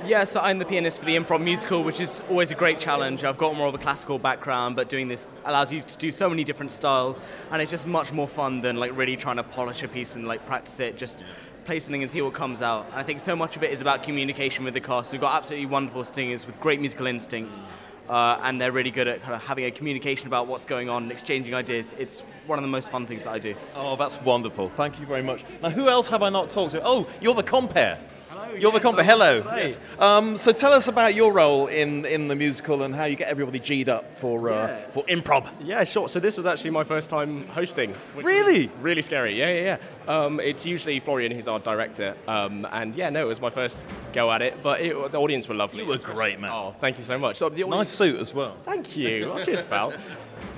Yeah, 0.07 0.25
so 0.25 0.41
I'm 0.41 0.59
the 0.59 0.67
pianist 0.67 0.99
for 0.99 1.07
the 1.07 1.17
improv 1.17 1.43
musical, 1.43 1.83
which 1.83 1.99
is 1.99 2.23
always 2.29 2.51
a 2.51 2.55
great 2.55 2.79
challenge. 2.79 3.25
I've 3.25 3.39
got 3.39 3.57
more 3.57 3.69
of 3.69 3.75
a 3.75 3.79
classical 3.79 4.19
background, 4.19 4.77
but 4.77 4.91
doing 4.91 5.09
this 5.09 5.35
allows 5.47 5.73
you 5.73 5.81
to 5.81 5.97
do 5.97 6.13
so 6.13 6.29
many 6.29 6.45
different 6.45 6.73
styles, 6.73 7.23
and 7.51 7.63
it's 7.63 7.71
just 7.71 7.87
much 7.87 8.13
more 8.13 8.29
fun 8.29 8.61
than 8.61 8.77
like 8.77 8.95
really 8.95 9.17
trying 9.17 9.37
to 9.37 9.43
polish 9.43 9.83
a 9.83 9.89
piece 9.89 10.17
and 10.17 10.29
like 10.29 10.45
practice 10.45 10.79
it. 10.81 10.99
Just 10.99 11.25
play 11.65 11.81
something 11.81 12.03
and 12.03 12.11
see 12.11 12.21
what 12.21 12.35
comes 12.35 12.61
out. 12.61 12.85
And 12.91 12.97
I 12.97 13.03
think 13.03 13.19
so 13.19 13.35
much 13.35 13.57
of 13.57 13.63
it 13.63 13.71
is 13.71 13.81
about 13.81 14.03
communication 14.03 14.63
with 14.63 14.75
the 14.75 14.81
cast. 14.81 15.11
We've 15.13 15.23
got 15.23 15.37
absolutely 15.37 15.67
wonderful 15.67 16.05
singers 16.05 16.47
with 16.47 16.61
great 16.61 16.81
musical 16.81 17.07
instincts. 17.07 17.65
Uh, 18.07 18.39
and 18.43 18.61
they're 18.61 18.73
really 18.73 18.91
good 18.91 19.09
at 19.09 19.23
kind 19.23 19.35
of 19.35 19.43
having 19.43 19.65
a 19.65 19.71
communication 19.71 20.27
about 20.27 20.47
what's 20.47 20.67
going 20.67 20.91
on 20.91 21.05
and 21.05 21.11
exchanging 21.11 21.55
ideas. 21.55 21.95
It's 21.99 22.21
one 22.47 22.59
of 22.59 22.63
the 22.63 22.69
most 22.69 22.91
fun 22.91 23.07
things 23.07 23.23
that 23.23 23.31
I 23.31 23.39
do. 23.39 23.55
Oh, 23.75 23.97
that's 23.97 24.21
wonderful. 24.21 24.69
Thank 24.69 25.01
you 25.01 25.07
very 25.07 25.23
much. 25.23 25.43
Now, 25.63 25.71
who 25.71 25.89
else 25.89 26.11
have 26.11 26.23
I 26.23 26.29
not 26.29 26.51
talked 26.51 26.73
to? 26.73 26.83
Oh, 26.85 27.07
you're 27.23 27.33
the 27.33 27.43
compere. 27.43 27.99
Hello. 28.45 28.57
You're 28.59 28.73
the 28.73 28.81
compere. 28.81 29.05
Hello. 29.05 29.43
Yes. 29.57 29.81
Um, 29.99 30.37
so 30.37 30.53
tell 30.53 30.73
us 30.73 30.89
about 30.89 31.15
your 31.15 31.33
role 31.33 31.67
in, 31.69 32.05
in 32.05 32.29
the 32.29 32.37
musical 32.37 32.83
and 32.83 32.95
how 32.95 33.05
you 33.05 33.17
get 33.17 33.29
everybody 33.29 33.59
G'd 33.59 33.89
up 33.89 34.19
for 34.19 34.51
uh, 34.51 34.67
Yes. 34.67 34.95
for 34.95 35.03
improv. 35.05 35.49
Yeah, 35.61 35.85
sure. 35.85 36.09
So 36.09 36.21
this 36.21 36.37
was 36.37 36.47
actually 36.47 36.71
my 36.71 36.85
first 36.85 37.09
time 37.11 37.47
hosting. 37.49 37.93
Which 38.15 38.27
Really? 38.27 38.71
really 38.81 39.03
scary. 39.03 39.39
Yeah, 39.39 39.49
yeah, 39.53 39.79
yeah. 40.09 40.15
Um, 40.25 40.41
it's 40.41 40.67
usually 40.67 41.01
Florian 41.01 41.33
who's 41.33 41.49
our 41.49 41.59
director. 41.59 42.17
Um, 42.29 42.67
and 42.71 42.95
yeah, 42.95 43.11
no, 43.11 43.25
it 43.25 43.29
was 43.29 43.41
my 43.41 43.51
first 43.51 43.87
go 44.13 44.31
at 44.31 44.43
it, 44.43 44.61
but 44.63 44.81
it, 44.81 45.13
the 45.13 45.19
audience 45.21 45.49
were 45.49 45.55
lovely. 45.55 45.81
You 45.83 45.87
were 45.89 45.99
great, 45.99 46.39
man. 46.41 46.51
Oh, 46.53 46.73
thank 46.79 46.99
you 46.99 47.05
so 47.05 47.19
much. 47.19 47.37
So 47.37 47.49
the 47.49 47.65
Nice 47.65 47.89
suit 47.89 48.21
as 48.21 48.35
well. 48.35 48.57
Thank 48.63 48.97
you. 48.97 49.33
Oh, 49.35 49.43
cheers, 49.43 49.65
pal. 49.65 49.91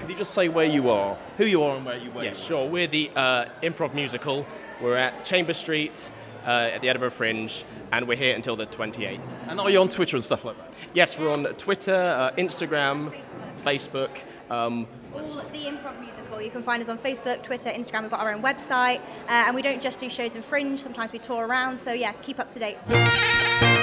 Can 0.01 0.11
you 0.11 0.17
just 0.17 0.35
say 0.35 0.49
where 0.49 0.67
you 0.67 0.91
are, 0.91 1.17
who 1.39 1.45
you 1.47 1.63
are, 1.63 1.77
and 1.77 1.87
where 1.87 1.97
you 1.97 2.11
were? 2.11 2.25
Yeah, 2.25 2.33
sure. 2.33 2.69
We're 2.69 2.87
the 2.89 3.11
uh, 3.17 3.47
improv 3.63 3.95
musical. 3.95 4.45
We're 4.83 4.97
at 4.97 5.25
Chamber 5.25 5.53
Street 5.55 6.11
uh, 6.47 6.71
at 6.73 6.81
the 6.81 6.89
Edinburgh 6.89 7.11
Fringe, 7.11 7.65
and 7.93 8.07
we're 8.07 8.17
here 8.17 8.35
until 8.35 8.57
the 8.57 8.67
28th. 8.67 9.21
And 9.49 9.61
are 9.61 9.71
you 9.71 9.81
on 9.81 9.89
Twitter 9.89 10.17
and 10.17 10.25
stuff 10.25 10.45
like 10.45 10.57
that? 10.57 10.73
Yes, 10.95 11.19
we're 11.19 11.33
on 11.33 11.45
Twitter, 11.55 11.95
uh, 11.95 12.31
Instagram, 12.39 13.15
Facebook. 13.59 14.11
Um, 14.51 14.87
All 15.13 15.23
the 15.23 15.65
improv 15.65 16.01
musical. 16.01 16.41
You 16.41 16.51
can 16.51 16.63
find 16.63 16.81
us 16.83 16.89
on 16.89 16.99
Facebook, 16.99 17.43
Twitter, 17.43 17.71
Instagram. 17.71 18.03
We've 18.03 18.11
got 18.11 18.21
our 18.21 18.33
own 18.33 18.43
website, 18.43 18.99
uh, 19.29 19.45
and 19.47 19.55
we 19.55 19.63
don't 19.63 19.83
just 19.83 19.99
do 19.99 20.09
shows 20.09 20.37
in 20.37 20.43
Fringe. 20.43 20.79
Sometimes 20.79 21.13
we 21.13 21.19
tour 21.19 21.47
around. 21.47 21.79
So 21.79 21.93
yeah, 21.93 22.13
keep 22.23 22.39
up 22.39 22.51
to 22.53 22.59
date. 22.59 23.76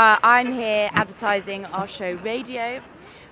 Uh, 0.00 0.18
I'm 0.22 0.50
here 0.50 0.88
advertising 0.94 1.66
our 1.66 1.86
show 1.86 2.14
Radio, 2.24 2.80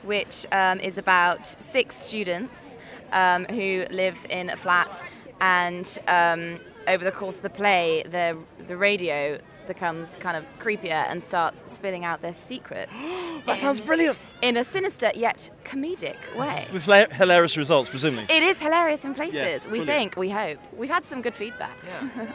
which 0.02 0.44
um, 0.52 0.80
is 0.80 0.98
about 0.98 1.46
six 1.46 1.96
students 1.96 2.76
um, 3.10 3.46
who 3.46 3.86
live 3.90 4.26
in 4.28 4.50
a 4.50 4.56
flat, 4.56 5.02
and 5.40 5.98
um, 6.08 6.60
over 6.86 7.06
the 7.06 7.10
course 7.10 7.36
of 7.36 7.42
the 7.42 7.48
play, 7.48 8.02
the 8.02 8.36
the 8.66 8.76
radio 8.76 9.38
becomes 9.68 10.16
kind 10.16 10.36
of 10.36 10.44
creepier 10.58 11.04
and 11.08 11.22
starts 11.22 11.62
spilling 11.72 12.04
out 12.04 12.20
their 12.22 12.34
secrets. 12.34 12.92
That 13.46 13.56
sounds 13.56 13.80
brilliant. 13.80 14.18
In 14.42 14.56
a 14.58 14.64
sinister 14.64 15.10
yet 15.14 15.50
comedic 15.64 16.16
way. 16.36 16.66
With 16.72 16.84
hila- 16.84 17.10
hilarious 17.12 17.56
results, 17.56 17.88
presumably. 17.88 18.26
It 18.28 18.42
is 18.42 18.60
hilarious 18.60 19.04
in 19.06 19.14
places. 19.14 19.36
Yes, 19.36 19.64
we 19.64 19.78
brilliant. 19.78 19.88
think, 19.88 20.16
we 20.16 20.28
hope. 20.28 20.58
We've 20.76 20.90
had 20.90 21.04
some 21.06 21.22
good 21.22 21.32
feedback. 21.34 21.74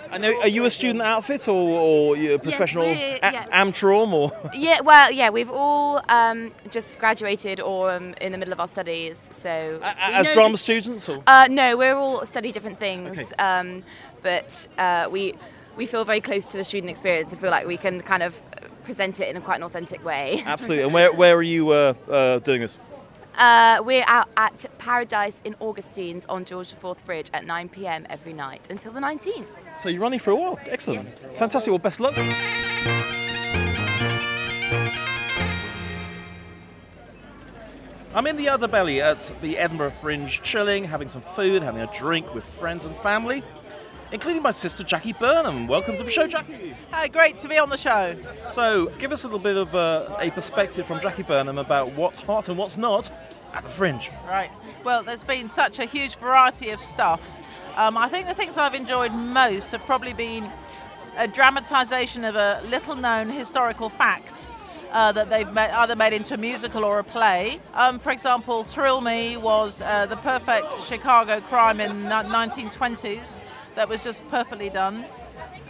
I 0.10 0.18
know. 0.18 0.40
Are 0.42 0.48
you 0.48 0.66
a 0.66 0.70
student 0.72 1.04
outfit 1.04 1.48
or, 1.48 1.54
or 1.54 2.18
you 2.18 2.34
a 2.36 2.40
professional 2.40 2.86
we're- 2.86 3.20
a- 3.22 3.32
yeah. 3.32 3.64
Amtrom 3.64 4.12
or? 4.14 4.32
yeah, 4.56 4.80
well, 4.82 5.12
yeah, 5.12 5.30
we've 5.30 5.52
all 5.52 6.02
um, 6.10 6.52
just 6.72 6.98
graduated 7.00 7.60
or 7.60 7.92
um, 7.92 8.16
in 8.22 8.32
the 8.32 8.38
middle 8.38 8.54
of 8.54 8.60
our 8.62 8.68
studies. 8.70 9.28
So 9.32 9.80
we 9.82 9.88
as 10.14 10.32
drama 10.32 10.58
students 10.58 11.08
or? 11.10 11.22
Uh, 11.28 11.48
no, 11.52 11.78
we're 11.78 11.96
all 11.96 12.26
study 12.26 12.52
different 12.52 12.80
things, 12.80 13.20
Okay. 13.20 13.36
um, 13.38 13.84
but 14.24 14.68
uh, 14.80 15.10
we 15.12 15.36
we 15.76 15.86
feel 15.86 16.06
very 16.06 16.22
close 16.22 16.48
to 16.48 16.58
the 16.58 16.64
student 16.64 16.90
experience 16.90 17.32
and 17.32 17.42
feel 17.42 17.52
like 17.52 17.66
we 17.66 17.78
can 17.78 18.02
kind 18.02 18.24
of 18.24 18.40
present 18.84 19.20
it 19.20 19.30
in 19.30 19.38
a 19.38 19.42
quite 19.42 19.58
an 19.58 19.64
authentic 19.64 20.04
way. 20.04 20.44
Absolutely. 20.46 20.84
And 20.84 20.94
where, 20.94 21.12
where 21.12 21.36
are 21.36 21.44
you 21.44 21.70
uh, 21.70 21.94
uh, 22.10 22.40
doing 22.40 22.62
this? 22.62 22.78
Uh, 23.36 23.82
we're 23.84 24.04
out 24.08 24.30
at 24.38 24.66
Paradise 24.78 25.42
in 25.44 25.56
Augustine's 25.60 26.28
on 26.28 26.46
George 26.46 26.72
IV 26.74 27.04
Bridge 27.06 27.32
at 27.34 27.46
9 27.46 27.70
p.m. 27.70 28.06
every 28.10 28.34
night 28.34 28.68
until 28.70 28.92
the 28.92 29.00
19th. 29.00 29.48
So 29.76 29.90
you're 29.90 30.02
running 30.02 30.20
for 30.20 30.32
a 30.32 30.36
while. 30.36 30.60
Excellent. 30.68 31.08
Fantastic. 31.10 31.72
Well, 31.72 31.80
best 31.80 32.00
luck. 32.00 32.14
I'm 38.16 38.28
in 38.28 38.36
the 38.36 38.46
underbelly 38.46 39.02
at 39.02 39.34
the 39.42 39.58
Edinburgh 39.58 39.94
Fringe, 40.00 40.44
chilling, 40.44 40.84
having 40.84 41.08
some 41.08 41.22
food, 41.22 41.64
having 41.64 41.82
a 41.82 41.92
drink 41.98 42.36
with 42.36 42.46
friends 42.46 42.86
and 42.86 42.96
family. 42.96 43.42
Including 44.14 44.44
my 44.44 44.52
sister 44.52 44.84
Jackie 44.84 45.12
Burnham. 45.12 45.68
Welcome 45.68 45.98
to 45.98 46.04
the 46.04 46.12
show, 46.12 46.28
Jackie. 46.28 46.76
Hi, 46.92 47.08
great 47.08 47.40
to 47.40 47.50
be 47.50 47.58
on 47.58 47.70
the 47.70 47.78
show. 47.78 48.16
So, 48.44 48.86
give 49.00 49.12
us 49.12 49.24
a 49.24 49.28
little 49.28 49.40
bit 49.40 49.58
of 49.58 49.76
uh, 49.76 50.16
a 50.20 50.30
perspective 50.32 50.86
from 50.86 51.02
Jackie 51.02 51.24
Burnham 51.24 51.58
about 51.58 51.92
what's 51.94 52.22
hot 52.22 52.48
and 52.48 52.58
what's 52.58 52.78
not 52.78 53.12
at 53.54 53.64
the 53.64 53.70
Fringe. 53.70 54.12
Right. 54.28 54.52
Well, 54.84 55.04
there's 55.04 55.24
been 55.24 55.50
such 55.50 55.80
a 55.80 55.86
huge 55.86 56.16
variety 56.16 56.70
of 56.70 56.80
stuff. 56.80 57.38
Um, 57.76 57.98
I 57.98 58.08
think 58.08 58.28
the 58.28 58.36
things 58.36 58.58
I've 58.58 58.76
enjoyed 58.76 59.14
most 59.14 59.72
have 59.72 59.84
probably 59.84 60.14
been 60.14 60.50
a 61.18 61.28
dramatisation 61.28 62.24
of 62.24 62.36
a 62.36 62.62
little 62.70 62.96
known 62.96 63.30
historical 63.30 63.90
fact. 63.90 64.48
Uh, 64.92 65.12
that 65.12 65.28
they've 65.28 65.52
made, 65.54 65.72
either 65.72 65.96
made 65.96 66.14
into 66.14 66.36
a 66.36 66.38
musical 66.38 66.86
or 66.86 67.00
a 67.00 67.04
play. 67.04 67.60
Um, 67.74 67.98
for 67.98 68.12
example, 68.12 68.64
Thrill 68.64 69.02
Me 69.02 69.38
was 69.38 69.82
uh, 69.82 70.06
the 70.06 70.18
perfect 70.18 70.84
Chicago 70.84 71.42
crime 71.42 71.80
in 71.80 72.02
the 72.02 72.10
1920s 72.10 73.40
that 73.76 73.90
was 73.90 74.04
just 74.04 74.28
perfectly 74.30 74.70
done, 74.70 75.06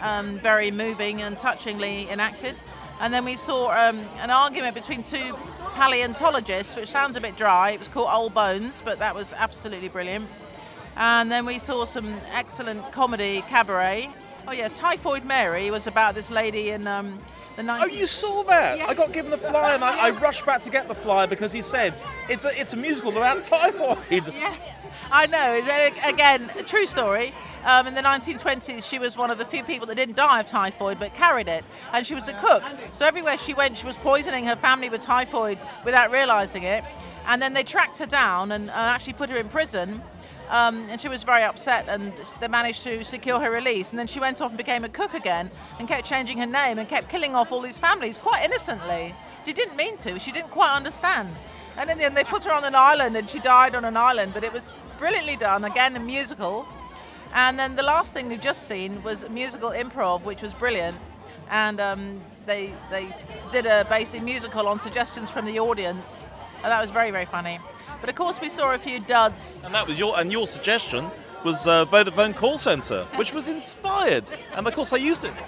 um, 0.00 0.38
very 0.40 0.70
moving 0.70 1.22
and 1.22 1.38
touchingly 1.38 2.08
enacted. 2.10 2.56
And 3.00 3.12
then 3.12 3.24
we 3.24 3.36
saw 3.36 3.70
um, 3.70 4.06
an 4.18 4.30
argument 4.30 4.74
between 4.74 5.02
two 5.02 5.36
paleontologists, 5.74 6.76
which 6.76 6.88
sounds 6.88 7.16
a 7.16 7.20
bit 7.20 7.36
dry. 7.36 7.70
It 7.70 7.78
was 7.78 7.88
called 7.88 8.08
Old 8.10 8.34
Bones, 8.34 8.82
but 8.84 8.98
that 9.00 9.14
was 9.14 9.32
absolutely 9.32 9.88
brilliant. 9.88 10.28
And 10.96 11.30
then 11.30 11.44
we 11.44 11.58
saw 11.58 11.84
some 11.84 12.20
excellent 12.32 12.92
comedy 12.92 13.42
cabaret. 13.48 14.10
Oh 14.46 14.52
yeah, 14.52 14.68
Typhoid 14.68 15.24
Mary 15.24 15.70
was 15.70 15.86
about 15.86 16.14
this 16.14 16.30
lady 16.30 16.70
in 16.70 16.86
um, 16.86 17.18
the 17.56 17.62
19- 17.62 17.82
Oh, 17.82 17.86
you 17.86 18.06
saw 18.06 18.44
that? 18.44 18.88
I 18.88 18.94
got 18.94 19.12
given 19.12 19.30
the 19.30 19.38
flyer 19.38 19.74
and 19.74 19.82
I, 19.82 20.08
I 20.08 20.10
rushed 20.10 20.46
back 20.46 20.60
to 20.62 20.70
get 20.70 20.86
the 20.86 20.94
flyer 20.94 21.26
because 21.26 21.52
he 21.52 21.62
said 21.62 21.94
it's 22.28 22.44
a, 22.44 22.60
it's 22.60 22.74
a 22.74 22.76
musical 22.76 23.10
about 23.16 23.42
typhoid. 23.44 24.28
Yeah, 24.34 24.54
I 25.10 25.26
know. 25.26 25.54
It's 25.54 25.98
again 26.06 26.50
a 26.56 26.62
true 26.62 26.86
story. 26.86 27.32
Um, 27.64 27.86
in 27.86 27.94
the 27.94 28.02
1920s, 28.02 28.86
she 28.86 28.98
was 28.98 29.16
one 29.16 29.30
of 29.30 29.38
the 29.38 29.44
few 29.44 29.64
people 29.64 29.86
that 29.86 29.94
didn't 29.94 30.16
die 30.16 30.40
of 30.40 30.46
typhoid 30.46 30.98
but 30.98 31.14
carried 31.14 31.48
it, 31.48 31.64
and 31.92 32.06
she 32.06 32.14
was 32.14 32.28
a 32.28 32.34
cook. 32.34 32.62
So 32.92 33.06
everywhere 33.06 33.38
she 33.38 33.54
went, 33.54 33.78
she 33.78 33.86
was 33.86 33.96
poisoning 33.96 34.44
her 34.44 34.56
family 34.56 34.90
with 34.90 35.00
typhoid 35.00 35.58
without 35.84 36.10
realizing 36.10 36.64
it. 36.64 36.84
And 37.26 37.40
then 37.40 37.54
they 37.54 37.62
tracked 37.62 37.98
her 37.98 38.06
down 38.06 38.52
and 38.52 38.68
uh, 38.68 38.74
actually 38.74 39.14
put 39.14 39.30
her 39.30 39.38
in 39.38 39.48
prison. 39.48 40.02
Um, 40.50 40.86
and 40.90 41.00
she 41.00 41.08
was 41.08 41.22
very 41.22 41.42
upset, 41.42 41.88
and 41.88 42.12
they 42.38 42.48
managed 42.48 42.84
to 42.84 43.02
secure 43.02 43.40
her 43.40 43.50
release. 43.50 43.90
And 43.90 43.98
then 43.98 44.06
she 44.06 44.20
went 44.20 44.42
off 44.42 44.50
and 44.50 44.58
became 44.58 44.84
a 44.84 44.90
cook 44.90 45.14
again, 45.14 45.50
and 45.78 45.88
kept 45.88 46.06
changing 46.06 46.38
her 46.38 46.46
name 46.46 46.78
and 46.78 46.86
kept 46.86 47.08
killing 47.08 47.34
off 47.34 47.50
all 47.50 47.62
these 47.62 47.78
families 47.78 48.18
quite 48.18 48.44
innocently. 48.44 49.14
She 49.46 49.54
didn't 49.54 49.76
mean 49.76 49.96
to. 49.98 50.18
She 50.18 50.32
didn't 50.32 50.50
quite 50.50 50.74
understand. 50.74 51.34
And 51.76 51.90
in 51.90 51.98
the 51.98 52.04
end, 52.04 52.16
they 52.16 52.24
put 52.24 52.44
her 52.44 52.52
on 52.52 52.64
an 52.64 52.74
island, 52.74 53.16
and 53.16 53.28
she 53.28 53.40
died 53.40 53.74
on 53.74 53.84
an 53.84 53.96
island. 53.96 54.32
But 54.34 54.44
it 54.44 54.52
was 54.52 54.72
brilliantly 54.98 55.36
done. 55.36 55.64
Again, 55.64 55.96
a 55.96 56.00
musical. 56.00 56.66
And 57.32 57.58
then 57.58 57.74
the 57.74 57.82
last 57.82 58.12
thing 58.12 58.28
we've 58.28 58.40
just 58.40 58.68
seen 58.68 59.02
was 59.02 59.28
musical 59.28 59.70
improv, 59.70 60.22
which 60.22 60.42
was 60.42 60.52
brilliant. 60.54 60.96
And 61.50 61.80
um, 61.80 62.20
they 62.46 62.72
they 62.90 63.10
did 63.50 63.66
a 63.66 63.84
basic 63.86 64.22
musical 64.22 64.68
on 64.68 64.80
suggestions 64.80 65.30
from 65.30 65.44
the 65.44 65.58
audience, 65.58 66.24
and 66.62 66.70
that 66.72 66.80
was 66.80 66.90
very 66.90 67.10
very 67.10 67.26
funny. 67.26 67.58
But 68.00 68.08
of 68.08 68.14
course, 68.16 68.40
we 68.40 68.48
saw 68.48 68.72
a 68.72 68.78
few 68.78 69.00
duds. 69.00 69.60
And 69.64 69.74
that 69.74 69.86
was 69.86 69.98
your 69.98 70.18
and 70.18 70.30
your 70.30 70.46
suggestion 70.46 71.10
was 71.44 71.66
uh, 71.66 71.84
Vodafone 71.86 72.34
call 72.34 72.56
centre, 72.56 73.04
which 73.16 73.34
was 73.34 73.48
inspired, 73.48 74.24
and 74.54 74.66
of 74.66 74.74
course 74.74 74.92
I 74.92 74.96
used 74.98 75.24
it. 75.24 75.32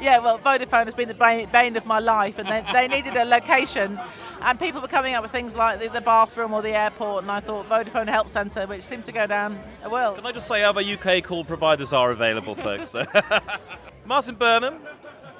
Yeah, 0.00 0.18
well, 0.18 0.40
Vodafone 0.40 0.86
has 0.86 0.94
been 0.94 1.06
the 1.06 1.14
ba- 1.14 1.48
bane 1.52 1.76
of 1.76 1.86
my 1.86 2.00
life, 2.00 2.38
and 2.38 2.48
they, 2.48 2.64
they 2.72 2.88
needed 2.88 3.16
a 3.16 3.24
location, 3.24 3.98
and 4.40 4.58
people 4.58 4.80
were 4.80 4.88
coming 4.88 5.14
up 5.14 5.22
with 5.22 5.32
things 5.32 5.56
like 5.56 5.80
the, 5.80 5.88
the 5.88 6.00
bathroom 6.00 6.52
or 6.52 6.62
the 6.62 6.76
airport, 6.76 7.24
and 7.24 7.30
I 7.30 7.40
thought 7.40 7.68
Vodafone 7.68 8.08
Help 8.08 8.28
Centre, 8.28 8.66
which 8.66 8.82
seemed 8.82 9.04
to 9.04 9.12
go 9.12 9.26
down 9.26 9.58
well. 9.90 10.14
Can 10.14 10.26
I 10.26 10.32
just 10.32 10.48
say 10.48 10.62
other 10.62 10.80
UK 10.80 11.22
call 11.22 11.44
providers 11.44 11.92
are 11.92 12.10
available, 12.10 12.54
folks? 12.54 12.94
Martin 14.04 14.36
Burnham, 14.36 14.80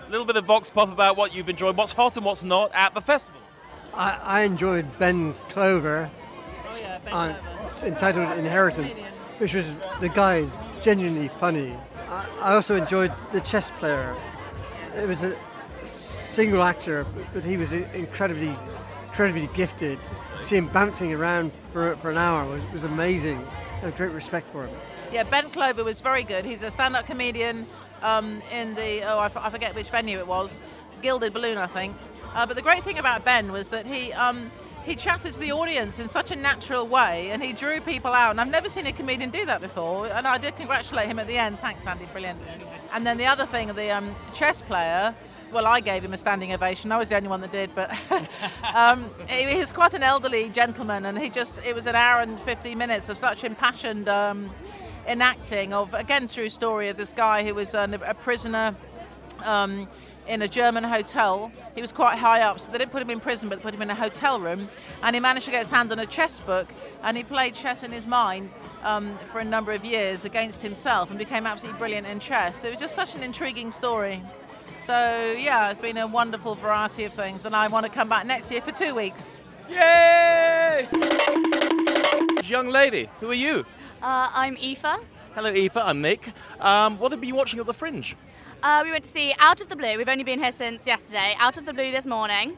a 0.07 0.11
little 0.11 0.26
bit 0.26 0.36
of 0.36 0.44
vox 0.44 0.70
pop 0.70 0.90
about 0.92 1.16
what 1.16 1.34
you've 1.34 1.49
enjoyed, 1.49 1.76
what's 1.76 1.92
hot 1.92 2.16
and 2.16 2.24
what's 2.24 2.42
not 2.42 2.70
at 2.74 2.94
the 2.94 3.01
festival. 3.01 3.40
I, 3.94 4.20
I 4.22 4.40
enjoyed 4.42 4.99
Ben 4.99 5.34
Clover, 5.49 6.11
oh, 6.66 7.01
uh, 7.11 7.14
on, 7.14 7.36
entitled 7.82 8.36
Inheritance, 8.38 8.99
which 9.38 9.55
was 9.55 9.66
the 10.01 10.09
guy 10.09 10.38
is 10.38 10.53
genuinely 10.82 11.28
funny. 11.28 11.74
I, 12.09 12.28
I 12.40 12.55
also 12.55 12.76
enjoyed 12.76 13.12
the 13.32 13.40
chess 13.40 13.70
player. 13.72 14.16
It 14.94 15.07
was 15.07 15.22
a 15.22 15.36
single 15.86 16.62
actor, 16.62 17.07
but 17.32 17.44
he 17.44 17.57
was 17.57 17.72
incredibly, 17.72 18.55
incredibly 19.19 19.53
gifted. 19.53 19.99
See 20.39 20.55
him 20.55 20.69
bouncing 20.69 21.12
around 21.12 21.51
for, 21.73 21.97
for 21.97 22.09
an 22.09 22.19
hour 22.19 22.49
was, 22.49 22.62
was 22.73 22.85
amazing. 22.85 23.45
I 23.83 23.91
great 23.91 24.12
respect 24.12 24.47
for 24.53 24.64
him. 24.64 24.77
Yeah, 25.12 25.25
Ben 25.25 25.51
Clover 25.51 25.83
was 25.83 26.01
very 26.01 26.23
good. 26.23 26.45
He's 26.45 26.62
a 26.62 26.71
stand-up 26.71 27.05
comedian 27.05 27.66
um, 28.03 28.41
in 28.53 28.77
the 28.77 29.03
oh 29.03 29.19
I, 29.19 29.27
f- 29.27 29.37
I 29.37 29.51
forget 29.51 29.75
which 29.75 29.91
venue 29.91 30.19
it 30.19 30.27
was, 30.29 30.61
Gilded 31.03 31.33
Balloon 31.33 31.59
I 31.59 31.66
think. 31.66 31.97
Uh, 32.33 32.47
but 32.47 32.55
the 32.55 32.62
great 32.62 32.85
thing 32.85 32.99
about 32.99 33.25
Ben 33.25 33.51
was 33.51 33.71
that 33.71 33.87
he 33.87 34.12
um, 34.12 34.53
he 34.85 34.95
chatted 34.95 35.35
to 35.35 35.41
the 35.41 35.51
audience 35.51 35.99
in 35.99 36.07
such 36.07 36.31
a 36.31 36.37
natural 36.37 36.87
way, 36.87 37.33
and 37.33 37.43
he 37.43 37.53
drew 37.53 37.81
people 37.81 38.12
out. 38.12 38.31
And 38.31 38.41
I've 38.41 38.47
never 38.49 38.69
seen 38.69 38.87
a 38.87 38.93
comedian 38.93 39.31
do 39.31 39.45
that 39.47 39.61
before. 39.61 40.07
And 40.07 40.29
I 40.29 40.39
did 40.39 40.55
congratulate 40.55 41.09
him 41.09 41.19
at 41.19 41.27
the 41.27 41.37
end. 41.37 41.59
Thanks, 41.59 41.85
Andy, 41.87 42.07
brilliant. 42.12 42.41
And 42.93 43.05
then 43.05 43.19
the 43.19 43.27
other 43.27 43.47
thing, 43.47 43.66
the 43.75 43.91
um, 43.91 44.14
chess 44.33 44.62
player. 44.62 45.12
Well, 45.51 45.66
I 45.66 45.80
gave 45.80 46.05
him 46.05 46.12
a 46.12 46.18
standing 46.18 46.53
ovation. 46.53 46.92
I 46.92 46.99
was 46.99 47.09
the 47.09 47.16
only 47.16 47.28
one 47.28 47.40
that 47.40 47.53
did, 47.53 47.74
but 47.74 47.90
um, 48.74 49.11
he, 49.28 49.57
was 49.57 49.72
quite 49.72 49.94
an 49.94 50.03
elderly 50.03 50.51
gentleman, 50.51 51.07
and 51.07 51.18
he 51.18 51.30
just—it 51.30 51.74
was 51.74 51.86
an 51.86 51.94
hour 51.94 52.20
and 52.20 52.38
15 52.38 52.76
minutes 52.76 53.09
of 53.09 53.16
such 53.16 53.44
impassioned 53.44 54.11
um, 54.11 54.51
enacting 55.07 55.72
of 55.72 55.94
again 55.94 56.26
true 56.28 56.51
story 56.51 56.90
of 56.90 56.99
this 56.99 57.14
guy 57.14 57.44
who 57.44 57.55
was 57.55 57.74
an, 57.74 57.94
a 57.94 58.12
prisoner 58.12 58.76
um, 59.46 59.88
in 60.26 60.42
a 60.42 60.49
German 60.49 60.84
hotel. 60.84 61.51
He 61.74 61.80
was 61.80 61.92
quite 61.92 62.18
high 62.18 62.42
up, 62.42 62.61
so 62.61 62.70
they 62.70 62.76
didn't 62.76 62.92
put 62.92 63.01
him 63.01 63.09
in 63.09 63.18
prison, 63.18 63.49
but 63.49 63.57
they 63.57 63.62
put 63.62 63.72
him 63.72 63.80
in 63.80 63.88
a 63.88 63.94
hotel 63.94 64.38
room. 64.38 64.68
And 65.03 65.16
he 65.16 65.20
managed 65.20 65.46
to 65.46 65.51
get 65.51 65.61
his 65.61 65.70
hand 65.70 65.90
on 65.92 65.99
a 65.99 66.07
chess 66.07 66.40
book, 66.40 66.68
and 67.03 67.16
he 67.16 67.24
played 67.24 67.55
chess 67.55 67.82
in 67.82 67.90
his 67.90 68.07
mind 68.07 68.51
um, 68.82 69.16
for 69.32 69.38
a 69.38 69.44
number 69.44 69.72
of 69.72 69.82
years 69.82 70.26
against 70.26 70.61
himself, 70.61 71.09
and 71.09 71.18
became 71.18 71.46
absolutely 71.46 71.78
brilliant 71.78 72.07
in 72.07 72.20
chess. 72.20 72.64
It 72.64 72.70
was 72.70 72.80
just 72.80 72.94
such 72.94 73.14
an 73.14 73.22
intriguing 73.22 73.72
story. 73.72 74.20
So 74.89 75.36
yeah, 75.39 75.70
it's 75.70 75.82
been 75.82 75.99
a 75.99 76.07
wonderful 76.07 76.55
variety 76.55 77.05
of 77.05 77.12
things, 77.12 77.45
and 77.45 77.55
I 77.55 77.68
want 77.68 77.84
to 77.84 77.93
come 77.93 78.09
back 78.09 78.24
next 78.24 78.51
year 78.51 78.62
for 78.62 78.72
two 78.72 78.95
weeks. 78.95 79.39
Yay! 79.68 80.89
Young 82.45 82.68
lady, 82.70 83.11
who 83.20 83.30
are 83.30 83.34
you? 83.34 83.66
Uh, 84.01 84.30
I'm 84.32 84.57
Aoife. 84.57 84.99
Hello, 85.34 85.51
Aoife. 85.51 85.76
I'm 85.76 86.01
Nick. 86.01 86.32
Um, 86.59 86.99
what 86.99 87.12
have 87.12 87.22
you 87.22 87.32
been 87.32 87.36
watching 87.36 87.61
at 87.61 87.66
the 87.66 87.74
Fringe? 87.74 88.16
Uh, 88.62 88.80
we 88.82 88.91
went 88.91 89.05
to 89.05 89.11
see 89.11 89.34
Out 89.39 89.61
of 89.61 89.68
the 89.68 89.76
Blue. 89.76 89.99
We've 89.99 90.09
only 90.09 90.24
been 90.24 90.43
here 90.43 90.53
since 90.53 90.86
yesterday. 90.86 91.36
Out 91.39 91.59
of 91.59 91.66
the 91.66 91.74
Blue 91.74 91.91
this 91.91 92.07
morning. 92.07 92.57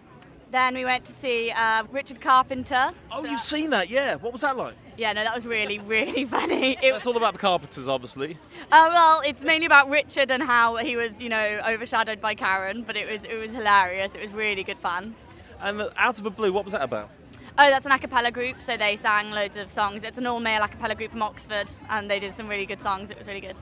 Then 0.51 0.75
we 0.75 0.85
went 0.85 1.05
to 1.05 1.13
see 1.13 1.53
uh, 1.53 1.85
Richard 1.93 2.21
Carpenter. 2.21 2.91
Oh, 3.13 3.25
you've 3.25 3.39
seen 3.41 3.71
that? 3.71 3.89
Yeah. 3.89 4.17
What 4.17 4.33
was 4.33 4.43
that 4.43 4.57
like? 4.57 4.75
Yeah, 4.97 5.13
no, 5.13 5.23
that 5.23 5.35
was 5.35 5.47
really, 5.47 5.79
really 5.79 6.25
funny. 6.27 6.77
It, 6.83 6.93
That's 6.93 7.07
all 7.07 7.17
about 7.17 7.35
the 7.35 7.39
Carpenters, 7.39 7.89
obviously. 7.89 8.37
uh, 8.73 8.89
well, 8.93 9.23
it's 9.25 9.45
mainly 9.45 9.67
about 9.67 9.89
Richard 9.89 10.31
and 10.31 10.43
how 10.43 10.77
he 10.77 10.97
was, 10.97 11.23
you 11.23 11.29
know, 11.29 11.61
overshadowed 11.67 12.21
by 12.21 12.35
Karen, 12.35 12.83
but 12.83 12.97
it 12.97 13.11
was 13.11 13.25
it 13.25 13.37
was 13.37 13.53
hilarious. 13.53 14.15
It 14.15 14.21
was 14.23 14.33
really 14.33 14.65
good 14.65 14.79
fun. 14.79 15.15
And 15.61 15.79
the, 15.79 15.93
Out 15.97 16.19
of 16.19 16.25
the 16.25 16.31
Blue, 16.31 16.53
what 16.53 16.65
was 16.65 16.73
that 16.73 16.83
about? 16.83 17.11
Oh, 17.59 17.69
that's 17.69 17.87
an 17.87 17.93
a 17.93 17.99
cappella 17.99 18.31
group, 18.31 18.63
so 18.63 18.77
they 18.77 18.97
sang 18.97 19.31
loads 19.31 19.57
of 19.57 19.71
songs. 19.71 20.03
It's 20.03 20.19
an 20.19 20.27
all 20.27 20.41
male 20.41 20.63
a 20.63 20.69
cappella 20.69 20.95
group 20.95 21.11
from 21.13 21.23
Oxford, 21.23 21.71
and 21.91 22.11
they 22.11 22.19
did 22.19 22.35
some 22.35 22.49
really 22.49 22.67
good 22.67 22.81
songs. 22.81 23.11
It 23.11 23.19
was 23.19 23.27
really 23.29 23.41
good. 23.41 23.59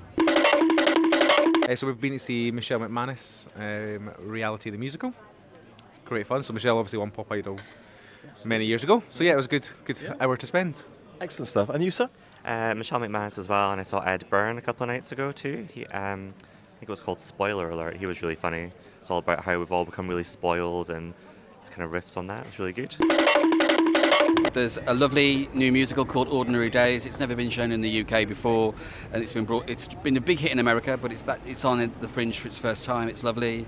Uh, 1.68 1.74
so 1.76 1.86
we've 1.86 2.00
been 2.00 2.12
to 2.12 2.18
see 2.18 2.50
Michelle 2.50 2.78
McManus, 2.80 3.48
um, 3.56 4.10
Reality 4.18 4.70
the 4.70 4.78
Musical. 4.78 5.12
Great 6.08 6.26
fun. 6.26 6.42
So 6.42 6.54
Michelle 6.54 6.78
obviously 6.78 6.98
won 6.98 7.10
Pop 7.10 7.30
Idol 7.30 7.58
many 8.46 8.64
years 8.64 8.82
ago. 8.82 9.02
So 9.10 9.24
yeah, 9.24 9.32
it 9.32 9.36
was 9.36 9.44
a 9.44 9.50
good, 9.50 9.68
good 9.84 10.16
hour 10.20 10.38
to 10.38 10.46
spend. 10.46 10.84
Excellent 11.20 11.48
stuff. 11.48 11.68
And 11.68 11.84
you, 11.84 11.90
sir? 11.90 12.08
Uh, 12.46 12.74
Michelle 12.74 13.00
McManus 13.00 13.38
as 13.38 13.46
well, 13.46 13.72
and 13.72 13.78
I 13.78 13.84
saw 13.84 14.00
Ed 14.00 14.24
Byrne 14.30 14.56
a 14.56 14.62
couple 14.62 14.84
of 14.84 14.88
nights 14.88 15.12
ago 15.12 15.32
too. 15.32 15.68
He, 15.70 15.84
um, 15.88 16.32
I 16.38 16.78
think 16.78 16.84
it 16.84 16.88
was 16.88 17.00
called 17.00 17.20
Spoiler 17.20 17.68
Alert. 17.68 17.98
He 17.98 18.06
was 18.06 18.22
really 18.22 18.36
funny. 18.36 18.70
It's 19.02 19.10
all 19.10 19.18
about 19.18 19.44
how 19.44 19.58
we've 19.58 19.70
all 19.70 19.84
become 19.84 20.08
really 20.08 20.24
spoiled, 20.24 20.88
and 20.88 21.12
it's 21.60 21.68
kind 21.68 21.82
of 21.82 21.90
riffs 21.90 22.16
on 22.16 22.26
that. 22.28 22.46
It's 22.46 22.58
really 22.58 22.72
good. 22.72 22.96
There's 24.54 24.78
a 24.86 24.94
lovely 24.94 25.50
new 25.52 25.70
musical 25.70 26.06
called 26.06 26.28
Ordinary 26.28 26.70
Days. 26.70 27.04
It's 27.04 27.20
never 27.20 27.36
been 27.36 27.50
shown 27.50 27.70
in 27.70 27.82
the 27.82 28.00
UK 28.00 28.26
before, 28.26 28.74
and 29.12 29.22
it's 29.22 29.32
been 29.32 29.44
brought. 29.44 29.68
It's 29.68 29.88
been 29.88 30.16
a 30.16 30.22
big 30.22 30.38
hit 30.38 30.52
in 30.52 30.58
America, 30.58 30.96
but 30.96 31.12
it's 31.12 31.24
that 31.24 31.40
it's 31.44 31.66
on 31.66 31.92
the 32.00 32.08
Fringe 32.08 32.38
for 32.38 32.48
its 32.48 32.58
first 32.58 32.86
time. 32.86 33.08
It's 33.08 33.22
lovely. 33.22 33.66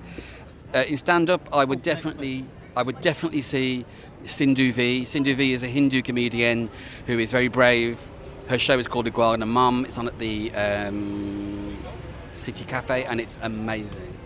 Uh, 0.74 0.84
in 0.86 0.96
stand-up, 0.96 1.48
I 1.52 1.64
would 1.64 1.82
definitely, 1.82 2.46
I 2.76 2.82
would 2.82 3.00
definitely 3.00 3.40
see 3.40 3.84
Sindhu 4.24 4.72
Vee. 4.72 5.04
Sindhu 5.04 5.34
Vee 5.34 5.52
is 5.52 5.64
a 5.64 5.66
Hindu 5.66 6.02
comedian 6.02 6.70
who 7.06 7.18
is 7.18 7.32
very 7.32 7.48
brave. 7.48 8.06
Her 8.48 8.58
show 8.58 8.78
is 8.78 8.86
called 8.86 9.06
Iguana 9.06 9.46
Mum. 9.46 9.84
It's 9.84 9.98
on 9.98 10.06
at 10.06 10.18
the 10.18 10.52
um, 10.54 11.76
City 12.34 12.64
Cafe, 12.64 13.04
and 13.04 13.20
it's 13.20 13.38
amazing. 13.42 14.16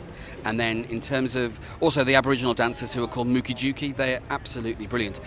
And 0.44 0.60
then 0.60 0.84
in 0.84 1.00
terms 1.00 1.36
of 1.36 1.58
also 1.80 2.04
the 2.04 2.14
Aboriginal 2.14 2.52
dancers 2.52 2.92
who 2.92 3.02
are 3.02 3.08
called 3.08 3.28
Muki 3.28 3.54
Juki, 3.54 3.96
they're 3.96 4.20
absolutely 4.28 4.86
brilliant. 4.86 5.20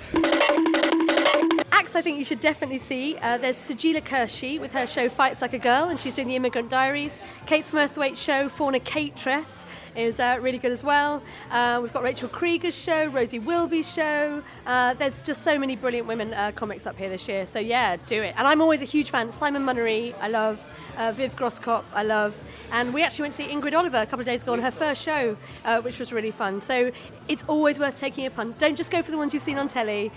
acts 1.87 1.95
I 1.95 2.01
think 2.01 2.19
you 2.19 2.25
should 2.25 2.39
definitely 2.39 2.79
see. 2.79 3.17
Uh, 3.17 3.37
there's 3.37 3.55
Sajeela 3.55 4.01
Kershi 4.01 4.59
with 4.59 4.73
her 4.73 4.85
show 4.85 5.07
Fights 5.09 5.41
Like 5.41 5.53
a 5.53 5.59
Girl, 5.59 5.89
and 5.89 5.97
she's 5.97 6.15
doing 6.15 6.27
the 6.27 6.35
Immigrant 6.35 6.69
Diaries. 6.69 7.19
Kate 7.45 7.63
Smurthwaite's 7.65 8.21
show 8.21 8.49
Fauna 8.49 8.79
Fornicatress 8.79 9.63
is 9.97 10.19
uh, 10.19 10.37
really 10.39 10.59
good 10.59 10.71
as 10.71 10.83
well. 10.83 11.21
Uh, 11.49 11.79
we've 11.81 11.91
got 11.91 12.03
Rachel 12.03 12.29
Creeger's 12.29 12.77
show, 12.77 13.07
Rosie 13.07 13.39
Wilby's 13.39 13.91
show. 13.91 14.43
Uh, 14.65 14.93
there's 14.93 15.21
just 15.21 15.41
so 15.41 15.57
many 15.57 15.75
brilliant 15.75 16.07
women 16.07 16.33
uh, 16.33 16.51
comics 16.51 16.85
up 16.85 16.97
here 16.97 17.09
this 17.09 17.27
year. 17.27 17.47
So 17.47 17.59
yeah, 17.59 17.97
do 18.05 18.21
it. 18.21 18.35
And 18.37 18.47
I'm 18.47 18.61
always 18.61 18.81
a 18.81 18.85
huge 18.85 19.09
fan. 19.09 19.31
Simon 19.31 19.63
Munnery, 19.63 20.13
I 20.21 20.27
love. 20.27 20.59
Uh, 20.97 21.11
Viv 21.11 21.35
Groskop, 21.35 21.83
I 21.93 22.03
love. 22.03 22.35
And 22.71 22.93
we 22.93 23.03
actually 23.03 23.23
went 23.23 23.33
to 23.33 23.43
see 23.43 23.49
Ingrid 23.49 23.73
Oliver 23.73 23.97
a 23.97 24.05
couple 24.05 24.21
of 24.21 24.25
days 24.25 24.43
ago 24.43 24.53
on 24.53 24.59
her 24.59 24.71
first 24.71 25.03
show, 25.03 25.35
uh, 25.65 25.81
which 25.81 25.99
was 25.99 26.11
really 26.13 26.31
fun. 26.31 26.61
So 26.61 26.91
it's 27.27 27.43
always 27.47 27.79
worth 27.79 27.95
taking 27.95 28.25
a 28.25 28.31
punt. 28.31 28.57
Don't 28.57 28.75
just 28.75 28.91
go 28.91 29.01
for 29.01 29.11
the 29.11 29.17
ones 29.17 29.33
you've 29.33 29.43
seen 29.43 29.57
on 29.57 29.67
telly. 29.67 30.11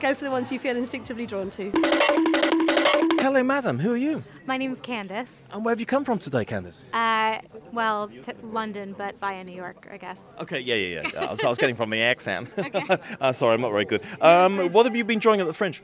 Go 0.00 0.14
for 0.14 0.24
the 0.24 0.30
ones 0.30 0.50
you 0.50 0.58
feel 0.58 0.76
instinctively 0.76 1.26
drawn 1.26 1.50
to. 1.50 2.55
Hello, 2.92 3.42
madam. 3.42 3.78
Who 3.78 3.92
are 3.92 3.96
you? 3.96 4.22
My 4.46 4.56
name's 4.56 4.80
Candace. 4.80 5.48
And 5.52 5.64
where 5.64 5.72
have 5.72 5.80
you 5.80 5.86
come 5.86 6.04
from 6.04 6.18
today, 6.18 6.44
Candace? 6.44 6.84
Uh, 6.92 7.38
well, 7.72 8.08
t- 8.08 8.32
London, 8.42 8.94
but 8.96 9.18
via 9.18 9.42
New 9.42 9.54
York, 9.54 9.88
I 9.90 9.96
guess. 9.96 10.24
Okay, 10.40 10.60
yeah, 10.60 10.74
yeah, 10.74 11.08
yeah. 11.12 11.20
Uh, 11.20 11.34
so 11.34 11.46
I 11.46 11.50
was 11.50 11.58
getting 11.58 11.74
from 11.74 11.90
the 11.90 12.00
accent. 12.00 12.48
uh, 13.20 13.32
sorry, 13.32 13.54
I'm 13.54 13.60
not 13.60 13.72
very 13.72 13.84
good. 13.84 14.02
Um, 14.20 14.72
what 14.72 14.86
have 14.86 14.94
you 14.94 15.04
been 15.04 15.14
enjoying 15.16 15.40
at 15.40 15.46
the 15.46 15.52
Fringe? 15.52 15.82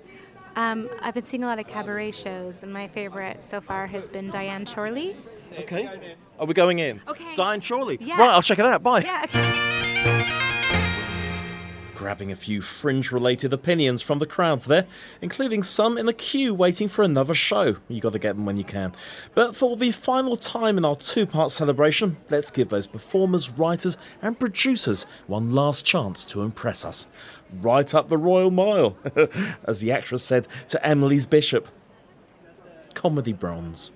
Um, 0.54 0.88
I've 1.00 1.14
been 1.14 1.24
seeing 1.24 1.42
a 1.44 1.46
lot 1.46 1.58
of 1.58 1.66
cabaret 1.66 2.12
shows, 2.12 2.62
and 2.62 2.72
my 2.72 2.86
favorite 2.86 3.42
so 3.42 3.60
far 3.60 3.86
has 3.86 4.08
been 4.08 4.30
Diane 4.30 4.66
Chorley. 4.66 5.16
Okay. 5.58 6.16
Are 6.38 6.46
we 6.46 6.54
going 6.54 6.78
in? 6.78 7.00
Okay. 7.08 7.34
Diane 7.34 7.60
Chorley. 7.60 7.98
Yeah. 8.00 8.18
Right, 8.18 8.30
I'll 8.30 8.42
check 8.42 8.58
it 8.58 8.64
out. 8.64 8.82
Bye. 8.82 9.00
Yeah, 9.00 9.22
okay. 9.24 9.78
Grabbing 11.94 12.32
a 12.32 12.36
few 12.36 12.62
fringe 12.62 13.12
related 13.12 13.52
opinions 13.52 14.02
from 14.02 14.18
the 14.18 14.26
crowds 14.26 14.64
there, 14.64 14.86
including 15.20 15.62
some 15.62 15.98
in 15.98 16.06
the 16.06 16.12
queue 16.12 16.54
waiting 16.54 16.88
for 16.88 17.02
another 17.02 17.34
show. 17.34 17.76
You 17.88 18.00
got 18.00 18.14
to 18.14 18.18
get 18.18 18.34
them 18.36 18.46
when 18.46 18.56
you 18.56 18.64
can. 18.64 18.92
But 19.34 19.54
for 19.54 19.76
the 19.76 19.92
final 19.92 20.36
time 20.36 20.78
in 20.78 20.84
our 20.84 20.96
two 20.96 21.26
part 21.26 21.50
celebration, 21.50 22.16
let's 22.30 22.50
give 22.50 22.70
those 22.70 22.86
performers, 22.86 23.50
writers, 23.50 23.98
and 24.22 24.38
producers 24.38 25.06
one 25.26 25.54
last 25.54 25.84
chance 25.84 26.24
to 26.26 26.42
impress 26.42 26.84
us. 26.84 27.06
Right 27.60 27.94
up 27.94 28.08
the 28.08 28.18
Royal 28.18 28.50
Mile, 28.50 28.96
as 29.64 29.80
the 29.80 29.92
actress 29.92 30.22
said 30.22 30.48
to 30.68 30.84
Emily's 30.86 31.26
Bishop. 31.26 31.68
Comedy 32.94 33.32
bronze. 33.32 33.90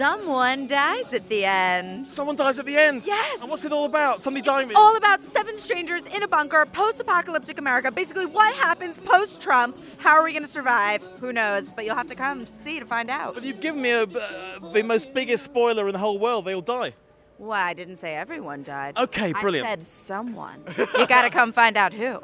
Someone 0.00 0.66
dies 0.66 1.12
at 1.12 1.28
the 1.28 1.44
end. 1.44 2.06
Someone 2.06 2.34
dies 2.34 2.58
at 2.58 2.64
the 2.64 2.74
end? 2.74 3.02
Yes. 3.04 3.42
And 3.42 3.50
what's 3.50 3.66
it 3.66 3.72
all 3.72 3.84
about? 3.84 4.22
Somebody 4.22 4.42
dying? 4.42 4.72
All 4.74 4.96
about 4.96 5.22
seven 5.22 5.58
strangers 5.58 6.06
in 6.06 6.22
a 6.22 6.26
bunker, 6.26 6.64
post 6.64 7.02
apocalyptic 7.02 7.58
America. 7.58 7.92
Basically, 7.92 8.24
what 8.24 8.54
happens 8.54 8.98
post 8.98 9.42
Trump? 9.42 9.76
How 9.98 10.16
are 10.16 10.24
we 10.24 10.32
going 10.32 10.42
to 10.42 10.48
survive? 10.48 11.02
Who 11.20 11.34
knows? 11.34 11.70
But 11.70 11.84
you'll 11.84 11.96
have 11.96 12.06
to 12.06 12.14
come 12.14 12.46
see 12.46 12.80
to 12.80 12.86
find 12.86 13.10
out. 13.10 13.34
But 13.34 13.44
you've 13.44 13.60
given 13.60 13.82
me 13.82 13.90
a, 13.90 14.04
uh, 14.04 14.72
the 14.72 14.82
most 14.82 15.12
biggest 15.12 15.44
spoiler 15.44 15.86
in 15.86 15.92
the 15.92 15.98
whole 15.98 16.18
world. 16.18 16.46
They 16.46 16.54
all 16.54 16.62
die. 16.62 16.94
Well, 17.36 17.52
I 17.52 17.74
didn't 17.74 17.96
say 17.96 18.14
everyone 18.14 18.62
died. 18.62 18.96
Okay, 18.96 19.34
brilliant. 19.34 19.66
I 19.66 19.72
said 19.72 19.82
someone. 19.82 20.64
you 20.78 21.06
got 21.08 21.22
to 21.22 21.30
come 21.30 21.52
find 21.52 21.76
out 21.76 21.92
who. 21.92 22.22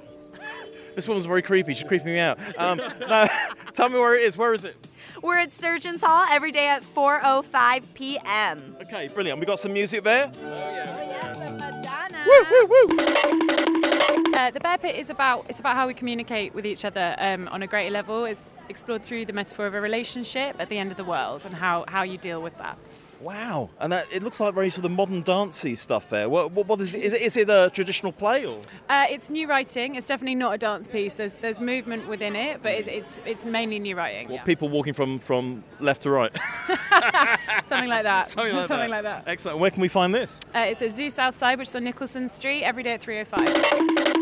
This 0.97 1.07
woman's 1.07 1.27
very 1.27 1.43
creepy. 1.43 1.75
She's 1.75 1.87
creeping 1.87 2.09
me 2.15 2.19
out. 2.19 2.39
Um, 2.59 2.79
no, 3.01 3.29
tell 3.75 3.91
me 3.91 3.99
where 3.99 4.17
it 4.19 4.23
is. 4.23 4.37
Where 4.39 4.55
is 4.55 4.65
it? 4.65 4.75
We're 5.23 5.37
at 5.37 5.53
Surgeons 5.53 6.01
Hall 6.01 6.27
every 6.31 6.51
day 6.51 6.69
at 6.69 6.83
4:05 6.83 7.83
p.m. 7.93 8.77
Okay, 8.83 9.09
brilliant. 9.09 9.39
We 9.39 9.45
got 9.45 9.61
some 9.61 9.75
music 9.75 10.05
there. 10.05 10.33
Oh 10.35 10.47
yeah. 10.47 11.53
Madonna. 11.59 12.25
Woo 12.27 12.67
woo 12.67 14.35
Uh, 14.35 14.51
the 14.51 14.61
Bear 14.61 14.79
Pit 14.79 14.97
is 14.97 15.11
about 15.11 15.45
it's 15.51 15.61
about 15.61 15.77
how 15.77 15.87
we 15.87 15.93
communicate 15.93 16.55
with 16.55 16.65
each 16.65 16.85
other 16.85 17.15
um, 17.19 17.47
on 17.49 17.63
a 17.63 17.67
greater 17.67 17.91
level. 17.91 18.25
It's 18.25 18.49
explored 18.71 19.03
through 19.03 19.27
the 19.27 19.33
metaphor 19.35 19.67
of 19.67 19.75
a 19.75 19.81
relationship 19.81 20.57
at 20.59 20.71
the 20.71 20.79
end 20.79 20.91
of 20.91 20.97
the 20.97 21.05
world 21.05 21.45
and 21.45 21.55
how, 21.55 21.85
how 21.89 22.03
you 22.03 22.19
deal 22.19 22.41
with 22.43 22.57
that. 22.59 22.79
Wow, 23.21 23.71
and 23.81 23.93
that, 23.93 24.07
it 24.13 24.23
looks 24.23 24.41
like 24.41 24.55
very 24.55 24.71
sort 24.71 24.85
of 24.85 24.91
modern 24.91 25.23
dancey 25.23 25.75
stuff 25.75 26.11
there. 26.11 26.29
What, 26.29 26.53
what, 26.53 26.67
what 26.67 26.81
is 26.81 26.95
it? 26.95 27.03
Is 27.03 27.13
it, 27.13 27.23
is 27.23 27.37
it 27.37 27.49
a 27.49 27.71
traditional 27.73 28.13
play 28.13 28.45
or? 28.45 28.61
Uh, 28.89 29.07
it's 29.09 29.31
new 29.31 29.49
writing. 29.49 29.95
It's 29.95 30.07
definitely 30.07 30.35
not 30.35 30.55
a 30.55 30.59
dance 30.59 30.87
piece. 30.89 31.15
There's 31.15 31.33
there's 31.35 31.61
movement 31.61 32.09
within 32.09 32.37
it, 32.37 32.63
but 32.63 32.73
it's 32.73 32.89
it's, 32.89 33.21
it's 33.25 33.47
mainly 33.47 33.79
new 33.79 33.97
writing. 33.97 34.29
Well, 34.29 34.37
yeah. 34.37 34.45
people 34.45 34.69
walking 34.69 34.93
from, 34.93 35.19
from 35.19 35.65
left 35.81 36.03
to 36.03 36.11
right. 36.11 36.37
Something 37.65 37.89
like 37.89 38.05
that. 38.05 38.29
Something 38.29 38.55
like 38.55 38.69
Something 38.69 38.91
that. 38.91 39.05
like 39.05 39.25
that. 39.25 39.25
Excellent. 39.27 39.59
Where 39.59 39.71
can 39.71 39.83
we 39.83 39.89
find 39.89 40.15
this? 40.15 40.39
Uh, 40.55 40.67
it's 40.69 40.83
at 40.83 40.91
Zoo 40.91 41.11
Southside, 41.11 41.59
which 41.59 41.69
is 41.69 41.77
on 41.77 41.85
Nicolson 41.85 42.29
Street, 42.29 42.65
every 42.65 42.83
day 42.83 42.95
at 42.95 43.01
3:05. 43.01 44.16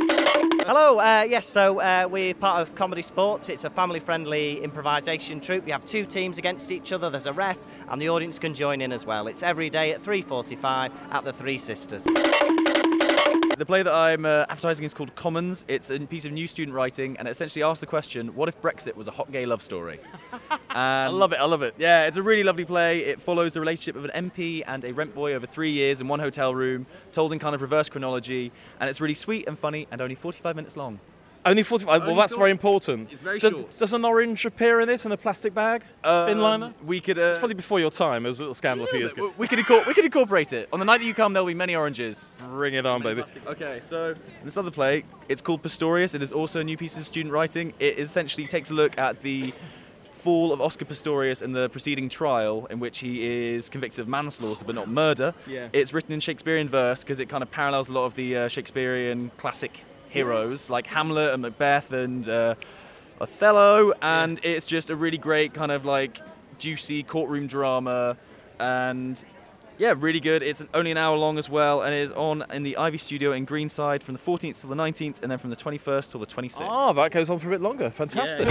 Hello, 0.66 0.98
uh, 0.98 1.26
yes, 1.28 1.46
so 1.46 1.78
uh, 1.80 2.08
we're 2.10 2.32
part 2.32 2.62
of 2.62 2.74
Comedy 2.74 3.02
Sports. 3.02 3.50
It's 3.50 3.64
a 3.64 3.70
family 3.70 4.00
friendly 4.00 4.62
improvisation 4.64 5.38
troupe. 5.38 5.66
We 5.66 5.72
have 5.72 5.84
two 5.84 6.06
teams 6.06 6.38
against 6.38 6.72
each 6.72 6.90
other, 6.90 7.10
there's 7.10 7.26
a 7.26 7.34
ref, 7.34 7.58
and 7.90 8.00
the 8.00 8.08
audience 8.08 8.38
can 8.38 8.54
join 8.54 8.80
in 8.80 8.90
as 8.90 9.04
well. 9.04 9.26
It's 9.26 9.42
every 9.42 9.68
day 9.68 9.92
at 9.92 10.02
3.45 10.02 10.90
at 11.10 11.22
the 11.22 11.34
Three 11.34 11.58
Sisters. 11.58 12.06
The 13.56 13.64
play 13.64 13.84
that 13.84 13.92
I'm 13.92 14.26
uh, 14.26 14.46
advertising 14.48 14.84
is 14.84 14.92
called 14.92 15.14
Commons. 15.14 15.64
It's 15.68 15.90
a 15.90 16.00
piece 16.00 16.24
of 16.24 16.32
new 16.32 16.48
student 16.48 16.74
writing, 16.74 17.16
and 17.18 17.28
it 17.28 17.30
essentially 17.30 17.62
asks 17.62 17.80
the 17.80 17.86
question: 17.86 18.34
What 18.34 18.48
if 18.48 18.60
Brexit 18.60 18.96
was 18.96 19.06
a 19.06 19.12
hot 19.12 19.30
gay 19.30 19.46
love 19.46 19.62
story? 19.62 20.00
I 20.70 21.06
love 21.06 21.32
it. 21.32 21.38
I 21.38 21.44
love 21.44 21.62
it. 21.62 21.74
Yeah, 21.78 22.06
it's 22.06 22.16
a 22.16 22.22
really 22.22 22.42
lovely 22.42 22.64
play. 22.64 23.00
It 23.04 23.20
follows 23.20 23.52
the 23.52 23.60
relationship 23.60 23.94
of 23.94 24.06
an 24.06 24.30
MP 24.30 24.62
and 24.66 24.84
a 24.84 24.92
rent 24.92 25.14
boy 25.14 25.34
over 25.34 25.46
three 25.46 25.70
years 25.70 26.00
in 26.00 26.08
one 26.08 26.18
hotel 26.18 26.52
room, 26.52 26.86
told 27.12 27.32
in 27.32 27.38
kind 27.38 27.54
of 27.54 27.62
reverse 27.62 27.88
chronology, 27.88 28.50
and 28.80 28.90
it's 28.90 29.00
really 29.00 29.14
sweet 29.14 29.46
and 29.46 29.56
funny, 29.56 29.86
and 29.92 30.00
only 30.00 30.16
45 30.16 30.56
minutes 30.56 30.76
long. 30.76 30.98
Only 31.46 31.62
45. 31.62 32.06
well, 32.06 32.14
that's 32.14 32.34
very 32.34 32.50
important. 32.50 33.12
It's 33.12 33.22
very 33.22 33.38
does, 33.38 33.50
short. 33.50 33.78
Does 33.78 33.92
an 33.92 34.04
orange 34.04 34.44
appear 34.44 34.80
in 34.80 34.88
this 34.88 35.04
in 35.04 35.12
a 35.12 35.16
plastic 35.16 35.54
bag? 35.54 35.82
Bin 36.02 36.38
liner? 36.38 36.72
We 36.84 37.00
could. 37.00 37.18
Uh, 37.18 37.22
it's 37.22 37.38
probably 37.38 37.54
before 37.54 37.80
your 37.80 37.90
time. 37.90 38.24
It 38.24 38.28
was 38.28 38.40
a 38.40 38.42
little 38.42 38.54
scandal 38.54 38.86
a 38.86 38.88
few 38.88 39.00
years 39.00 39.12
ago. 39.12 39.32
We 39.36 39.46
could, 39.46 39.58
incor- 39.58 39.86
we 39.86 39.94
could 39.94 40.04
incorporate 40.04 40.52
it. 40.52 40.68
On 40.72 40.78
the 40.78 40.84
night 40.84 40.98
that 40.98 41.06
you 41.06 41.14
come, 41.14 41.32
there'll 41.32 41.46
be 41.46 41.54
many 41.54 41.76
oranges. 41.76 42.30
Bring 42.38 42.74
it 42.74 42.86
on, 42.86 43.02
baby. 43.02 43.24
Okay, 43.46 43.80
so 43.82 44.14
this 44.42 44.56
other 44.56 44.70
play, 44.70 45.04
it's 45.28 45.42
called 45.42 45.62
Pistorius. 45.62 46.14
It 46.14 46.22
is 46.22 46.32
also 46.32 46.60
a 46.60 46.64
new 46.64 46.76
piece 46.76 46.96
of 46.96 47.06
student 47.06 47.32
writing. 47.32 47.74
It 47.78 47.98
essentially 47.98 48.46
takes 48.46 48.70
a 48.70 48.74
look 48.74 48.96
at 48.98 49.20
the 49.20 49.52
fall 50.24 50.54
of 50.54 50.60
Oscar 50.62 50.86
Pistorius 50.86 51.42
and 51.42 51.54
the 51.54 51.68
preceding 51.68 52.08
trial 52.08 52.66
in 52.70 52.80
which 52.80 53.00
he 53.00 53.52
is 53.52 53.68
convicted 53.68 54.00
of 54.00 54.08
manslaughter 54.08 54.64
but 54.64 54.74
not 54.74 54.88
murder. 54.88 55.34
Yeah. 55.46 55.68
It's 55.74 55.92
written 55.92 56.14
in 56.14 56.20
Shakespearean 56.20 56.68
verse 56.70 57.04
because 57.04 57.20
it 57.20 57.28
kind 57.28 57.42
of 57.42 57.50
parallels 57.50 57.90
a 57.90 57.92
lot 57.92 58.06
of 58.06 58.14
the 58.14 58.38
uh, 58.38 58.48
Shakespearean 58.48 59.30
classic 59.36 59.84
heroes 60.14 60.70
like 60.70 60.86
Hamlet 60.86 61.34
and 61.34 61.42
Macbeth 61.42 61.92
and 61.92 62.28
uh, 62.28 62.54
Othello, 63.20 63.92
and 64.00 64.40
it's 64.42 64.66
just 64.66 64.90
a 64.90 64.96
really 64.96 65.18
great 65.18 65.52
kind 65.52 65.72
of 65.72 65.84
like 65.84 66.20
juicy 66.58 67.02
courtroom 67.02 67.46
drama 67.46 68.16
and 68.58 69.22
yeah, 69.76 69.94
really 69.96 70.20
good. 70.20 70.42
It's 70.42 70.64
only 70.72 70.92
an 70.92 70.96
hour 70.96 71.16
long 71.16 71.36
as 71.36 71.50
well, 71.50 71.82
and 71.82 71.92
it 71.92 71.98
is 71.98 72.12
on 72.12 72.44
in 72.52 72.62
the 72.62 72.76
Ivy 72.76 72.98
Studio 72.98 73.32
in 73.32 73.44
Greenside 73.44 74.02
from 74.02 74.14
the 74.14 74.20
14th 74.20 74.60
till 74.60 74.70
the 74.70 74.76
19th, 74.76 75.16
and 75.22 75.30
then 75.30 75.38
from 75.38 75.50
the 75.50 75.56
21st 75.56 76.12
till 76.12 76.20
the 76.20 76.26
26th. 76.26 76.60
Ah, 76.60 76.92
that 76.92 77.10
goes 77.10 77.28
on 77.28 77.38
for 77.38 77.48
a 77.48 77.50
bit 77.50 77.60
longer. 77.60 77.90
Fantastic. 77.90 78.46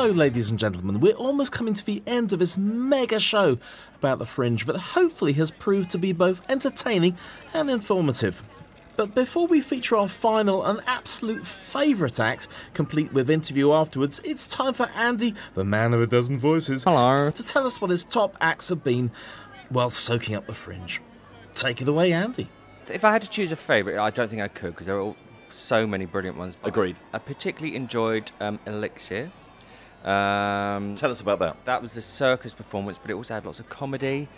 So, 0.00 0.06
ladies 0.12 0.48
and 0.50 0.58
gentlemen, 0.58 0.98
we're 0.98 1.12
almost 1.12 1.52
coming 1.52 1.74
to 1.74 1.84
the 1.84 2.02
end 2.06 2.32
of 2.32 2.38
this 2.38 2.56
mega 2.56 3.20
show 3.20 3.58
about 3.96 4.18
the 4.18 4.24
fringe 4.24 4.64
that 4.64 4.74
hopefully 4.78 5.34
has 5.34 5.50
proved 5.50 5.90
to 5.90 5.98
be 5.98 6.14
both 6.14 6.40
entertaining 6.48 7.18
and 7.52 7.68
informative. 7.68 8.42
But 8.96 9.14
before 9.14 9.46
we 9.46 9.60
feature 9.60 9.98
our 9.98 10.08
final 10.08 10.64
and 10.64 10.80
absolute 10.86 11.46
favourite 11.46 12.18
act, 12.18 12.48
complete 12.72 13.12
with 13.12 13.28
interview 13.28 13.72
afterwards, 13.72 14.22
it's 14.24 14.48
time 14.48 14.72
for 14.72 14.88
Andy, 14.94 15.34
the 15.52 15.64
man 15.64 15.92
of 15.92 16.00
a 16.00 16.06
dozen 16.06 16.38
voices, 16.38 16.84
Hello. 16.84 17.30
to 17.30 17.46
tell 17.46 17.66
us 17.66 17.78
what 17.78 17.90
his 17.90 18.02
top 18.02 18.38
acts 18.40 18.70
have 18.70 18.82
been 18.82 19.10
while 19.68 19.90
soaking 19.90 20.34
up 20.34 20.46
the 20.46 20.54
fringe. 20.54 21.02
Take 21.54 21.82
it 21.82 21.88
away, 21.88 22.14
Andy. 22.14 22.48
If 22.88 23.04
I 23.04 23.12
had 23.12 23.20
to 23.20 23.28
choose 23.28 23.52
a 23.52 23.56
favourite, 23.56 24.02
I 24.02 24.08
don't 24.08 24.30
think 24.30 24.40
I 24.40 24.48
could 24.48 24.70
because 24.70 24.86
there 24.86 24.96
are 24.96 25.00
all 25.00 25.16
so 25.48 25.86
many 25.86 26.06
brilliant 26.06 26.38
ones. 26.38 26.56
Agreed. 26.64 26.96
I 27.12 27.18
particularly 27.18 27.76
enjoyed 27.76 28.32
um, 28.40 28.58
Elixir. 28.66 29.30
Um, 30.04 30.94
Tell 30.94 31.10
us 31.10 31.20
about 31.20 31.38
that. 31.40 31.56
That 31.64 31.82
was 31.82 31.96
a 31.96 32.02
circus 32.02 32.54
performance, 32.54 32.98
but 32.98 33.10
it 33.10 33.14
also 33.14 33.34
had 33.34 33.44
lots 33.44 33.60
of 33.60 33.68
comedy, 33.68 34.28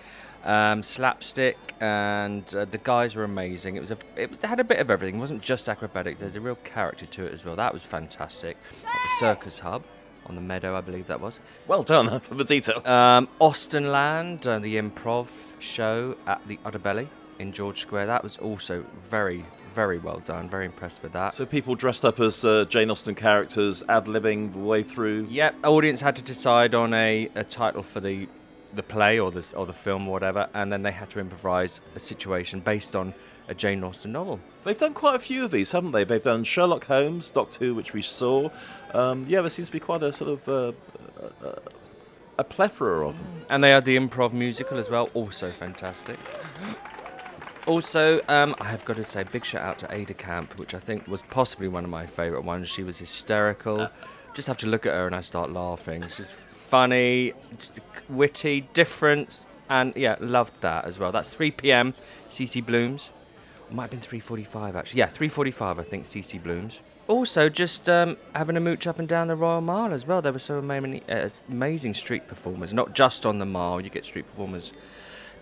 um, 0.44 0.82
slapstick, 0.82 1.56
and 1.80 2.42
uh, 2.54 2.64
the 2.64 2.78
guys 2.78 3.14
were 3.14 3.24
amazing. 3.24 3.76
It 3.76 3.80
was 3.80 3.92
a, 3.92 3.98
it 4.16 4.42
had 4.42 4.58
a 4.60 4.64
bit 4.64 4.80
of 4.80 4.90
everything. 4.90 5.16
It 5.16 5.20
wasn't 5.20 5.42
just 5.42 5.68
acrobatic. 5.68 6.18
There's 6.18 6.36
a 6.36 6.40
real 6.40 6.56
character 6.56 7.06
to 7.06 7.26
it 7.26 7.32
as 7.32 7.44
well. 7.44 7.54
That 7.56 7.72
was 7.72 7.84
fantastic. 7.84 8.56
At 8.84 8.92
the 8.92 9.08
Circus 9.20 9.60
Hub 9.60 9.84
on 10.26 10.34
the 10.34 10.40
Meadow, 10.40 10.76
I 10.76 10.80
believe 10.80 11.06
that 11.06 11.20
was. 11.20 11.38
Well 11.68 11.82
done 11.82 12.20
for 12.20 12.34
the 12.34 12.44
detail. 12.44 12.86
Um, 12.86 13.28
Austin 13.38 13.92
Land, 13.92 14.46
uh, 14.46 14.58
the 14.58 14.76
improv 14.76 15.54
show 15.60 16.16
at 16.26 16.44
the 16.46 16.56
Udderbelly 16.58 17.06
in 17.38 17.52
George 17.52 17.80
Square. 17.80 18.06
That 18.06 18.22
was 18.22 18.36
also 18.38 18.84
very, 19.04 19.44
very 19.72 19.98
well 19.98 20.20
done. 20.24 20.48
Very 20.48 20.66
impressed 20.66 21.02
with 21.02 21.12
that. 21.12 21.34
So 21.34 21.46
people 21.46 21.74
dressed 21.74 22.04
up 22.04 22.20
as 22.20 22.44
uh, 22.44 22.64
Jane 22.66 22.90
Austen 22.90 23.14
characters, 23.14 23.82
ad 23.88 24.06
libbing 24.06 24.52
the 24.52 24.58
way 24.58 24.82
through. 24.82 25.26
Yep, 25.30 25.56
audience 25.64 26.00
had 26.00 26.16
to 26.16 26.22
decide 26.22 26.74
on 26.74 26.94
a, 26.94 27.28
a 27.34 27.44
title 27.44 27.82
for 27.82 28.00
the 28.00 28.28
the 28.74 28.82
play 28.82 29.18
or 29.18 29.30
the 29.30 29.46
or 29.56 29.66
the 29.66 29.72
film 29.72 30.08
or 30.08 30.12
whatever, 30.12 30.48
and 30.54 30.72
then 30.72 30.82
they 30.82 30.92
had 30.92 31.10
to 31.10 31.20
improvise 31.20 31.80
a 31.94 32.00
situation 32.00 32.60
based 32.60 32.96
on 32.96 33.14
a 33.48 33.54
Jane 33.54 33.82
Austen 33.84 34.12
novel. 34.12 34.40
They've 34.64 34.78
done 34.78 34.94
quite 34.94 35.16
a 35.16 35.18
few 35.18 35.44
of 35.44 35.50
these, 35.50 35.72
haven't 35.72 35.92
they? 35.92 36.04
They've 36.04 36.22
done 36.22 36.44
Sherlock 36.44 36.86
Holmes, 36.86 37.30
Doctor 37.30 37.58
Who, 37.58 37.74
which 37.74 37.92
we 37.92 38.02
saw. 38.02 38.50
Um, 38.94 39.26
yeah, 39.28 39.40
there 39.40 39.50
seems 39.50 39.68
to 39.68 39.72
be 39.72 39.80
quite 39.80 40.02
a 40.02 40.12
sort 40.12 40.30
of 40.30 40.48
uh, 40.48 40.72
uh, 41.44 41.54
a 42.38 42.44
plethora 42.44 43.06
of 43.06 43.18
them. 43.18 43.42
And 43.50 43.62
they 43.62 43.70
had 43.70 43.84
the 43.84 43.96
improv 43.96 44.32
musical 44.32 44.78
as 44.78 44.90
well, 44.90 45.10
also 45.14 45.50
fantastic. 45.50 46.18
Also, 47.66 48.20
um, 48.28 48.56
I 48.60 48.64
have 48.64 48.84
got 48.84 48.96
to 48.96 49.04
say, 49.04 49.22
big 49.22 49.44
shout 49.44 49.62
out 49.62 49.78
to 49.78 49.94
Ada 49.94 50.14
Campe, 50.14 50.58
which 50.58 50.74
I 50.74 50.80
think 50.80 51.06
was 51.06 51.22
possibly 51.22 51.68
one 51.68 51.84
of 51.84 51.90
my 51.90 52.06
favourite 52.06 52.44
ones. 52.44 52.68
She 52.68 52.82
was 52.82 52.98
hysterical. 52.98 53.88
Just 54.34 54.48
have 54.48 54.56
to 54.58 54.66
look 54.66 54.84
at 54.84 54.92
her 54.92 55.06
and 55.06 55.14
I 55.14 55.20
start 55.20 55.52
laughing. 55.52 56.02
She's 56.08 56.32
funny, 56.32 57.34
witty, 58.08 58.62
different, 58.72 59.46
and 59.68 59.94
yeah, 59.94 60.16
loved 60.18 60.60
that 60.62 60.86
as 60.86 60.98
well. 60.98 61.12
That's 61.12 61.30
3 61.30 61.52
p.m. 61.52 61.94
CC 62.30 62.64
Blooms. 62.64 63.12
It 63.68 63.74
might 63.74 63.90
have 63.90 63.90
been 63.90 64.00
3:45 64.00 64.74
actually. 64.74 64.98
Yeah, 64.98 65.06
3:45 65.08 65.78
I 65.78 65.82
think. 65.82 66.06
CC 66.06 66.42
Blooms. 66.42 66.80
Also, 67.08 67.48
just 67.48 67.88
um, 67.88 68.16
having 68.34 68.56
a 68.56 68.60
mooch 68.60 68.86
up 68.86 68.98
and 68.98 69.08
down 69.08 69.28
the 69.28 69.36
Royal 69.36 69.60
Mile 69.60 69.92
as 69.92 70.06
well. 70.06 70.20
There 70.22 70.32
were 70.32 70.38
so 70.38 70.60
many 70.60 71.02
uh, 71.08 71.28
amazing 71.48 71.94
street 71.94 72.26
performers, 72.26 72.72
not 72.72 72.94
just 72.94 73.24
on 73.26 73.38
the 73.38 73.46
Mile. 73.46 73.80
You 73.80 73.90
get 73.90 74.04
street 74.04 74.26
performers 74.26 74.72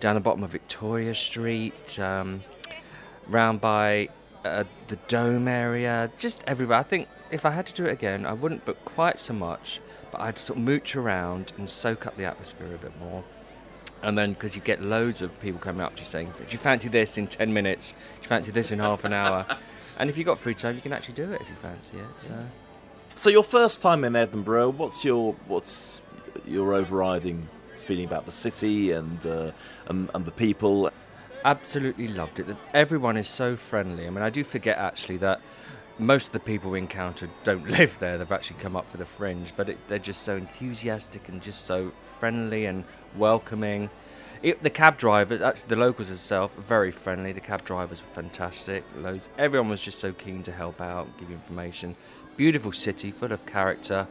down 0.01 0.15
the 0.15 0.21
bottom 0.21 0.43
of 0.43 0.51
Victoria 0.51 1.13
Street, 1.13 1.97
um, 1.99 2.43
round 3.27 3.61
by 3.61 4.09
uh, 4.43 4.65
the 4.87 4.97
Dome 5.07 5.47
area, 5.47 6.09
just 6.17 6.43
everywhere. 6.47 6.79
I 6.79 6.83
think 6.83 7.07
if 7.29 7.45
I 7.45 7.51
had 7.51 7.65
to 7.67 7.73
do 7.73 7.85
it 7.85 7.93
again, 7.93 8.25
I 8.25 8.33
wouldn't 8.33 8.65
book 8.65 8.83
quite 8.83 9.19
so 9.19 9.33
much, 9.33 9.79
but 10.11 10.19
I'd 10.19 10.37
sort 10.37 10.57
of 10.57 10.65
mooch 10.65 10.95
around 10.95 11.53
and 11.57 11.69
soak 11.69 12.05
up 12.05 12.17
the 12.17 12.25
atmosphere 12.25 12.75
a 12.75 12.77
bit 12.77 12.99
more. 12.99 13.23
And 14.03 14.17
then, 14.17 14.33
because 14.33 14.55
you 14.55 14.61
get 14.63 14.81
loads 14.81 15.21
of 15.21 15.39
people 15.41 15.59
coming 15.59 15.81
up 15.81 15.95
to 15.95 16.01
you 16.01 16.07
saying, 16.07 16.33
Do 16.35 16.45
you 16.49 16.57
fancy 16.57 16.89
this 16.89 17.19
in 17.19 17.27
10 17.27 17.53
minutes? 17.53 17.91
Do 17.91 17.97
you 18.23 18.27
fancy 18.27 18.51
this 18.51 18.71
in 18.71 18.79
half 18.79 19.05
an 19.05 19.13
hour? 19.13 19.45
and 19.99 20.09
if 20.09 20.17
you've 20.17 20.25
got 20.25 20.39
free 20.39 20.55
time, 20.55 20.75
you 20.75 20.81
can 20.81 20.91
actually 20.91 21.13
do 21.13 21.31
it 21.31 21.39
if 21.39 21.49
you 21.49 21.55
fancy 21.55 21.97
it. 21.97 22.05
So. 22.17 22.33
So 23.13 23.29
your 23.29 23.43
first 23.43 23.81
time 23.83 24.03
in 24.03 24.15
Edinburgh, 24.15 24.69
what's 24.69 25.05
your 25.05 25.33
what's 25.47 26.01
your 26.47 26.73
overriding 26.73 27.47
feeling 27.81 28.05
about 28.05 28.25
the 28.25 28.31
city 28.31 28.91
and 28.91 29.25
uh, 29.25 29.51
and, 29.87 30.09
and 30.13 30.25
the 30.25 30.31
people? 30.31 30.89
Absolutely 31.43 32.07
loved 32.07 32.39
it. 32.39 32.47
Everyone 32.73 33.17
is 33.17 33.27
so 33.27 33.55
friendly. 33.55 34.05
I 34.05 34.09
mean, 34.09 34.23
I 34.23 34.29
do 34.29 34.43
forget 34.43 34.77
actually 34.77 35.17
that 35.17 35.41
most 35.97 36.27
of 36.27 36.33
the 36.33 36.39
people 36.39 36.71
we 36.71 36.79
encountered 36.79 37.29
don't 37.43 37.67
live 37.79 37.97
there. 37.99 38.17
They've 38.17 38.31
actually 38.31 38.59
come 38.59 38.75
up 38.75 38.89
for 38.89 38.97
the 38.97 39.05
fringe, 39.05 39.53
but 39.55 39.69
it, 39.69 39.87
they're 39.87 39.99
just 39.99 40.23
so 40.23 40.35
enthusiastic 40.35 41.29
and 41.29 41.41
just 41.41 41.65
so 41.65 41.91
friendly 42.01 42.65
and 42.65 42.83
welcoming. 43.15 43.89
It, 44.41 44.63
the 44.63 44.71
cab 44.71 44.97
drivers, 44.97 45.41
actually 45.41 45.67
the 45.67 45.75
locals 45.75 46.09
itself, 46.09 46.55
very 46.55 46.91
friendly. 46.91 47.31
The 47.31 47.41
cab 47.41 47.63
drivers 47.63 48.01
were 48.01 48.13
fantastic. 48.13 48.83
Loads, 48.97 49.29
everyone 49.37 49.69
was 49.69 49.81
just 49.81 49.99
so 49.99 50.13
keen 50.13 50.41
to 50.43 50.51
help 50.51 50.81
out, 50.81 51.07
give 51.19 51.29
information. 51.29 51.95
Beautiful 52.37 52.71
city, 52.71 53.11
full 53.11 53.31
of 53.31 53.45
character. 53.45 54.07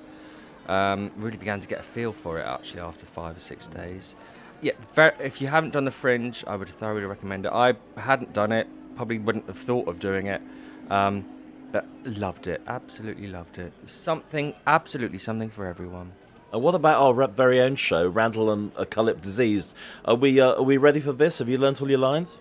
Um, 0.71 1.11
really 1.17 1.37
began 1.37 1.59
to 1.59 1.67
get 1.67 1.81
a 1.81 1.83
feel 1.83 2.13
for 2.13 2.39
it 2.39 2.47
actually 2.47 2.81
after 2.81 3.05
five 3.05 3.37
or 3.37 3.41
six 3.41 3.67
days. 3.67 4.15
Yeah, 4.63 4.73
if 5.19 5.41
you 5.41 5.49
haven't 5.49 5.73
done 5.73 5.85
the 5.85 5.91
Fringe, 5.91 6.45
I 6.47 6.55
would 6.55 6.69
thoroughly 6.69 7.05
recommend 7.07 7.45
it. 7.45 7.53
I 7.53 7.75
hadn't 7.97 8.33
done 8.33 8.53
it, 8.53 8.69
probably 8.95 9.19
wouldn't 9.19 9.47
have 9.47 9.57
thought 9.57 9.89
of 9.89 9.99
doing 9.99 10.29
it, 10.29 10.41
um, 10.89 11.27
but 11.73 11.87
loved 12.05 12.47
it. 12.47 12.63
Absolutely 12.69 13.27
loved 13.27 13.59
it. 13.59 13.73
Something, 13.87 14.55
absolutely 14.65 15.19
something 15.19 15.51
for 15.51 15.67
everyone. 15.67 16.13
And 16.53 16.63
what 16.63 16.77
about 16.77 17.03
our 17.03 17.27
very 17.29 17.61
own 17.61 17.75
show, 17.75 18.07
Randall 18.07 18.53
and 18.53 18.71
a 18.77 18.87
Cullip 18.87 19.23
Diseased? 19.23 19.75
Are 20.05 20.15
we 20.15 20.41
uh, 20.41 20.55
are 20.55 20.63
we 20.63 20.77
ready 20.77 21.01
for 21.01 21.13
this? 21.13 21.41
Have 21.41 21.49
you 21.49 21.59
learnt 21.59 21.83
all 21.83 21.91
your 21.91 21.99
lines? 21.99 22.41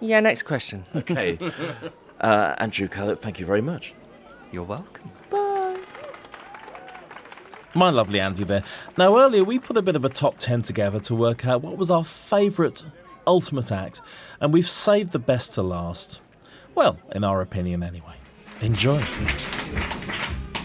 Yeah, 0.00 0.20
next 0.20 0.44
question. 0.44 0.84
Okay. 0.94 1.38
uh, 2.20 2.54
Andrew 2.56 2.88
Cullip, 2.88 3.20
thank 3.20 3.38
you 3.38 3.44
very 3.44 3.62
much. 3.62 3.92
You're 4.50 4.62
welcome. 4.62 5.10
My 7.76 7.90
lovely 7.90 8.20
Andy 8.20 8.42
there. 8.42 8.62
Now, 8.96 9.18
earlier 9.18 9.44
we 9.44 9.58
put 9.58 9.76
a 9.76 9.82
bit 9.82 9.96
of 9.96 10.04
a 10.06 10.08
top 10.08 10.38
10 10.38 10.62
together 10.62 10.98
to 11.00 11.14
work 11.14 11.46
out 11.46 11.60
what 11.60 11.76
was 11.76 11.90
our 11.90 12.04
favourite 12.04 12.82
ultimate 13.26 13.70
act, 13.70 14.00
and 14.40 14.50
we've 14.50 14.66
saved 14.66 15.12
the 15.12 15.18
best 15.18 15.52
to 15.54 15.62
last. 15.62 16.22
Well, 16.74 16.98
in 17.12 17.22
our 17.22 17.42
opinion, 17.42 17.82
anyway. 17.82 18.14
Enjoy. 18.62 19.02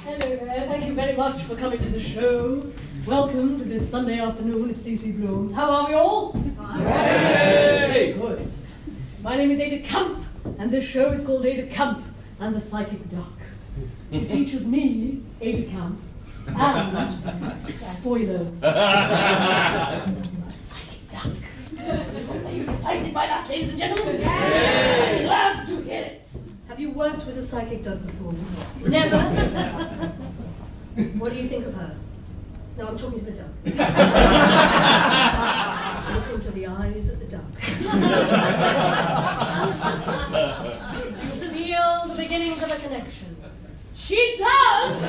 Hello 0.05 0.17
there, 0.19 0.67
thank 0.67 0.85
you 0.85 0.93
very 0.93 1.17
much 1.17 1.41
for 1.41 1.57
coming 1.57 1.79
to 1.79 1.89
the 1.89 1.99
show. 1.99 2.71
Welcome 3.05 3.57
to 3.57 3.65
this 3.65 3.91
Sunday 3.91 4.21
afternoon 4.21 4.69
at 4.69 4.77
CC 4.77 5.13
Blooms. 5.13 5.53
How 5.53 5.69
are 5.69 5.89
we 5.89 5.95
all? 5.95 6.33
Yay! 6.77 8.13
Good. 8.17 8.49
My 9.21 9.35
name 9.35 9.51
is 9.51 9.59
Ada 9.59 9.85
Campe, 9.85 10.23
and 10.59 10.71
this 10.71 10.85
show 10.85 11.11
is 11.11 11.25
called 11.25 11.45
Ada 11.45 11.67
Campe 11.67 12.05
and 12.39 12.55
the 12.55 12.61
Psychic 12.61 13.09
Duck. 13.09 13.33
It 14.13 14.29
features 14.29 14.65
me, 14.65 15.23
Ada 15.41 15.69
Campe, 15.69 15.97
and 16.47 17.75
spoilers. 17.75 18.59
Psychic 18.59 18.71
Duck. 21.11 21.27
Are 22.45 22.51
you 22.51 22.63
excited 22.63 23.13
by 23.13 23.27
that, 23.27 23.47
ladies 23.49 23.69
and 23.69 23.79
gentlemen? 23.79 24.21
Yes! 24.21 25.21
Glad 25.21 25.67
to 25.67 25.81
hear 25.83 26.03
it. 26.03 26.27
Have 26.67 26.79
you 26.79 26.91
worked 26.91 27.25
with 27.25 27.37
a 27.37 27.43
psychic 27.43 27.83
duck 27.83 28.01
before? 28.05 28.33
Never. 28.87 29.17
what 31.17 31.33
do 31.33 31.39
you 31.39 31.47
think 31.47 31.65
of 31.65 31.73
her? 31.73 31.95
No, 32.77 32.87
I'm 32.87 32.97
talking 32.97 33.19
to 33.19 33.25
the 33.25 33.31
duck. 33.31 33.47
Look 33.65 33.75
into 36.33 36.51
the 36.51 36.67
eyes 36.67 37.09
of 37.09 37.19
the 37.19 37.25
duck. 37.25 37.43
do 41.39 41.45
you 41.45 41.51
feel 41.51 42.07
the 42.07 42.15
beginnings 42.15 42.63
of 42.63 42.71
a 42.71 42.77
connection? 42.77 43.35
She 43.95 44.35
does! 44.37 45.01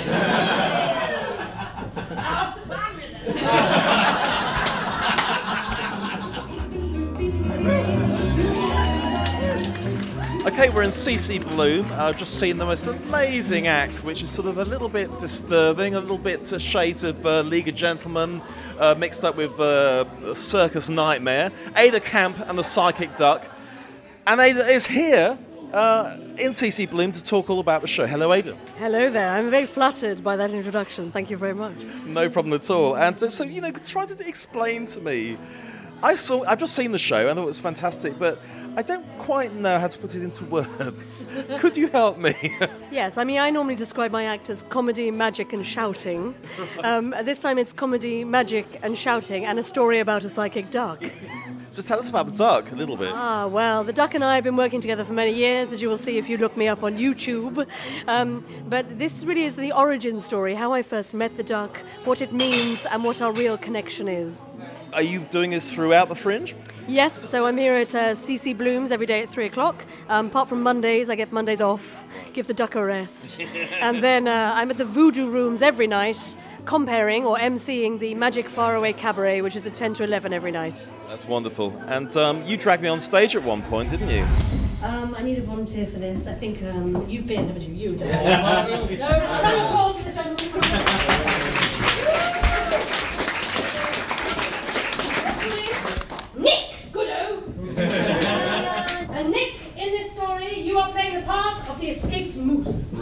Okay, 10.62 10.70
we're 10.70 10.82
in 10.84 10.90
CC 10.90 11.44
Bloom. 11.44 11.90
I've 11.94 12.16
just 12.16 12.38
seen 12.38 12.56
the 12.56 12.64
most 12.64 12.86
amazing 12.86 13.66
act, 13.66 14.04
which 14.04 14.22
is 14.22 14.30
sort 14.30 14.46
of 14.46 14.58
a 14.58 14.64
little 14.64 14.88
bit 14.88 15.10
disturbing, 15.18 15.96
a 15.96 16.00
little 16.00 16.16
bit 16.16 16.52
uh, 16.52 16.58
shades 16.60 17.02
of 17.02 17.26
uh, 17.26 17.40
League 17.40 17.68
of 17.68 17.74
Gentlemen 17.74 18.40
uh, 18.78 18.94
mixed 18.96 19.24
up 19.24 19.34
with 19.34 19.58
uh, 19.58 20.32
Circus 20.34 20.88
Nightmare. 20.88 21.50
Ada 21.74 21.98
Campe 21.98 22.48
and 22.48 22.56
the 22.56 22.62
Psychic 22.62 23.16
Duck. 23.16 23.50
And 24.24 24.40
Ada 24.40 24.68
is 24.68 24.86
here 24.86 25.36
uh, 25.72 26.16
in 26.38 26.52
CC 26.52 26.88
Bloom 26.88 27.10
to 27.10 27.24
talk 27.24 27.50
all 27.50 27.58
about 27.58 27.82
the 27.82 27.88
show. 27.88 28.06
Hello, 28.06 28.32
Ada. 28.32 28.56
Hello 28.78 29.10
there. 29.10 29.30
I'm 29.30 29.50
very 29.50 29.66
flattered 29.66 30.22
by 30.22 30.36
that 30.36 30.52
introduction. 30.52 31.10
Thank 31.10 31.28
you 31.28 31.36
very 31.36 31.54
much. 31.54 31.82
No 32.06 32.30
problem 32.30 32.52
at 32.54 32.70
all. 32.70 32.96
And 32.96 33.20
uh, 33.20 33.30
so, 33.30 33.42
you 33.42 33.62
know, 33.62 33.72
try 33.72 34.06
to 34.06 34.28
explain 34.28 34.86
to 34.86 35.00
me. 35.00 35.38
I 36.04 36.14
saw. 36.14 36.44
I've 36.44 36.58
just 36.58 36.74
seen 36.74 36.92
the 36.92 36.98
show 36.98 37.28
and 37.28 37.38
it 37.38 37.42
was 37.42 37.60
fantastic, 37.60 38.18
but 38.18 38.40
I 38.74 38.80
don't 38.82 39.06
quite 39.18 39.54
know 39.54 39.78
how 39.78 39.86
to 39.86 39.98
put 39.98 40.14
it 40.14 40.22
into 40.22 40.44
words. 40.46 41.26
Could 41.58 41.76
you 41.76 41.88
help 41.88 42.18
me? 42.18 42.34
Yes, 42.92 43.16
I 43.16 43.24
mean, 43.24 43.38
I 43.38 43.48
normally 43.48 43.74
describe 43.74 44.10
my 44.12 44.24
act 44.24 44.50
as 44.50 44.64
comedy, 44.64 45.10
magic, 45.10 45.54
and 45.54 45.64
shouting. 45.64 46.34
Um, 46.84 47.14
this 47.22 47.38
time 47.38 47.56
it's 47.58 47.72
comedy, 47.72 48.22
magic, 48.24 48.78
and 48.82 48.96
shouting, 48.96 49.44
and 49.46 49.58
a 49.58 49.62
story 49.62 49.98
about 50.00 50.24
a 50.24 50.28
psychic 50.28 50.70
duck. 50.70 51.02
so 51.70 51.80
tell 51.80 51.98
us 51.98 52.10
about 52.10 52.26
the 52.26 52.32
duck 52.32 52.70
a 52.72 52.74
little 52.74 52.96
bit. 52.98 53.10
Ah, 53.14 53.46
well, 53.46 53.82
the 53.84 53.92
duck 53.92 54.14
and 54.14 54.22
I 54.24 54.34
have 54.34 54.44
been 54.44 54.56
working 54.56 54.80
together 54.82 55.04
for 55.04 55.12
many 55.14 55.32
years, 55.32 55.72
as 55.72 55.80
you 55.80 55.88
will 55.88 55.96
see 55.96 56.18
if 56.18 56.28
you 56.28 56.36
look 56.36 56.54
me 56.56 56.68
up 56.68 56.82
on 56.82 56.98
YouTube. 56.98 57.66
Um, 58.08 58.44
but 58.68 58.98
this 58.98 59.24
really 59.24 59.44
is 59.44 59.56
the 59.56 59.72
origin 59.72 60.20
story 60.20 60.54
how 60.54 60.72
I 60.72 60.82
first 60.82 61.14
met 61.14 61.36
the 61.36 61.42
duck, 61.44 61.78
what 62.04 62.20
it 62.20 62.32
means, 62.32 62.84
and 62.86 63.04
what 63.04 63.22
our 63.22 63.32
real 63.32 63.56
connection 63.56 64.08
is. 64.08 64.46
Are 64.92 65.02
you 65.02 65.20
doing 65.20 65.50
this 65.50 65.72
throughout 65.72 66.08
the 66.10 66.14
Fringe? 66.14 66.54
Yes, 66.88 67.28
so 67.28 67.46
I'm 67.46 67.56
here 67.56 67.74
at 67.74 67.94
uh, 67.94 68.14
CC 68.14 68.56
Blooms 68.56 68.90
every 68.90 69.06
day 69.06 69.22
at 69.22 69.28
3 69.30 69.46
o'clock. 69.46 69.84
Um, 70.08 70.26
apart 70.26 70.48
from 70.48 70.62
Mondays, 70.62 71.08
I 71.08 71.14
get 71.14 71.32
Mondays 71.32 71.60
off, 71.60 72.04
give 72.32 72.46
the 72.46 72.54
duck 72.54 72.74
a 72.74 72.84
rest. 72.84 73.40
and 73.80 74.02
then 74.02 74.26
uh, 74.26 74.52
I'm 74.54 74.70
at 74.70 74.78
the 74.78 74.84
Voodoo 74.84 75.28
Rooms 75.30 75.62
every 75.62 75.86
night, 75.86 76.36
comparing 76.64 77.24
or 77.24 77.38
emceeing 77.38 77.98
the 77.98 78.14
Magic 78.14 78.48
Faraway 78.48 78.92
Cabaret, 78.92 79.42
which 79.42 79.56
is 79.56 79.66
at 79.66 79.74
10 79.74 79.94
to 79.94 80.04
11 80.04 80.32
every 80.32 80.50
night. 80.50 80.90
That's 81.08 81.24
wonderful. 81.24 81.76
And 81.86 82.16
um, 82.16 82.42
you 82.44 82.56
dragged 82.56 82.82
me 82.82 82.88
on 82.88 83.00
stage 83.00 83.36
at 83.36 83.42
one 83.42 83.62
point, 83.62 83.90
didn't 83.90 84.08
you? 84.08 84.26
Um, 84.82 85.14
I 85.16 85.22
need 85.22 85.38
a 85.38 85.42
volunteer 85.42 85.86
for 85.86 86.00
this. 86.00 86.26
I 86.26 86.34
think 86.34 86.60
um, 86.64 87.08
you've 87.08 87.26
been, 87.26 87.46
haven't 87.46 87.62
you? 87.62 87.74
You, 87.74 87.96
no, 87.96 88.06
no, 88.06 88.86
no, 88.88 89.92
Nick 96.36 96.70
Goodo! 96.92 97.42
and 99.10 99.30
Nick, 99.30 99.54
in 99.76 99.90
this 99.92 100.12
story, 100.12 100.58
you 100.58 100.78
are 100.78 100.90
playing 100.90 101.14
the 101.14 101.22
part 101.22 101.68
of 101.68 101.80
the 101.80 101.90
escaped 101.90 102.36
moose. 102.36 102.92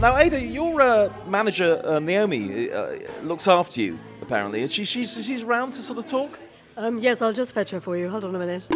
Now, 0.00 0.16
Ada, 0.16 0.40
your 0.40 0.80
uh, 0.80 1.08
manager 1.26 1.80
uh, 1.84 1.98
Naomi 1.98 2.70
uh, 2.70 2.98
looks 3.22 3.48
after 3.48 3.80
you. 3.80 3.98
Apparently, 4.22 4.66
she, 4.68 4.84
she's 4.84 5.24
she's 5.24 5.42
around 5.42 5.72
to 5.72 5.78
sort 5.82 5.98
of 5.98 6.06
talk. 6.06 6.38
Um, 6.76 6.98
yes, 6.98 7.22
I'll 7.22 7.32
just 7.32 7.52
fetch 7.52 7.70
her 7.70 7.80
for 7.80 7.96
you. 7.96 8.08
Hold 8.08 8.24
on 8.24 8.34
a 8.34 8.38
minute. 8.38 8.66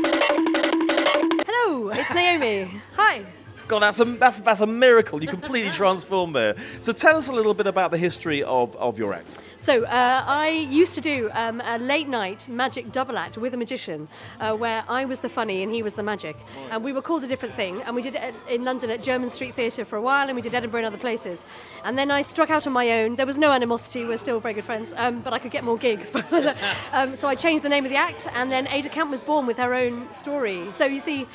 Hello, 1.46 1.90
it's 1.90 2.14
Naomi. 2.14 2.68
Hi. 2.96 3.24
God, 3.68 3.80
that's 3.80 4.00
a 4.00 4.04
that's 4.04 4.38
that's 4.38 4.60
a 4.60 4.66
miracle. 4.66 5.22
You 5.22 5.28
completely 5.28 5.70
transformed 5.82 6.34
there. 6.34 6.56
So 6.80 6.92
tell 6.92 7.16
us 7.16 7.28
a 7.28 7.32
little 7.32 7.54
bit 7.54 7.66
about 7.66 7.90
the 7.90 7.98
history 7.98 8.42
of, 8.42 8.76
of 8.76 8.98
your 8.98 9.14
act. 9.14 9.38
So 9.56 9.84
uh, 9.84 10.24
I 10.26 10.48
used 10.48 10.94
to 10.94 11.00
do 11.00 11.30
um, 11.34 11.60
a 11.64 11.78
late 11.78 12.08
night 12.08 12.48
magic 12.48 12.90
double 12.90 13.16
act 13.16 13.38
with 13.38 13.54
a 13.54 13.56
magician, 13.56 14.08
uh, 14.40 14.56
where 14.56 14.84
I 14.88 15.04
was 15.04 15.20
the 15.20 15.28
funny 15.28 15.62
and 15.62 15.72
he 15.72 15.82
was 15.82 15.94
the 15.94 16.02
magic, 16.02 16.36
and 16.70 16.82
we 16.82 16.92
were 16.92 17.02
called 17.02 17.22
a 17.22 17.28
different 17.28 17.54
thing. 17.54 17.80
And 17.82 17.94
we 17.94 18.02
did 18.02 18.16
it 18.16 18.34
in 18.48 18.64
London 18.64 18.90
at 18.90 19.02
Jermyn 19.02 19.30
Street 19.30 19.54
Theatre 19.54 19.84
for 19.84 19.96
a 19.96 20.02
while, 20.02 20.26
and 20.26 20.34
we 20.34 20.42
did 20.42 20.54
Edinburgh 20.54 20.80
and 20.80 20.86
other 20.88 20.98
places. 20.98 21.46
And 21.84 21.96
then 21.96 22.10
I 22.10 22.22
struck 22.22 22.50
out 22.50 22.66
on 22.66 22.72
my 22.72 22.90
own. 22.90 23.16
There 23.16 23.26
was 23.26 23.38
no 23.38 23.52
animosity. 23.52 24.04
We're 24.04 24.18
still 24.18 24.40
very 24.40 24.54
good 24.54 24.64
friends, 24.64 24.92
um, 24.96 25.20
but 25.20 25.32
I 25.32 25.38
could 25.38 25.52
get 25.52 25.62
more 25.62 25.78
gigs. 25.78 26.10
um, 26.92 27.16
so 27.16 27.28
I 27.28 27.34
changed 27.36 27.64
the 27.64 27.68
name 27.68 27.84
of 27.84 27.90
the 27.90 27.96
act, 27.96 28.26
and 28.32 28.50
then 28.50 28.66
Ada 28.66 28.88
Campe 28.88 29.10
was 29.10 29.22
born 29.22 29.46
with 29.46 29.58
her 29.58 29.74
own 29.74 30.12
story. 30.12 30.72
So 30.72 30.86
you 30.86 31.00
see, 31.00 31.26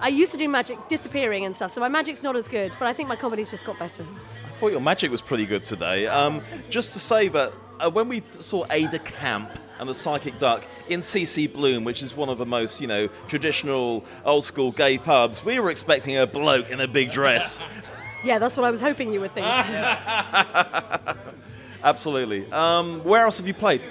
I 0.00 0.08
used 0.08 0.32
to 0.32 0.38
do 0.38 0.48
magic 0.48 0.88
disappearing 0.88 1.44
and 1.44 1.54
stuff. 1.54 1.70
So 1.74 1.80
my 1.80 1.88
magic's 1.88 2.22
not 2.22 2.36
as 2.36 2.46
good, 2.46 2.76
but 2.78 2.86
I 2.86 2.92
think 2.92 3.08
my 3.08 3.16
comedy's 3.16 3.50
just 3.50 3.64
got 3.64 3.76
better. 3.80 4.06
I 4.46 4.50
thought 4.52 4.70
your 4.70 4.80
magic 4.80 5.10
was 5.10 5.20
pretty 5.20 5.44
good 5.44 5.64
today. 5.64 6.06
Um, 6.06 6.40
just 6.70 6.92
to 6.92 7.00
say 7.00 7.26
that 7.26 7.52
uh, 7.80 7.90
when 7.90 8.06
we 8.06 8.20
th- 8.20 8.42
saw 8.42 8.64
Ada 8.70 9.00
Campe 9.00 9.50
and 9.80 9.88
the 9.88 9.94
Psychic 9.94 10.38
Duck 10.38 10.64
in 10.88 11.00
CC 11.00 11.52
Bloom, 11.52 11.82
which 11.82 12.00
is 12.00 12.14
one 12.14 12.28
of 12.28 12.38
the 12.38 12.46
most, 12.46 12.80
you 12.80 12.86
know, 12.86 13.08
traditional, 13.26 14.04
old 14.24 14.44
school 14.44 14.70
gay 14.70 14.98
pubs, 14.98 15.44
we 15.44 15.58
were 15.58 15.68
expecting 15.68 16.16
a 16.16 16.28
bloke 16.28 16.70
in 16.70 16.80
a 16.80 16.86
big 16.86 17.10
dress. 17.10 17.58
Yeah, 18.22 18.38
that's 18.38 18.56
what 18.56 18.64
I 18.64 18.70
was 18.70 18.80
hoping 18.80 19.12
you 19.12 19.20
would 19.20 19.34
think. 19.34 19.44
Absolutely. 21.84 22.50
Um, 22.50 23.04
where 23.04 23.24
else 23.24 23.38
have 23.38 23.46
you 23.46 23.54
played? 23.54 23.82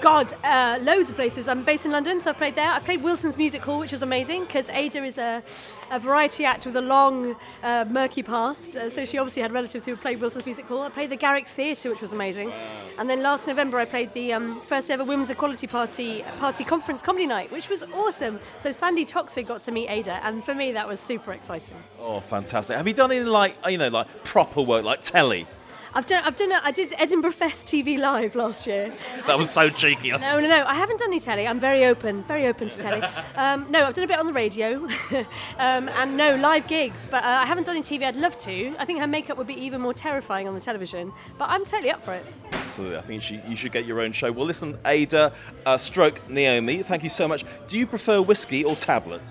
God, 0.00 0.32
uh, 0.44 0.78
loads 0.80 1.10
of 1.10 1.16
places. 1.16 1.46
I'm 1.46 1.62
based 1.62 1.84
in 1.84 1.92
London, 1.92 2.20
so 2.22 2.30
I've 2.30 2.38
played 2.38 2.54
there. 2.54 2.70
I 2.70 2.80
played 2.80 3.02
Wilton's 3.02 3.36
Music 3.36 3.62
Hall, 3.62 3.78
which 3.78 3.92
was 3.92 4.02
amazing 4.02 4.44
because 4.44 4.70
Ada 4.70 5.04
is 5.04 5.18
a, 5.18 5.42
a 5.90 6.00
variety 6.00 6.46
act 6.46 6.64
with 6.64 6.74
a 6.76 6.80
long, 6.80 7.36
uh, 7.62 7.84
murky 7.86 8.22
past. 8.22 8.76
Uh, 8.76 8.88
so 8.88 9.04
she 9.04 9.18
obviously 9.18 9.42
had 9.42 9.52
relatives 9.52 9.84
who 9.84 9.94
played 9.96 10.18
Wilton's 10.22 10.46
Music 10.46 10.64
Hall. 10.64 10.80
I 10.80 10.88
played 10.88 11.10
the 11.10 11.16
Garrick 11.16 11.46
Theatre, 11.46 11.90
which 11.90 12.00
was 12.00 12.14
amazing. 12.14 12.50
And 12.98 13.10
then 13.10 13.22
last 13.22 13.46
November, 13.46 13.78
I 13.78 13.84
played 13.84 14.14
the 14.14 14.32
um, 14.32 14.62
first 14.62 14.90
ever 14.90 15.04
Women's 15.04 15.28
Equality 15.28 15.66
Party 15.66 16.24
Party 16.38 16.64
Conference 16.64 17.02
Comedy 17.02 17.26
Night, 17.26 17.52
which 17.52 17.68
was 17.68 17.82
awesome. 17.92 18.40
So 18.56 18.72
Sandi 18.72 19.04
Toksvig 19.04 19.46
got 19.46 19.62
to 19.64 19.70
meet 19.70 19.88
Ada, 19.90 20.24
and 20.24 20.42
for 20.42 20.54
me, 20.54 20.72
that 20.72 20.88
was 20.88 20.98
super 20.98 21.34
exciting. 21.34 21.76
Oh, 21.98 22.20
fantastic. 22.20 22.76
Have 22.78 22.88
you 22.88 22.94
done 22.94 23.12
any, 23.12 23.24
like, 23.24 23.54
you 23.68 23.76
know, 23.76 23.88
like 23.88 24.24
proper 24.24 24.62
work, 24.62 24.84
like 24.84 25.02
telly? 25.02 25.46
I've 25.92 26.06
done, 26.06 26.22
I've 26.24 26.36
done, 26.36 26.52
a, 26.52 26.60
I 26.62 26.70
did 26.70 26.94
Edinburgh 26.98 27.32
Fest 27.32 27.66
TV 27.66 27.98
live 27.98 28.36
last 28.36 28.66
year. 28.66 28.94
That 29.26 29.36
was 29.36 29.50
so 29.50 29.68
cheeky. 29.70 30.10
No, 30.10 30.38
no, 30.38 30.48
no. 30.48 30.64
I 30.64 30.74
haven't 30.74 31.00
done 31.00 31.08
any 31.08 31.18
telly. 31.18 31.48
I'm 31.48 31.58
very 31.58 31.84
open, 31.84 32.22
very 32.24 32.46
open 32.46 32.68
to 32.68 32.78
telly. 32.78 33.02
Um, 33.36 33.66
no, 33.70 33.86
I've 33.86 33.94
done 33.94 34.04
a 34.04 34.08
bit 34.08 34.18
on 34.18 34.26
the 34.26 34.32
radio, 34.32 34.86
um, 35.58 35.88
and 35.88 36.16
no 36.16 36.36
live 36.36 36.66
gigs. 36.66 37.06
But 37.10 37.24
uh, 37.24 37.40
I 37.42 37.46
haven't 37.46 37.64
done 37.64 37.76
any 37.76 37.82
TV. 37.82 38.04
I'd 38.04 38.16
love 38.16 38.36
to. 38.38 38.74
I 38.78 38.84
think 38.84 38.98
her 38.98 39.06
makeup 39.06 39.38
would 39.38 39.46
be 39.46 39.54
even 39.54 39.80
more 39.80 39.94
terrifying 39.94 40.46
on 40.46 40.54
the 40.54 40.60
television. 40.60 41.12
But 41.38 41.48
I'm 41.48 41.64
totally 41.64 41.90
up 41.90 42.04
for 42.04 42.12
it. 42.12 42.26
Absolutely. 42.52 42.98
I 42.98 43.00
think 43.00 43.14
you 43.14 43.20
should, 43.20 43.48
you 43.48 43.56
should 43.56 43.72
get 43.72 43.86
your 43.86 44.00
own 44.00 44.12
show. 44.12 44.30
Well, 44.30 44.46
listen, 44.46 44.78
Ada, 44.84 45.32
uh, 45.64 45.78
stroke 45.78 46.28
Naomi, 46.28 46.82
thank 46.82 47.02
you 47.02 47.08
so 47.08 47.26
much. 47.26 47.44
Do 47.66 47.78
you 47.78 47.86
prefer 47.86 48.20
whiskey 48.20 48.62
or 48.64 48.76
tablet? 48.76 49.22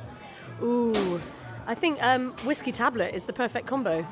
Ooh, 0.61 1.21
I 1.67 1.75
think 1.75 2.01
um, 2.01 2.31
whiskey 2.45 2.71
tablet 2.71 3.13
is 3.13 3.25
the 3.25 3.33
perfect 3.33 3.67
combo. 3.67 4.07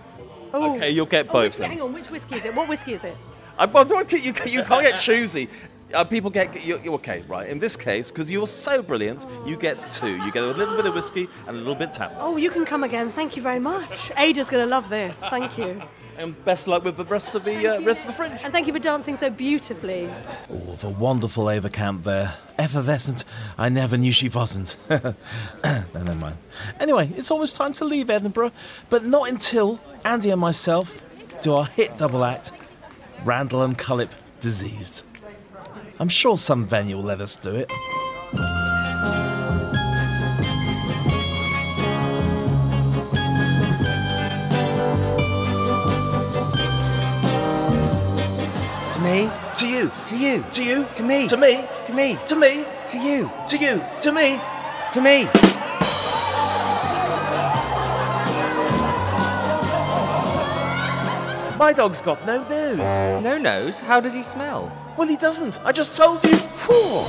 Ooh. 0.55 0.75
Okay, 0.75 0.89
you'll 0.91 1.05
get 1.05 1.27
Oh, 1.29 1.33
both 1.33 1.43
which, 1.43 1.57
then. 1.57 1.69
hang 1.71 1.81
on, 1.81 1.93
which 1.93 2.09
whiskey 2.09 2.35
is 2.35 2.45
it? 2.45 2.55
What 2.55 2.67
whiskey 2.67 2.93
is 2.93 3.03
it? 3.03 3.17
I, 3.57 3.65
well, 3.65 3.85
don't, 3.85 4.11
you, 4.11 4.19
you 4.45 4.63
can't 4.63 4.83
get 4.85 4.97
choosy. 4.99 5.49
Uh, 5.93 6.03
people 6.03 6.29
get 6.29 6.65
you, 6.65 6.79
you- 6.83 6.93
okay, 6.95 7.23
right? 7.27 7.49
In 7.49 7.59
this 7.59 7.77
case, 7.77 8.11
because 8.11 8.31
you're 8.31 8.47
so 8.47 8.81
brilliant, 8.81 9.25
you 9.45 9.55
get 9.55 9.77
two. 9.77 10.17
You 10.17 10.31
get 10.31 10.43
a 10.43 10.47
little 10.47 10.75
bit 10.75 10.85
of 10.85 10.93
whiskey 10.93 11.27
and 11.47 11.55
a 11.55 11.59
little 11.59 11.75
bit 11.75 11.89
of 11.89 11.95
tablet. 11.95 12.17
Oh, 12.19 12.35
you 12.37 12.49
can 12.49 12.65
come 12.65 12.83
again. 12.83 13.09
Thank 13.11 13.35
you 13.37 13.41
very 13.41 13.59
much. 13.59 14.11
Ada's 14.17 14.49
going 14.49 14.63
to 14.63 14.69
love 14.69 14.89
this. 14.89 15.19
Thank 15.29 15.57
you. 15.57 15.81
And 16.19 16.33
best 16.45 16.67
luck 16.67 16.83
with 16.83 16.97
the 16.97 17.05
rest 17.05 17.35
of 17.35 17.43
the 17.45 17.75
uh, 17.77 17.81
rest 17.81 18.01
of 18.01 18.07
the 18.07 18.13
fringe. 18.13 18.41
And 18.43 18.51
thank 18.51 18.65
you 18.65 18.73
for 18.73 18.79
dancing 18.79 19.15
so 19.15 19.29
beautifully. 19.29 20.09
Oh, 20.49 20.73
the 20.79 20.89
wonderful 20.89 21.47
Ada 21.47 21.69
Campe 21.69 22.01
there. 22.01 22.33
Effervescent. 22.57 23.23
I 23.55 23.69
never 23.69 23.97
knew 23.97 24.11
she 24.11 24.27
wasn't. 24.27 24.77
no, 24.89 25.13
never 25.93 26.15
mind. 26.15 26.37
Anyway, 26.79 27.11
it's 27.15 27.29
almost 27.29 27.55
time 27.55 27.71
to 27.73 27.85
leave 27.85 28.09
Edinburgh, 28.09 28.51
but 28.89 29.05
not 29.05 29.29
until 29.29 29.79
Andy 30.03 30.31
and 30.31 30.41
myself 30.41 31.03
do 31.41 31.53
our 31.53 31.67
hit 31.67 31.99
double 31.99 32.25
act, 32.25 32.51
Randall 33.23 33.61
and 33.61 33.77
Cullip 33.77 34.09
Diseased. 34.39 35.03
I'm 35.99 36.09
sure 36.09 36.37
some 36.37 36.67
venue 36.67 36.95
will 36.97 37.03
let 37.03 37.21
us 37.21 37.35
do 37.37 37.49
it. 37.55 37.69
To 48.93 48.99
me. 49.01 49.29
To 49.55 49.67
you. 49.67 49.91
To 50.05 50.17
you. 50.17 50.45
To 50.51 50.63
you. 50.63 50.85
To 50.93 51.03
me. 51.03 51.27
To 51.27 51.37
me. 51.37 51.65
To 51.85 51.93
me. 51.93 52.17
To 52.27 52.35
me. 52.35 52.65
To 52.89 52.97
you. 52.99 53.31
To 53.47 53.57
you. 53.57 53.83
To 54.01 54.11
me. 54.11 54.39
To 54.91 55.01
me. 55.01 55.25
My 61.57 61.73
dog's 61.75 62.01
got 62.01 62.23
no 62.27 62.47
nose. 62.47 63.23
No 63.23 63.39
nose? 63.39 63.79
How 63.79 63.99
does 63.99 64.13
he 64.13 64.21
smell? 64.21 64.71
Well, 64.97 65.07
he 65.07 65.15
doesn't. 65.15 65.59
I 65.63 65.71
just 65.71 65.95
told 65.95 66.23
you. 66.23 66.35
four. 66.35 67.03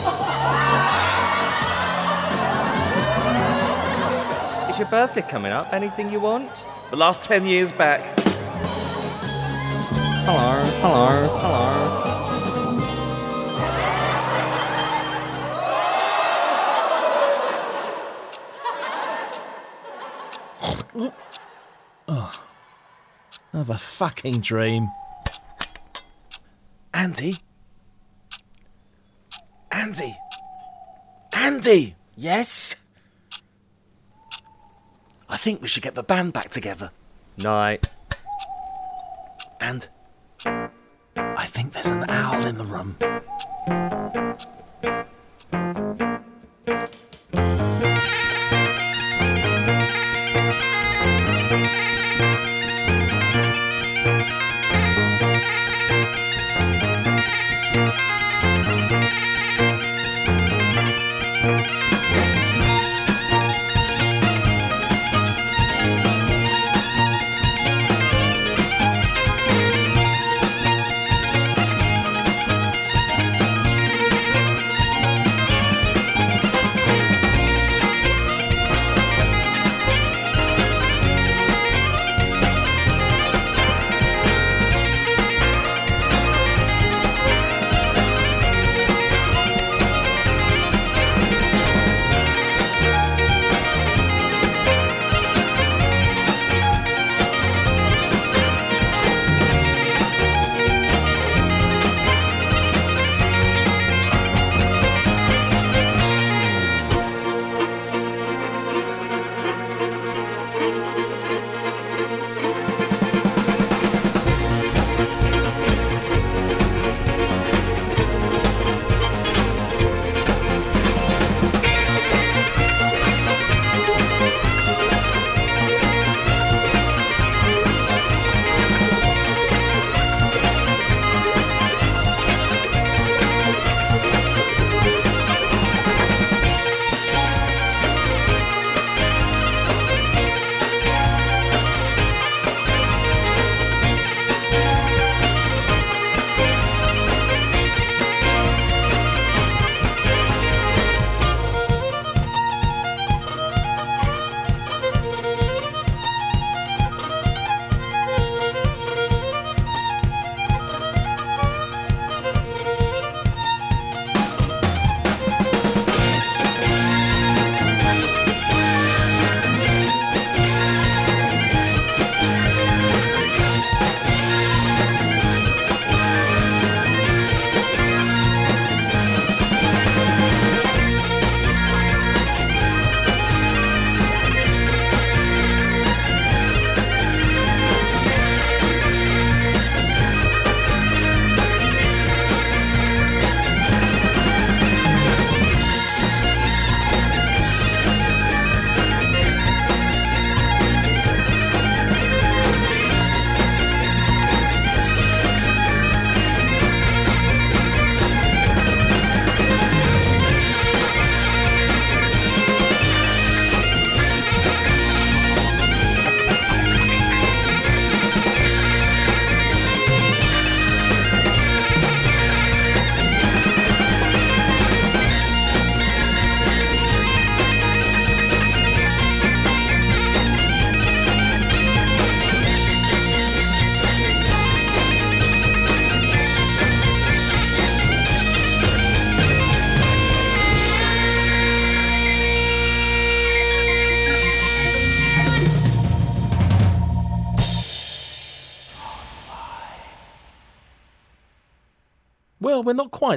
Is 4.69 4.79
your 4.79 4.89
birthday 4.89 5.23
coming 5.23 5.53
up? 5.53 5.73
Anything 5.73 6.13
you 6.13 6.21
want? 6.21 6.65
The 6.91 6.97
last 6.97 7.25
10 7.25 7.47
years 7.47 7.73
back. 7.73 8.03
Hello, 10.27 10.63
hello, 10.83 11.29
hello. 11.33 12.05
Oh, 22.07 22.45
have 23.55 23.71
a 23.71 23.79
fucking 23.79 24.43
dream. 24.43 24.89
Andy? 26.93 27.41
Andy? 29.79 30.19
Andy! 31.33 31.95
Yes? 32.17 32.75
I 35.29 35.37
think 35.37 35.63
we 35.63 35.69
should 35.69 35.85
get 35.85 35.95
the 35.95 36.03
band 36.03 36.33
back 36.33 36.49
together. 36.49 36.91
Night. 37.37 37.87
And 39.61 39.87
I 41.15 41.47
think 41.47 41.75
there's 41.75 41.91
an 41.91 42.11
owl 42.11 42.45
in 42.45 42.59
the 42.59 42.65
room. 42.65 42.97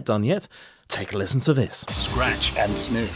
Quite 0.02 0.06
done 0.06 0.24
yet. 0.24 0.48
Take 0.88 1.14
a 1.14 1.18
listen 1.18 1.42
to 1.42 1.54
this. 1.54 1.86
Scratch 1.90 2.58
and 2.58 2.78
sniff. 2.78 3.12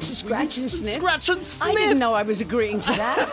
Scratch 0.00 0.56
and 0.56 0.70
sniff. 0.70 0.94
Scratch 0.94 1.28
and 1.28 1.48
I 1.62 1.74
didn't 1.74 1.98
know 1.98 2.14
I 2.14 2.22
was 2.22 2.40
agreeing 2.40 2.80
to 2.80 2.92
that. 2.92 3.28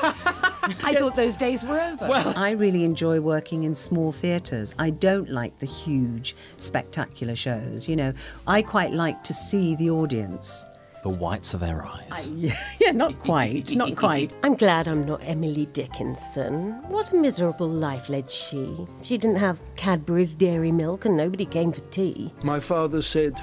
I 0.83 0.93
thought 0.95 1.15
those 1.15 1.35
days 1.35 1.63
were 1.63 1.79
over. 1.79 2.07
Well, 2.07 2.33
I 2.37 2.51
really 2.51 2.83
enjoy 2.83 3.21
working 3.21 3.63
in 3.63 3.75
small 3.75 4.11
theatres. 4.11 4.73
I 4.77 4.89
don't 4.91 5.29
like 5.29 5.57
the 5.59 5.65
huge, 5.65 6.35
spectacular 6.57 7.35
shows. 7.35 7.87
You 7.87 7.95
know, 7.95 8.13
I 8.45 8.61
quite 8.61 8.91
like 8.91 9.23
to 9.23 9.33
see 9.33 9.75
the 9.75 9.89
audience. 9.89 10.65
The 11.03 11.09
whites 11.09 11.53
of 11.53 11.59
their 11.59 11.85
eyes. 11.85 12.29
yeah, 12.31 12.57
yeah, 12.79 12.91
not 12.91 13.19
quite, 13.19 13.75
not 13.75 13.95
quite. 13.95 14.33
I'm 14.43 14.55
glad 14.55 14.87
I'm 14.87 15.05
not 15.05 15.21
Emily 15.23 15.65
Dickinson. 15.67 16.71
What 16.89 17.11
a 17.11 17.15
miserable 17.15 17.67
life 17.67 18.09
led 18.09 18.31
she. 18.31 18.87
She 19.01 19.17
didn't 19.17 19.37
have 19.37 19.61
Cadbury's 19.75 20.33
dairy 20.33 20.71
milk 20.71 21.05
and 21.05 21.17
nobody 21.17 21.45
came 21.45 21.71
for 21.71 21.81
tea. 21.91 22.33
My 22.43 22.59
father 22.59 23.01
said 23.01 23.35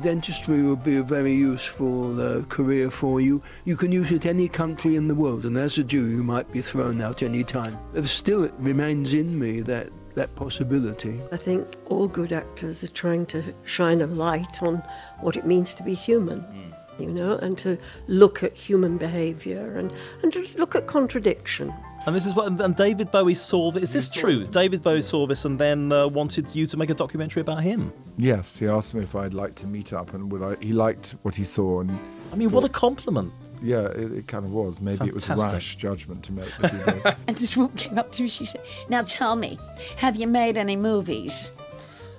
dentistry 0.00 0.62
would 0.62 0.82
be 0.82 0.96
a 0.96 1.02
very 1.02 1.34
useful 1.34 2.20
uh, 2.20 2.42
career 2.44 2.90
for 2.90 3.20
you. 3.20 3.42
You 3.64 3.76
can 3.76 3.92
use 3.92 4.10
it 4.10 4.26
any 4.26 4.48
country 4.48 4.96
in 4.96 5.06
the 5.06 5.14
world, 5.14 5.44
and 5.44 5.56
as 5.56 5.78
a 5.78 5.84
Jew, 5.84 6.06
you 6.06 6.22
might 6.22 6.50
be 6.50 6.60
thrown 6.60 7.00
out 7.00 7.22
any 7.22 7.44
time. 7.44 7.78
Still, 8.06 8.44
it 8.44 8.54
remains 8.58 9.14
in 9.14 9.38
me 9.38 9.60
that 9.62 9.90
that 10.14 10.34
possibility. 10.36 11.18
I 11.32 11.36
think 11.38 11.66
all 11.86 12.06
good 12.06 12.32
actors 12.32 12.84
are 12.84 12.88
trying 12.88 13.24
to 13.26 13.42
shine 13.64 14.02
a 14.02 14.06
light 14.06 14.62
on 14.62 14.82
what 15.20 15.36
it 15.36 15.46
means 15.46 15.72
to 15.74 15.82
be 15.82 15.94
human. 15.94 16.71
You 16.98 17.10
know, 17.10 17.36
and 17.38 17.56
to 17.58 17.78
look 18.06 18.42
at 18.42 18.52
human 18.52 18.98
behaviour 18.98 19.76
and, 19.78 19.92
and 20.22 20.32
to 20.32 20.46
look 20.56 20.74
at 20.74 20.86
contradiction. 20.86 21.72
And 22.04 22.14
this 22.14 22.26
is 22.26 22.34
what. 22.34 22.48
And 22.60 22.76
David 22.76 23.10
Bowie 23.10 23.34
saw 23.34 23.70
this. 23.70 23.84
Is 23.84 23.92
this 23.92 24.08
true? 24.08 24.46
David 24.46 24.82
Bowie 24.82 25.02
saw 25.02 25.26
this 25.26 25.44
and 25.44 25.58
then 25.58 25.92
uh, 25.92 26.06
wanted 26.08 26.54
you 26.54 26.66
to 26.66 26.76
make 26.76 26.90
a 26.90 26.94
documentary 26.94 27.40
about 27.40 27.62
him. 27.62 27.92
Yes, 28.18 28.56
he 28.56 28.66
asked 28.66 28.92
me 28.92 29.02
if 29.02 29.14
I'd 29.14 29.34
like 29.34 29.54
to 29.56 29.66
meet 29.66 29.92
up, 29.92 30.12
and 30.12 30.30
would 30.32 30.42
I? 30.42 30.62
He 30.64 30.72
liked 30.72 31.14
what 31.22 31.34
he 31.34 31.44
saw, 31.44 31.80
and 31.80 31.98
I 32.32 32.36
mean, 32.36 32.50
what 32.50 32.64
a 32.64 32.68
compliment. 32.68 33.32
Yeah, 33.62 33.86
it, 33.86 34.12
it 34.12 34.26
kind 34.26 34.44
of 34.44 34.50
was. 34.50 34.80
Maybe 34.80 35.06
it 35.06 35.14
was 35.14 35.28
a 35.28 35.36
rash 35.36 35.76
judgment 35.76 36.24
to 36.24 36.32
make. 36.32 36.50
but 36.60 36.72
he 36.72 36.78
did. 36.78 37.16
And 37.28 37.36
this 37.36 37.56
woman 37.56 37.76
came 37.76 37.96
up 37.96 38.10
to 38.12 38.22
me, 38.24 38.28
she 38.28 38.44
said, 38.44 38.60
Now 38.88 39.02
tell 39.02 39.36
me, 39.36 39.56
have 39.96 40.16
you 40.16 40.26
made 40.26 40.56
any 40.56 40.74
movies? 40.74 41.52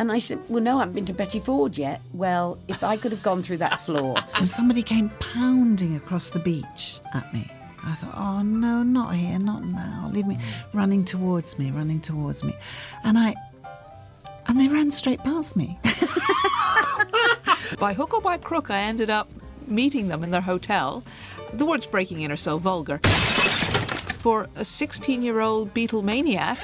And 0.03 0.11
I 0.11 0.17
said, 0.17 0.37
Well, 0.49 0.61
no, 0.61 0.75
I 0.75 0.79
haven't 0.81 0.95
been 0.95 1.05
to 1.05 1.13
Betty 1.13 1.39
Ford 1.39 1.77
yet. 1.77 2.01
Well, 2.11 2.59
if 2.67 2.83
I 2.83 2.97
could 2.97 3.13
have 3.13 3.23
gone 3.23 3.41
through 3.41 3.59
that 3.59 3.79
floor. 3.85 4.17
and 4.35 4.49
somebody 4.49 4.83
came 4.83 5.07
pounding 5.21 5.95
across 5.95 6.29
the 6.29 6.39
beach 6.39 6.99
at 7.13 7.33
me. 7.33 7.49
I 7.85 7.95
thought, 7.95 8.13
oh 8.17 8.41
no, 8.41 8.83
not 8.83 9.15
here, 9.15 9.39
not 9.39 9.63
now. 9.63 10.09
Leave 10.11 10.27
me 10.27 10.37
running 10.73 11.05
towards 11.05 11.57
me, 11.57 11.71
running 11.71 12.01
towards 12.01 12.43
me. 12.43 12.53
And 13.05 13.17
I 13.17 13.33
and 14.47 14.59
they 14.59 14.67
ran 14.67 14.91
straight 14.91 15.23
past 15.23 15.55
me. 15.55 15.79
By 17.79 17.93
hook 17.93 18.13
or 18.13 18.19
by 18.21 18.39
crook, 18.39 18.69
I 18.69 18.79
ended 18.79 19.09
up 19.09 19.29
meeting 19.67 20.09
them 20.09 20.21
in 20.21 20.31
their 20.31 20.41
hotel. 20.41 21.01
The 21.53 21.65
words 21.65 21.85
breaking 21.85 22.19
in 22.19 22.29
are 22.29 22.35
so 22.35 22.57
vulgar. 22.57 22.99
For 24.23 24.47
a 24.55 24.63
16 24.63 25.21
year 25.21 25.41
old 25.41 25.73
Beatlemaniac 25.73 26.57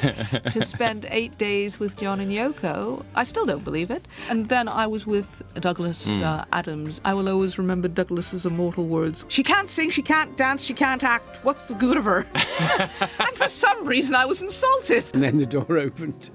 to 0.54 0.64
spend 0.74 1.06
eight 1.10 1.38
days 1.38 1.78
with 1.78 1.98
John 1.98 2.22
and 2.22 2.32
Yoko, 2.32 3.04
I 3.16 3.26
still 3.26 3.46
don't 3.46 3.66
believe 3.66 3.92
it. 3.92 4.08
And 4.30 4.48
then 4.48 4.70
I 4.70 4.88
was 4.88 5.06
with 5.06 5.44
Douglas 5.60 6.08
Mm. 6.08 6.24
uh, 6.24 6.46
Adams. 6.54 7.02
I 7.04 7.14
will 7.14 7.28
always 7.28 7.58
remember 7.58 7.90
Douglas's 7.90 8.46
immortal 8.46 8.86
words 8.88 9.26
She 9.28 9.44
can't 9.44 9.68
sing, 9.68 9.90
she 9.90 10.02
can't 10.02 10.38
dance, 10.38 10.64
she 10.64 10.74
can't 10.74 11.04
act. 11.04 11.44
What's 11.44 11.66
the 11.66 11.74
good 11.76 11.98
of 11.98 12.06
her? 12.06 12.26
and 13.20 13.36
for 13.36 13.50
some 13.50 13.84
reason, 13.86 14.16
I 14.16 14.26
was 14.26 14.42
insulted. 14.42 15.04
And 15.14 15.22
then 15.22 15.38
the 15.38 15.46
door 15.46 15.78
opened, 15.78 16.30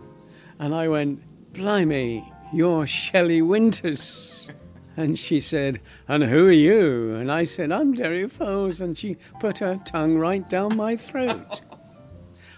and 0.58 0.74
I 0.74 0.88
went, 0.88 1.22
Blimey, 1.54 2.22
you're 2.52 2.86
Shelley 2.86 3.40
Winters. 3.40 4.33
And 4.96 5.18
she 5.18 5.40
said, 5.40 5.80
And 6.06 6.24
who 6.24 6.46
are 6.46 6.52
you? 6.52 7.14
And 7.14 7.30
I 7.30 7.44
said, 7.44 7.72
I'm 7.72 7.94
Derry 7.94 8.24
Foles. 8.24 8.80
And 8.80 8.96
she 8.96 9.16
put 9.40 9.58
her 9.58 9.78
tongue 9.84 10.16
right 10.16 10.48
down 10.48 10.76
my 10.76 10.96
throat. 10.96 11.60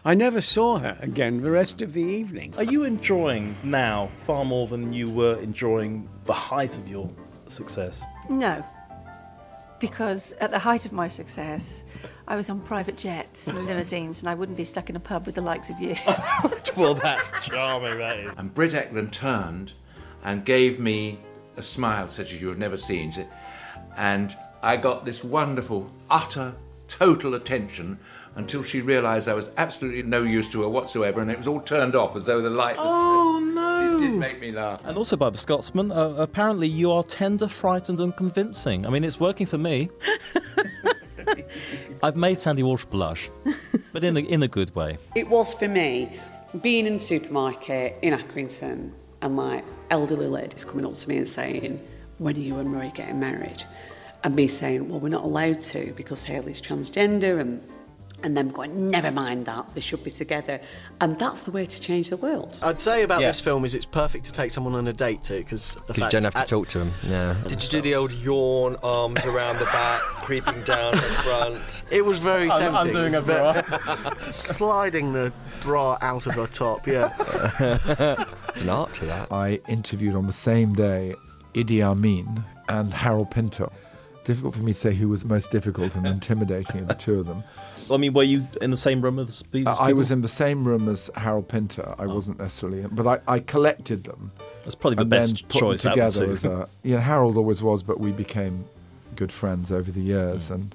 I 0.04 0.14
never 0.14 0.40
saw 0.40 0.78
her 0.78 0.96
again 1.00 1.42
the 1.42 1.50
rest 1.50 1.82
of 1.82 1.92
the 1.92 2.02
evening. 2.02 2.54
Are 2.56 2.62
you 2.62 2.84
enjoying 2.84 3.56
now 3.64 4.08
far 4.16 4.44
more 4.44 4.68
than 4.68 4.92
you 4.92 5.10
were 5.10 5.36
enjoying 5.40 6.08
the 6.24 6.32
height 6.32 6.78
of 6.78 6.86
your 6.86 7.10
success? 7.48 8.04
No. 8.30 8.64
Because 9.80 10.32
at 10.34 10.52
the 10.52 10.60
height 10.60 10.86
of 10.86 10.92
my 10.92 11.08
success, 11.08 11.84
I 12.28 12.36
was 12.36 12.50
on 12.50 12.60
private 12.60 12.96
jets 12.96 13.48
and 13.48 13.58
limousines, 13.66 14.22
and 14.22 14.28
I 14.30 14.34
wouldn't 14.34 14.56
be 14.56 14.64
stuck 14.64 14.88
in 14.90 14.96
a 14.96 15.00
pub 15.00 15.26
with 15.26 15.34
the 15.34 15.40
likes 15.40 15.70
of 15.70 15.80
you. 15.80 15.96
well, 16.76 16.94
that's 16.94 17.32
charming, 17.44 17.98
that 17.98 18.16
is. 18.18 18.32
And 18.38 18.54
Britt 18.54 18.72
Ekland 18.72 19.10
turned 19.10 19.72
and 20.22 20.44
gave 20.44 20.78
me 20.78 21.18
a 21.56 21.62
smile 21.62 22.08
such 22.08 22.32
as 22.32 22.40
you 22.40 22.48
have 22.48 22.58
never 22.58 22.76
seen. 22.76 23.12
And 23.96 24.36
I 24.62 24.76
got 24.76 25.04
this 25.04 25.24
wonderful, 25.24 25.90
utter, 26.10 26.54
total 26.88 27.34
attention 27.34 27.98
until 28.36 28.62
she 28.62 28.82
realised 28.82 29.28
I 29.28 29.34
was 29.34 29.50
absolutely 29.56 30.02
no 30.02 30.22
use 30.22 30.48
to 30.50 30.62
her 30.62 30.68
whatsoever 30.68 31.20
and 31.20 31.30
it 31.30 31.38
was 31.38 31.48
all 31.48 31.60
turned 31.60 31.96
off 31.96 32.16
as 32.16 32.26
though 32.26 32.40
the 32.40 32.50
light 32.50 32.76
was. 32.76 32.86
Oh, 32.88 33.40
no! 33.40 33.96
It 33.96 34.00
did 34.00 34.12
make 34.12 34.40
me 34.40 34.52
laugh. 34.52 34.82
And 34.84 34.96
also 34.96 35.16
by 35.16 35.30
the 35.30 35.38
Scotsman, 35.38 35.90
uh, 35.90 36.10
apparently 36.18 36.68
you 36.68 36.92
are 36.92 37.02
tender, 37.02 37.48
frightened, 37.48 37.98
and 37.98 38.14
convincing. 38.14 38.86
I 38.86 38.90
mean, 38.90 39.04
it's 39.04 39.18
working 39.18 39.46
for 39.46 39.58
me. 39.58 39.88
I've 42.02 42.16
made 42.16 42.38
Sandy 42.38 42.62
Walsh 42.62 42.84
blush, 42.84 43.30
but 43.92 44.04
in 44.04 44.16
a, 44.16 44.20
in 44.20 44.42
a 44.42 44.48
good 44.48 44.74
way. 44.74 44.98
It 45.14 45.28
was 45.28 45.54
for 45.54 45.66
me 45.66 46.20
being 46.62 46.86
in 46.86 46.94
the 46.94 46.98
supermarket 46.98 47.98
in 48.02 48.16
Accrington 48.16 48.92
and 49.22 49.36
like 49.36 49.64
elderly 49.90 50.26
ladies 50.26 50.64
coming 50.64 50.86
up 50.86 50.94
to 50.94 51.08
me 51.08 51.18
and 51.18 51.28
saying, 51.28 51.80
When 52.18 52.36
are 52.36 52.40
you 52.40 52.58
and 52.58 52.72
Roy 52.72 52.90
getting 52.94 53.20
married? 53.20 53.64
And 54.24 54.34
me 54.34 54.48
saying, 54.48 54.88
Well, 54.88 55.00
we're 55.00 55.08
not 55.08 55.24
allowed 55.24 55.60
to 55.60 55.92
because 55.96 56.24
Hayley's 56.24 56.62
transgender 56.62 57.40
and 57.40 57.62
and 58.22 58.36
them 58.36 58.48
going, 58.50 58.90
never 58.90 59.10
mind 59.10 59.46
that, 59.46 59.68
they 59.74 59.80
should 59.80 60.02
be 60.02 60.10
together. 60.10 60.60
And 61.00 61.18
that's 61.18 61.42
the 61.42 61.50
way 61.50 61.66
to 61.66 61.80
change 61.80 62.10
the 62.10 62.16
world. 62.16 62.58
I'd 62.62 62.80
say 62.80 63.02
about 63.02 63.20
Yeah. 63.20 63.28
this 63.28 63.40
film 63.40 63.64
is 63.64 63.74
it's 63.74 63.84
perfect 63.84 64.24
to 64.26 64.32
take 64.32 64.50
someone 64.50 64.74
on 64.74 64.88
a 64.88 64.92
date 64.92 65.22
to 65.24 65.34
because 65.38 65.76
Because 65.86 66.02
you 66.04 66.08
don't 66.08 66.24
have 66.24 66.34
to 66.34 66.44
talk 66.44 66.68
to 66.68 66.80
him. 66.80 66.92
Yeah. 67.06 67.36
Did 67.46 67.62
you 67.62 67.68
do 67.68 67.80
the 67.82 67.94
old 67.94 68.12
yawn, 68.12 68.76
arms 68.82 69.24
around 69.24 69.58
the 69.58 69.66
back, 69.66 70.00
creeping 70.24 70.62
down 70.64 70.92
the 70.92 71.00
front? 71.24 71.82
It 71.90 72.04
was 72.04 72.18
very 72.18 72.50
I'm- 72.50 72.74
I'm 72.74 72.90
doing 72.90 73.14
a 73.14 73.20
bit- 73.22 73.64
sliding 74.34 75.12
the 75.12 75.32
bra 75.60 75.98
out 76.00 76.26
of 76.26 76.34
her 76.34 76.46
top. 76.46 76.86
Yeah. 76.86 77.12
It's 78.48 78.62
an 78.62 78.70
art 78.70 78.94
to 78.94 79.04
that. 79.04 79.30
I 79.30 79.60
interviewed 79.68 80.14
on 80.14 80.26
the 80.26 80.32
same 80.32 80.74
day 80.74 81.14
Idi 81.54 81.82
Amin 81.82 82.42
and 82.70 82.94
Harold 82.94 83.30
Pinter. 83.30 83.68
Difficult 84.24 84.54
for 84.54 84.62
me 84.62 84.72
to 84.72 84.78
say 84.78 84.94
who 84.94 85.08
was 85.10 85.22
the 85.22 85.28
most 85.28 85.50
difficult 85.50 85.94
and 85.94 86.06
intimidating 86.06 86.80
of 86.80 86.88
the 86.88 86.94
two 86.94 87.20
of 87.20 87.26
them. 87.26 87.44
I 87.90 87.96
mean, 87.96 88.12
were 88.12 88.22
you 88.22 88.46
in 88.60 88.70
the 88.70 88.76
same 88.76 89.00
room 89.00 89.18
as 89.18 89.42
these 89.52 89.66
Uh, 89.66 89.76
I 89.78 89.92
was 89.92 90.10
in 90.10 90.22
the 90.22 90.28
same 90.28 90.64
room 90.66 90.88
as 90.88 91.10
Harold 91.16 91.48
Pinter. 91.48 91.94
I 91.98 92.06
wasn't 92.06 92.38
necessarily, 92.38 92.86
but 92.90 93.06
I, 93.06 93.34
I 93.36 93.40
collected 93.40 94.04
them. 94.04 94.32
That's 94.64 94.74
probably 94.74 94.96
the 94.96 95.04
best 95.04 95.48
choice 95.48 95.82
them 95.82 95.92
of 95.92 95.96
the 95.98 96.10
together 96.10 96.32
as 96.32 96.44
a. 96.44 96.68
Yeah, 96.82 97.00
Harold 97.00 97.36
always 97.36 97.62
was, 97.62 97.82
but 97.82 98.00
we 98.00 98.10
became 98.12 98.64
good 99.14 99.30
friends 99.32 99.70
over 99.70 99.90
the 99.90 100.00
Hmm. 100.00 100.06
years, 100.06 100.50
and 100.50 100.74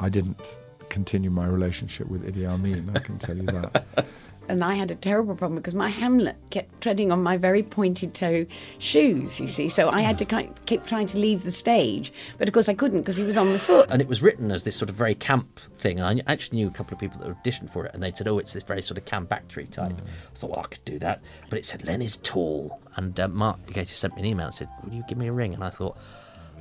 I 0.00 0.08
didn't 0.08 0.58
continue 0.88 1.30
my 1.30 1.46
relationship 1.46 2.06
with 2.08 2.22
Idi 2.24 2.46
Amin. 2.48 2.90
I 2.94 2.98
can 3.00 3.18
tell 3.18 3.36
you 3.36 3.46
that. 3.46 3.84
And 4.48 4.64
I 4.64 4.74
had 4.74 4.90
a 4.90 4.94
terrible 4.94 5.34
problem 5.34 5.56
because 5.56 5.74
my 5.74 5.88
Hamlet 5.88 6.36
kept 6.50 6.80
treading 6.80 7.12
on 7.12 7.22
my 7.22 7.36
very 7.36 7.62
pointed 7.62 8.12
toe 8.12 8.44
shoes, 8.78 9.40
you 9.40 9.48
see. 9.48 9.68
So 9.68 9.88
I 9.88 10.00
had 10.00 10.18
to 10.18 10.24
kind 10.24 10.52
keep 10.66 10.84
trying 10.84 11.06
to 11.08 11.18
leave 11.18 11.44
the 11.44 11.50
stage. 11.50 12.12
But 12.38 12.48
of 12.48 12.54
course 12.54 12.68
I 12.68 12.74
couldn't 12.74 13.00
because 13.00 13.16
he 13.16 13.22
was 13.22 13.36
on 13.36 13.52
the 13.52 13.58
foot. 13.58 13.88
And 13.90 14.02
it 14.02 14.08
was 14.08 14.20
written 14.20 14.50
as 14.50 14.64
this 14.64 14.76
sort 14.76 14.90
of 14.90 14.96
very 14.96 15.14
camp 15.14 15.60
thing. 15.78 16.00
And 16.00 16.22
I 16.26 16.32
actually 16.32 16.58
knew 16.58 16.68
a 16.68 16.72
couple 16.72 16.94
of 16.94 17.00
people 17.00 17.20
that 17.20 17.42
auditioned 17.42 17.70
for 17.70 17.86
it, 17.86 17.94
and 17.94 18.02
they'd 18.02 18.16
said, 18.16 18.28
"Oh, 18.28 18.38
it's 18.38 18.52
this 18.52 18.62
very 18.64 18.82
sort 18.82 18.98
of 18.98 19.04
camp 19.04 19.30
actory 19.30 19.70
type." 19.70 20.00
I 20.00 20.38
thought, 20.38 20.50
well, 20.50 20.60
I 20.60 20.68
could 20.68 20.84
do 20.84 20.98
that, 20.98 21.22
but 21.48 21.58
it 21.58 21.64
said 21.64 21.86
Len 21.86 22.02
is 22.02 22.18
tall. 22.18 22.80
And 22.96 23.18
uh, 23.18 23.28
Mark 23.28 23.64
Gatiss 23.66 23.88
sent 23.90 24.14
me 24.16 24.22
an 24.22 24.26
email 24.26 24.46
and 24.46 24.54
said, 24.54 24.68
"Will 24.84 24.92
you 24.92 25.04
give 25.08 25.18
me 25.18 25.28
a 25.28 25.32
ring?" 25.32 25.54
And 25.54 25.62
I 25.62 25.70
thought, 25.70 25.96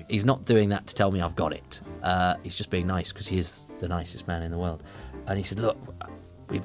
he's 0.07 0.25
not 0.25 0.45
doing 0.45 0.69
that 0.69 0.87
to 0.87 0.95
tell 0.95 1.11
me 1.11 1.21
I've 1.21 1.35
got 1.35 1.53
it. 1.53 1.81
Uh, 2.03 2.35
he's 2.43 2.55
just 2.55 2.69
being 2.69 2.87
nice 2.87 3.11
because 3.11 3.27
he 3.27 3.37
is 3.37 3.63
the 3.79 3.87
nicest 3.87 4.27
man 4.27 4.43
in 4.43 4.51
the 4.51 4.57
world. 4.57 4.83
And 5.27 5.37
he 5.37 5.43
said, 5.43 5.59
"Look, 5.59 5.77
we 6.49 6.61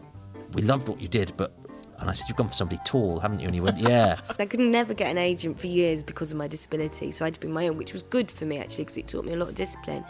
we 0.57 0.62
loved 0.62 0.88
what 0.88 1.00
you 1.00 1.09
did, 1.09 1.32
but." 1.36 1.52
And 1.98 2.11
I 2.11 2.12
said, 2.12 2.28
"You've 2.28 2.36
gone 2.36 2.48
for 2.48 2.54
somebody 2.54 2.80
tall, 2.84 3.20
haven't 3.20 3.40
you?" 3.40 3.46
And 3.46 3.54
he 3.54 3.61
went, 3.61 3.78
"Yeah." 3.90 4.20
I 4.38 4.46
could 4.46 4.61
never 4.61 4.92
get 4.92 5.09
an 5.09 5.18
agent 5.18 5.59
for 5.59 5.66
years 5.66 6.02
because 6.02 6.30
of 6.32 6.38
my 6.38 6.48
disability, 6.48 7.12
so 7.12 7.24
I 7.24 7.28
had 7.28 7.34
to 7.34 7.40
be 7.40 7.48
my 7.48 7.68
own, 7.68 7.76
which 7.78 7.92
was 7.92 8.02
good 8.02 8.30
for 8.30 8.44
me 8.44 8.59
actually 8.59 8.84
because 8.84 8.96
it 8.98 9.09
taught 9.09 9.24
me 9.24 9.32
a 9.32 9.36
lot 9.36 9.48
of 9.48 9.54
discipline. 9.54 10.04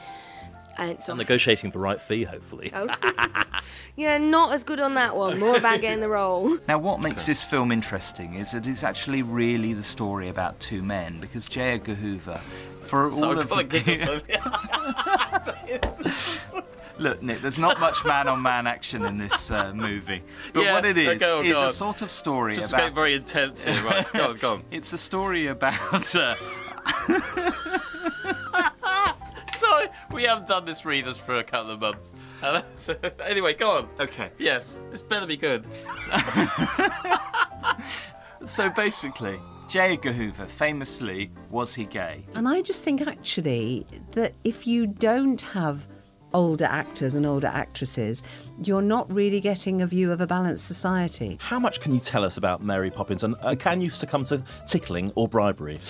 And 0.78 1.02
so 1.02 1.12
I'm 1.12 1.18
negotiating 1.18 1.70
the 1.70 1.78
right 1.78 2.00
fee, 2.00 2.24
hopefully. 2.24 2.70
Oh. 2.74 2.88
yeah, 3.96 4.18
not 4.18 4.52
as 4.52 4.62
good 4.62 4.80
on 4.80 4.94
that 4.94 5.16
one. 5.16 5.38
More 5.38 5.56
about 5.56 5.80
getting 5.80 6.00
the 6.00 6.08
role. 6.08 6.58
Now, 6.68 6.78
what 6.78 7.02
makes 7.02 7.24
this 7.24 7.42
film 7.42 7.72
interesting 7.72 8.34
is 8.34 8.50
that 8.52 8.66
it's 8.66 8.82
actually 8.82 9.22
really 9.22 9.72
the 9.72 9.82
story 9.82 10.28
about 10.28 10.58
two 10.60 10.82
men, 10.82 11.18
because 11.20 11.46
J. 11.46 11.74
Edgar 11.74 11.94
Hoover, 11.94 12.38
for 12.82 13.10
So 13.12 13.24
all 13.24 13.32
I've 13.32 13.38
of 13.38 13.48
got 13.48 13.70
to 13.70 13.80
giggle, 13.80 14.20
Look, 16.98 17.22
Nick, 17.22 17.42
there's 17.42 17.58
not 17.58 17.78
much 17.78 18.04
man-on-man 18.04 18.66
action 18.66 19.04
in 19.04 19.18
this 19.18 19.50
uh, 19.50 19.72
movie, 19.74 20.22
but 20.52 20.64
Yeah, 20.64 20.72
what 20.74 20.84
it 20.86 20.96
is 20.96 21.22
okay, 21.22 21.30
oh, 21.30 21.42
is 21.42 21.52
go 21.52 21.66
a 21.66 21.72
sort 21.72 22.00
of 22.02 22.10
story 22.10 22.54
Just 22.54 22.68
about. 22.68 22.78
getting 22.78 22.94
very 22.94 23.14
intense 23.14 23.64
here. 23.64 23.82
Right, 23.84 24.10
go 24.12 24.30
on, 24.30 24.36
go 24.38 24.52
on. 24.54 24.62
It's 24.70 24.92
a 24.92 24.98
story 24.98 25.48
about. 25.48 26.14
Uh, 26.14 26.34
Sorry, 29.56 29.88
we 30.12 30.24
haven't 30.24 30.46
done 30.46 30.64
this 30.64 30.84
readers 30.84 31.16
for 31.18 31.36
a 31.38 31.44
couple 31.44 31.72
of 31.72 31.80
months. 31.80 32.12
Uh, 32.42 32.62
so, 32.76 32.94
anyway, 33.24 33.54
go 33.54 33.70
on. 33.78 33.88
Okay. 34.00 34.30
Yes, 34.38 34.80
this 34.90 35.02
better 35.02 35.26
be 35.26 35.36
good. 35.36 35.64
so 38.46 38.68
basically, 38.70 39.38
J. 39.68 39.94
Edgar 39.94 40.12
Hoover 40.12 40.46
famously 40.46 41.30
was 41.50 41.74
he 41.74 41.84
gay? 41.86 42.24
And 42.34 42.46
I 42.48 42.60
just 42.62 42.84
think 42.84 43.00
actually 43.06 43.86
that 44.12 44.34
if 44.44 44.66
you 44.66 44.86
don't 44.86 45.40
have 45.42 45.88
older 46.32 46.64
actors 46.64 47.14
and 47.14 47.24
older 47.24 47.46
actresses, 47.46 48.22
you're 48.62 48.82
not 48.82 49.10
really 49.12 49.40
getting 49.40 49.82
a 49.82 49.86
view 49.86 50.12
of 50.12 50.20
a 50.20 50.26
balanced 50.26 50.66
society. 50.66 51.38
How 51.40 51.58
much 51.58 51.80
can 51.80 51.92
you 51.92 52.00
tell 52.00 52.24
us 52.24 52.36
about 52.36 52.62
Mary 52.62 52.90
Poppins, 52.90 53.24
and 53.24 53.34
uh, 53.40 53.54
can 53.54 53.80
you 53.80 53.90
succumb 53.90 54.24
to 54.24 54.42
tickling 54.66 55.12
or 55.14 55.28
bribery? 55.28 55.80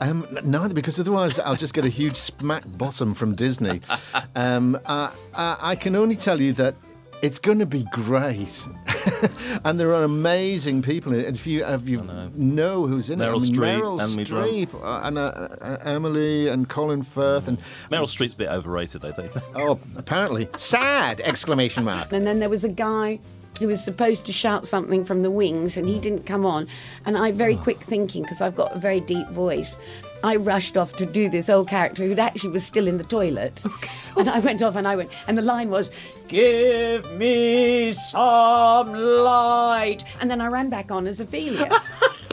Um, 0.00 0.26
neither, 0.44 0.74
because 0.74 0.98
otherwise 1.00 1.38
I'll 1.38 1.56
just 1.56 1.74
get 1.74 1.84
a 1.84 1.88
huge 1.88 2.16
smack 2.16 2.64
bottom 2.66 3.14
from 3.14 3.34
Disney. 3.34 3.80
Um, 4.34 4.78
uh, 4.84 5.10
uh, 5.34 5.56
I 5.58 5.76
can 5.76 5.96
only 5.96 6.14
tell 6.14 6.40
you 6.40 6.52
that 6.54 6.74
it's 7.22 7.38
going 7.38 7.58
to 7.58 7.66
be 7.66 7.84
great, 7.92 8.66
and 9.64 9.78
there 9.78 9.94
are 9.94 10.04
amazing 10.04 10.82
people 10.82 11.12
in 11.12 11.20
it. 11.20 11.26
And 11.26 11.36
if 11.36 11.46
you 11.46 11.64
if 11.64 11.88
you 11.88 11.98
know. 12.34 12.86
who's 12.86 13.10
in 13.10 13.18
Meryl 13.18 13.36
it, 13.36 13.36
I 13.36 13.38
mean, 13.38 13.54
Streep, 13.54 13.80
Meryl 13.80 14.00
Emily 14.00 14.24
Streep, 14.66 14.74
uh, 14.74 15.06
and 15.06 15.18
uh, 15.18 15.22
uh, 15.22 15.78
Emily 15.82 16.48
and 16.48 16.68
Colin 16.68 17.02
Firth, 17.02 17.48
and 17.48 17.58
Meryl 17.90 18.04
Streep's 18.04 18.34
a 18.34 18.38
bit 18.38 18.48
overrated, 18.48 19.02
though. 19.02 19.12
Don't 19.12 19.34
you? 19.34 19.40
oh, 19.54 19.80
apparently 19.96 20.48
sad! 20.56 21.20
Exclamation 21.20 21.84
mark. 21.84 22.12
And 22.12 22.26
then 22.26 22.38
there 22.38 22.48
was 22.48 22.64
a 22.64 22.68
guy 22.68 23.18
who 23.58 23.68
was 23.68 23.82
supposed 23.82 24.26
to 24.26 24.32
shout 24.32 24.66
something 24.66 25.04
from 25.04 25.22
the 25.22 25.30
wings 25.30 25.76
and 25.76 25.88
he 25.88 25.98
didn't 25.98 26.24
come 26.24 26.44
on. 26.44 26.68
And 27.04 27.16
I, 27.16 27.32
very 27.32 27.56
quick 27.56 27.80
thinking, 27.80 28.22
because 28.22 28.40
I've 28.40 28.54
got 28.54 28.76
a 28.76 28.78
very 28.78 29.00
deep 29.00 29.28
voice, 29.28 29.76
I 30.22 30.36
rushed 30.36 30.76
off 30.76 30.94
to 30.96 31.06
do 31.06 31.28
this 31.28 31.48
old 31.48 31.68
character 31.68 32.04
who 32.04 32.14
actually 32.16 32.50
was 32.50 32.64
still 32.64 32.88
in 32.88 32.98
the 32.98 33.04
toilet. 33.04 33.62
And 34.18 34.30
I 34.30 34.38
went 34.38 34.62
off 34.62 34.76
and 34.76 34.88
I 34.88 34.96
went, 34.96 35.10
and 35.26 35.36
the 35.36 35.42
line 35.42 35.68
was, 35.68 35.90
Give 36.26 37.04
me 37.12 37.92
some 37.92 38.94
light. 38.94 40.04
And 40.22 40.30
then 40.30 40.40
I 40.40 40.46
ran 40.46 40.70
back 40.70 40.90
on 40.90 41.06
as 41.06 41.20
Ophelia. 41.20 41.68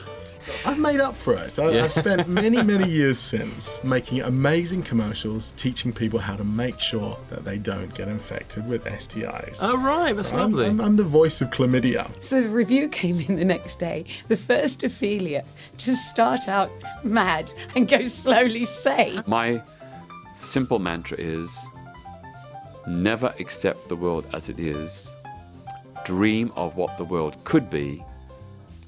I've 0.65 0.79
made 0.79 1.01
up 1.01 1.15
for 1.15 1.33
it. 1.33 1.59
I, 1.59 1.71
Yeah. 1.71 1.83
I've 1.83 1.93
spent 1.93 2.27
many, 2.27 2.61
many 2.63 2.89
years 2.99 3.19
since 3.19 3.83
making 3.83 4.21
amazing 4.21 4.83
commercials 4.83 5.51
teaching 5.53 5.91
people 5.91 6.19
how 6.19 6.35
to 6.35 6.43
make 6.43 6.79
sure 6.79 7.17
that 7.29 7.43
they 7.43 7.57
don't 7.57 7.93
get 7.93 8.07
infected 8.07 8.67
with 8.67 8.85
STIs. 8.85 9.57
Oh, 9.61 9.77
right, 9.77 10.15
that's 10.15 10.29
So 10.29 10.37
I'm- 10.37 10.51
lovely. 10.51 10.67
I'm, 10.67 10.79
I'm 10.81 10.95
the 10.95 11.03
voice 11.03 11.41
of 11.41 11.49
chlamydia. 11.49 12.09
So 12.23 12.41
the 12.41 12.49
review 12.49 12.87
came 12.87 13.19
in 13.19 13.35
the 13.35 13.45
next 13.45 13.79
day. 13.79 14.05
The 14.29 14.37
first 14.37 14.83
Ophelia 14.83 15.43
to 15.79 15.95
start 15.95 16.47
out 16.47 16.71
mad 17.03 17.51
and 17.75 17.87
go 17.87 18.07
slowly 18.07 18.65
sane. 18.65 19.23
My 19.27 19.61
simple 20.37 20.79
mantra 20.79 21.17
is 21.19 21.57
never 22.87 23.33
accept 23.39 23.87
the 23.87 23.95
world 23.95 24.25
as 24.33 24.49
it 24.49 24.59
is, 24.59 25.09
dream 26.05 26.51
of 26.55 26.75
what 26.75 26.97
the 26.97 27.03
world 27.05 27.41
could 27.45 27.69
be, 27.69 28.03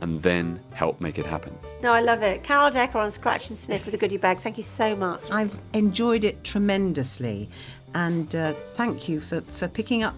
and 0.01 0.21
then 0.21 0.59
help 0.73 0.99
make 1.01 1.17
it 1.17 1.25
happen. 1.25 1.57
No, 1.81 1.93
I 1.93 2.01
love 2.01 2.21
it. 2.21 2.43
Carol 2.43 2.69
Decker 2.69 2.97
on 2.99 3.11
Scratch 3.11 3.49
and 3.49 3.57
Sniff 3.57 3.85
with 3.85 3.93
a 3.93 3.97
goodie 3.97 4.17
bag. 4.17 4.39
Thank 4.39 4.57
you 4.57 4.63
so 4.63 4.95
much. 4.95 5.29
I've 5.31 5.57
enjoyed 5.73 6.23
it 6.23 6.43
tremendously, 6.43 7.49
and 7.93 8.33
uh, 8.35 8.53
thank 8.73 9.07
you 9.07 9.19
for, 9.19 9.41
for 9.41 9.67
picking 9.67 10.03
up 10.03 10.15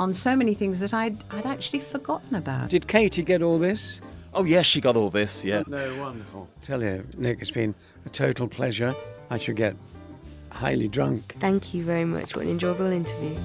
on 0.00 0.12
so 0.12 0.34
many 0.34 0.54
things 0.54 0.80
that 0.80 0.92
I'd, 0.94 1.16
I'd 1.30 1.46
actually 1.46 1.80
forgotten 1.80 2.34
about. 2.34 2.70
Did 2.70 2.88
Katie 2.88 3.22
get 3.22 3.42
all 3.42 3.58
this? 3.58 4.00
Oh, 4.34 4.44
yes, 4.44 4.66
she 4.66 4.80
got 4.80 4.96
all 4.96 5.10
this, 5.10 5.44
yeah. 5.44 5.62
No, 5.66 6.00
wonderful. 6.00 6.48
Tell 6.62 6.82
you, 6.82 7.06
Nick, 7.18 7.42
it's 7.42 7.50
been 7.50 7.74
a 8.06 8.08
total 8.08 8.48
pleasure. 8.48 8.94
I 9.30 9.38
should 9.38 9.56
get 9.56 9.76
highly 10.50 10.88
drunk. 10.88 11.36
Thank 11.38 11.74
you 11.74 11.84
very 11.84 12.04
much. 12.04 12.34
What 12.34 12.46
an 12.46 12.50
enjoyable 12.50 12.86
interview. 12.86 13.36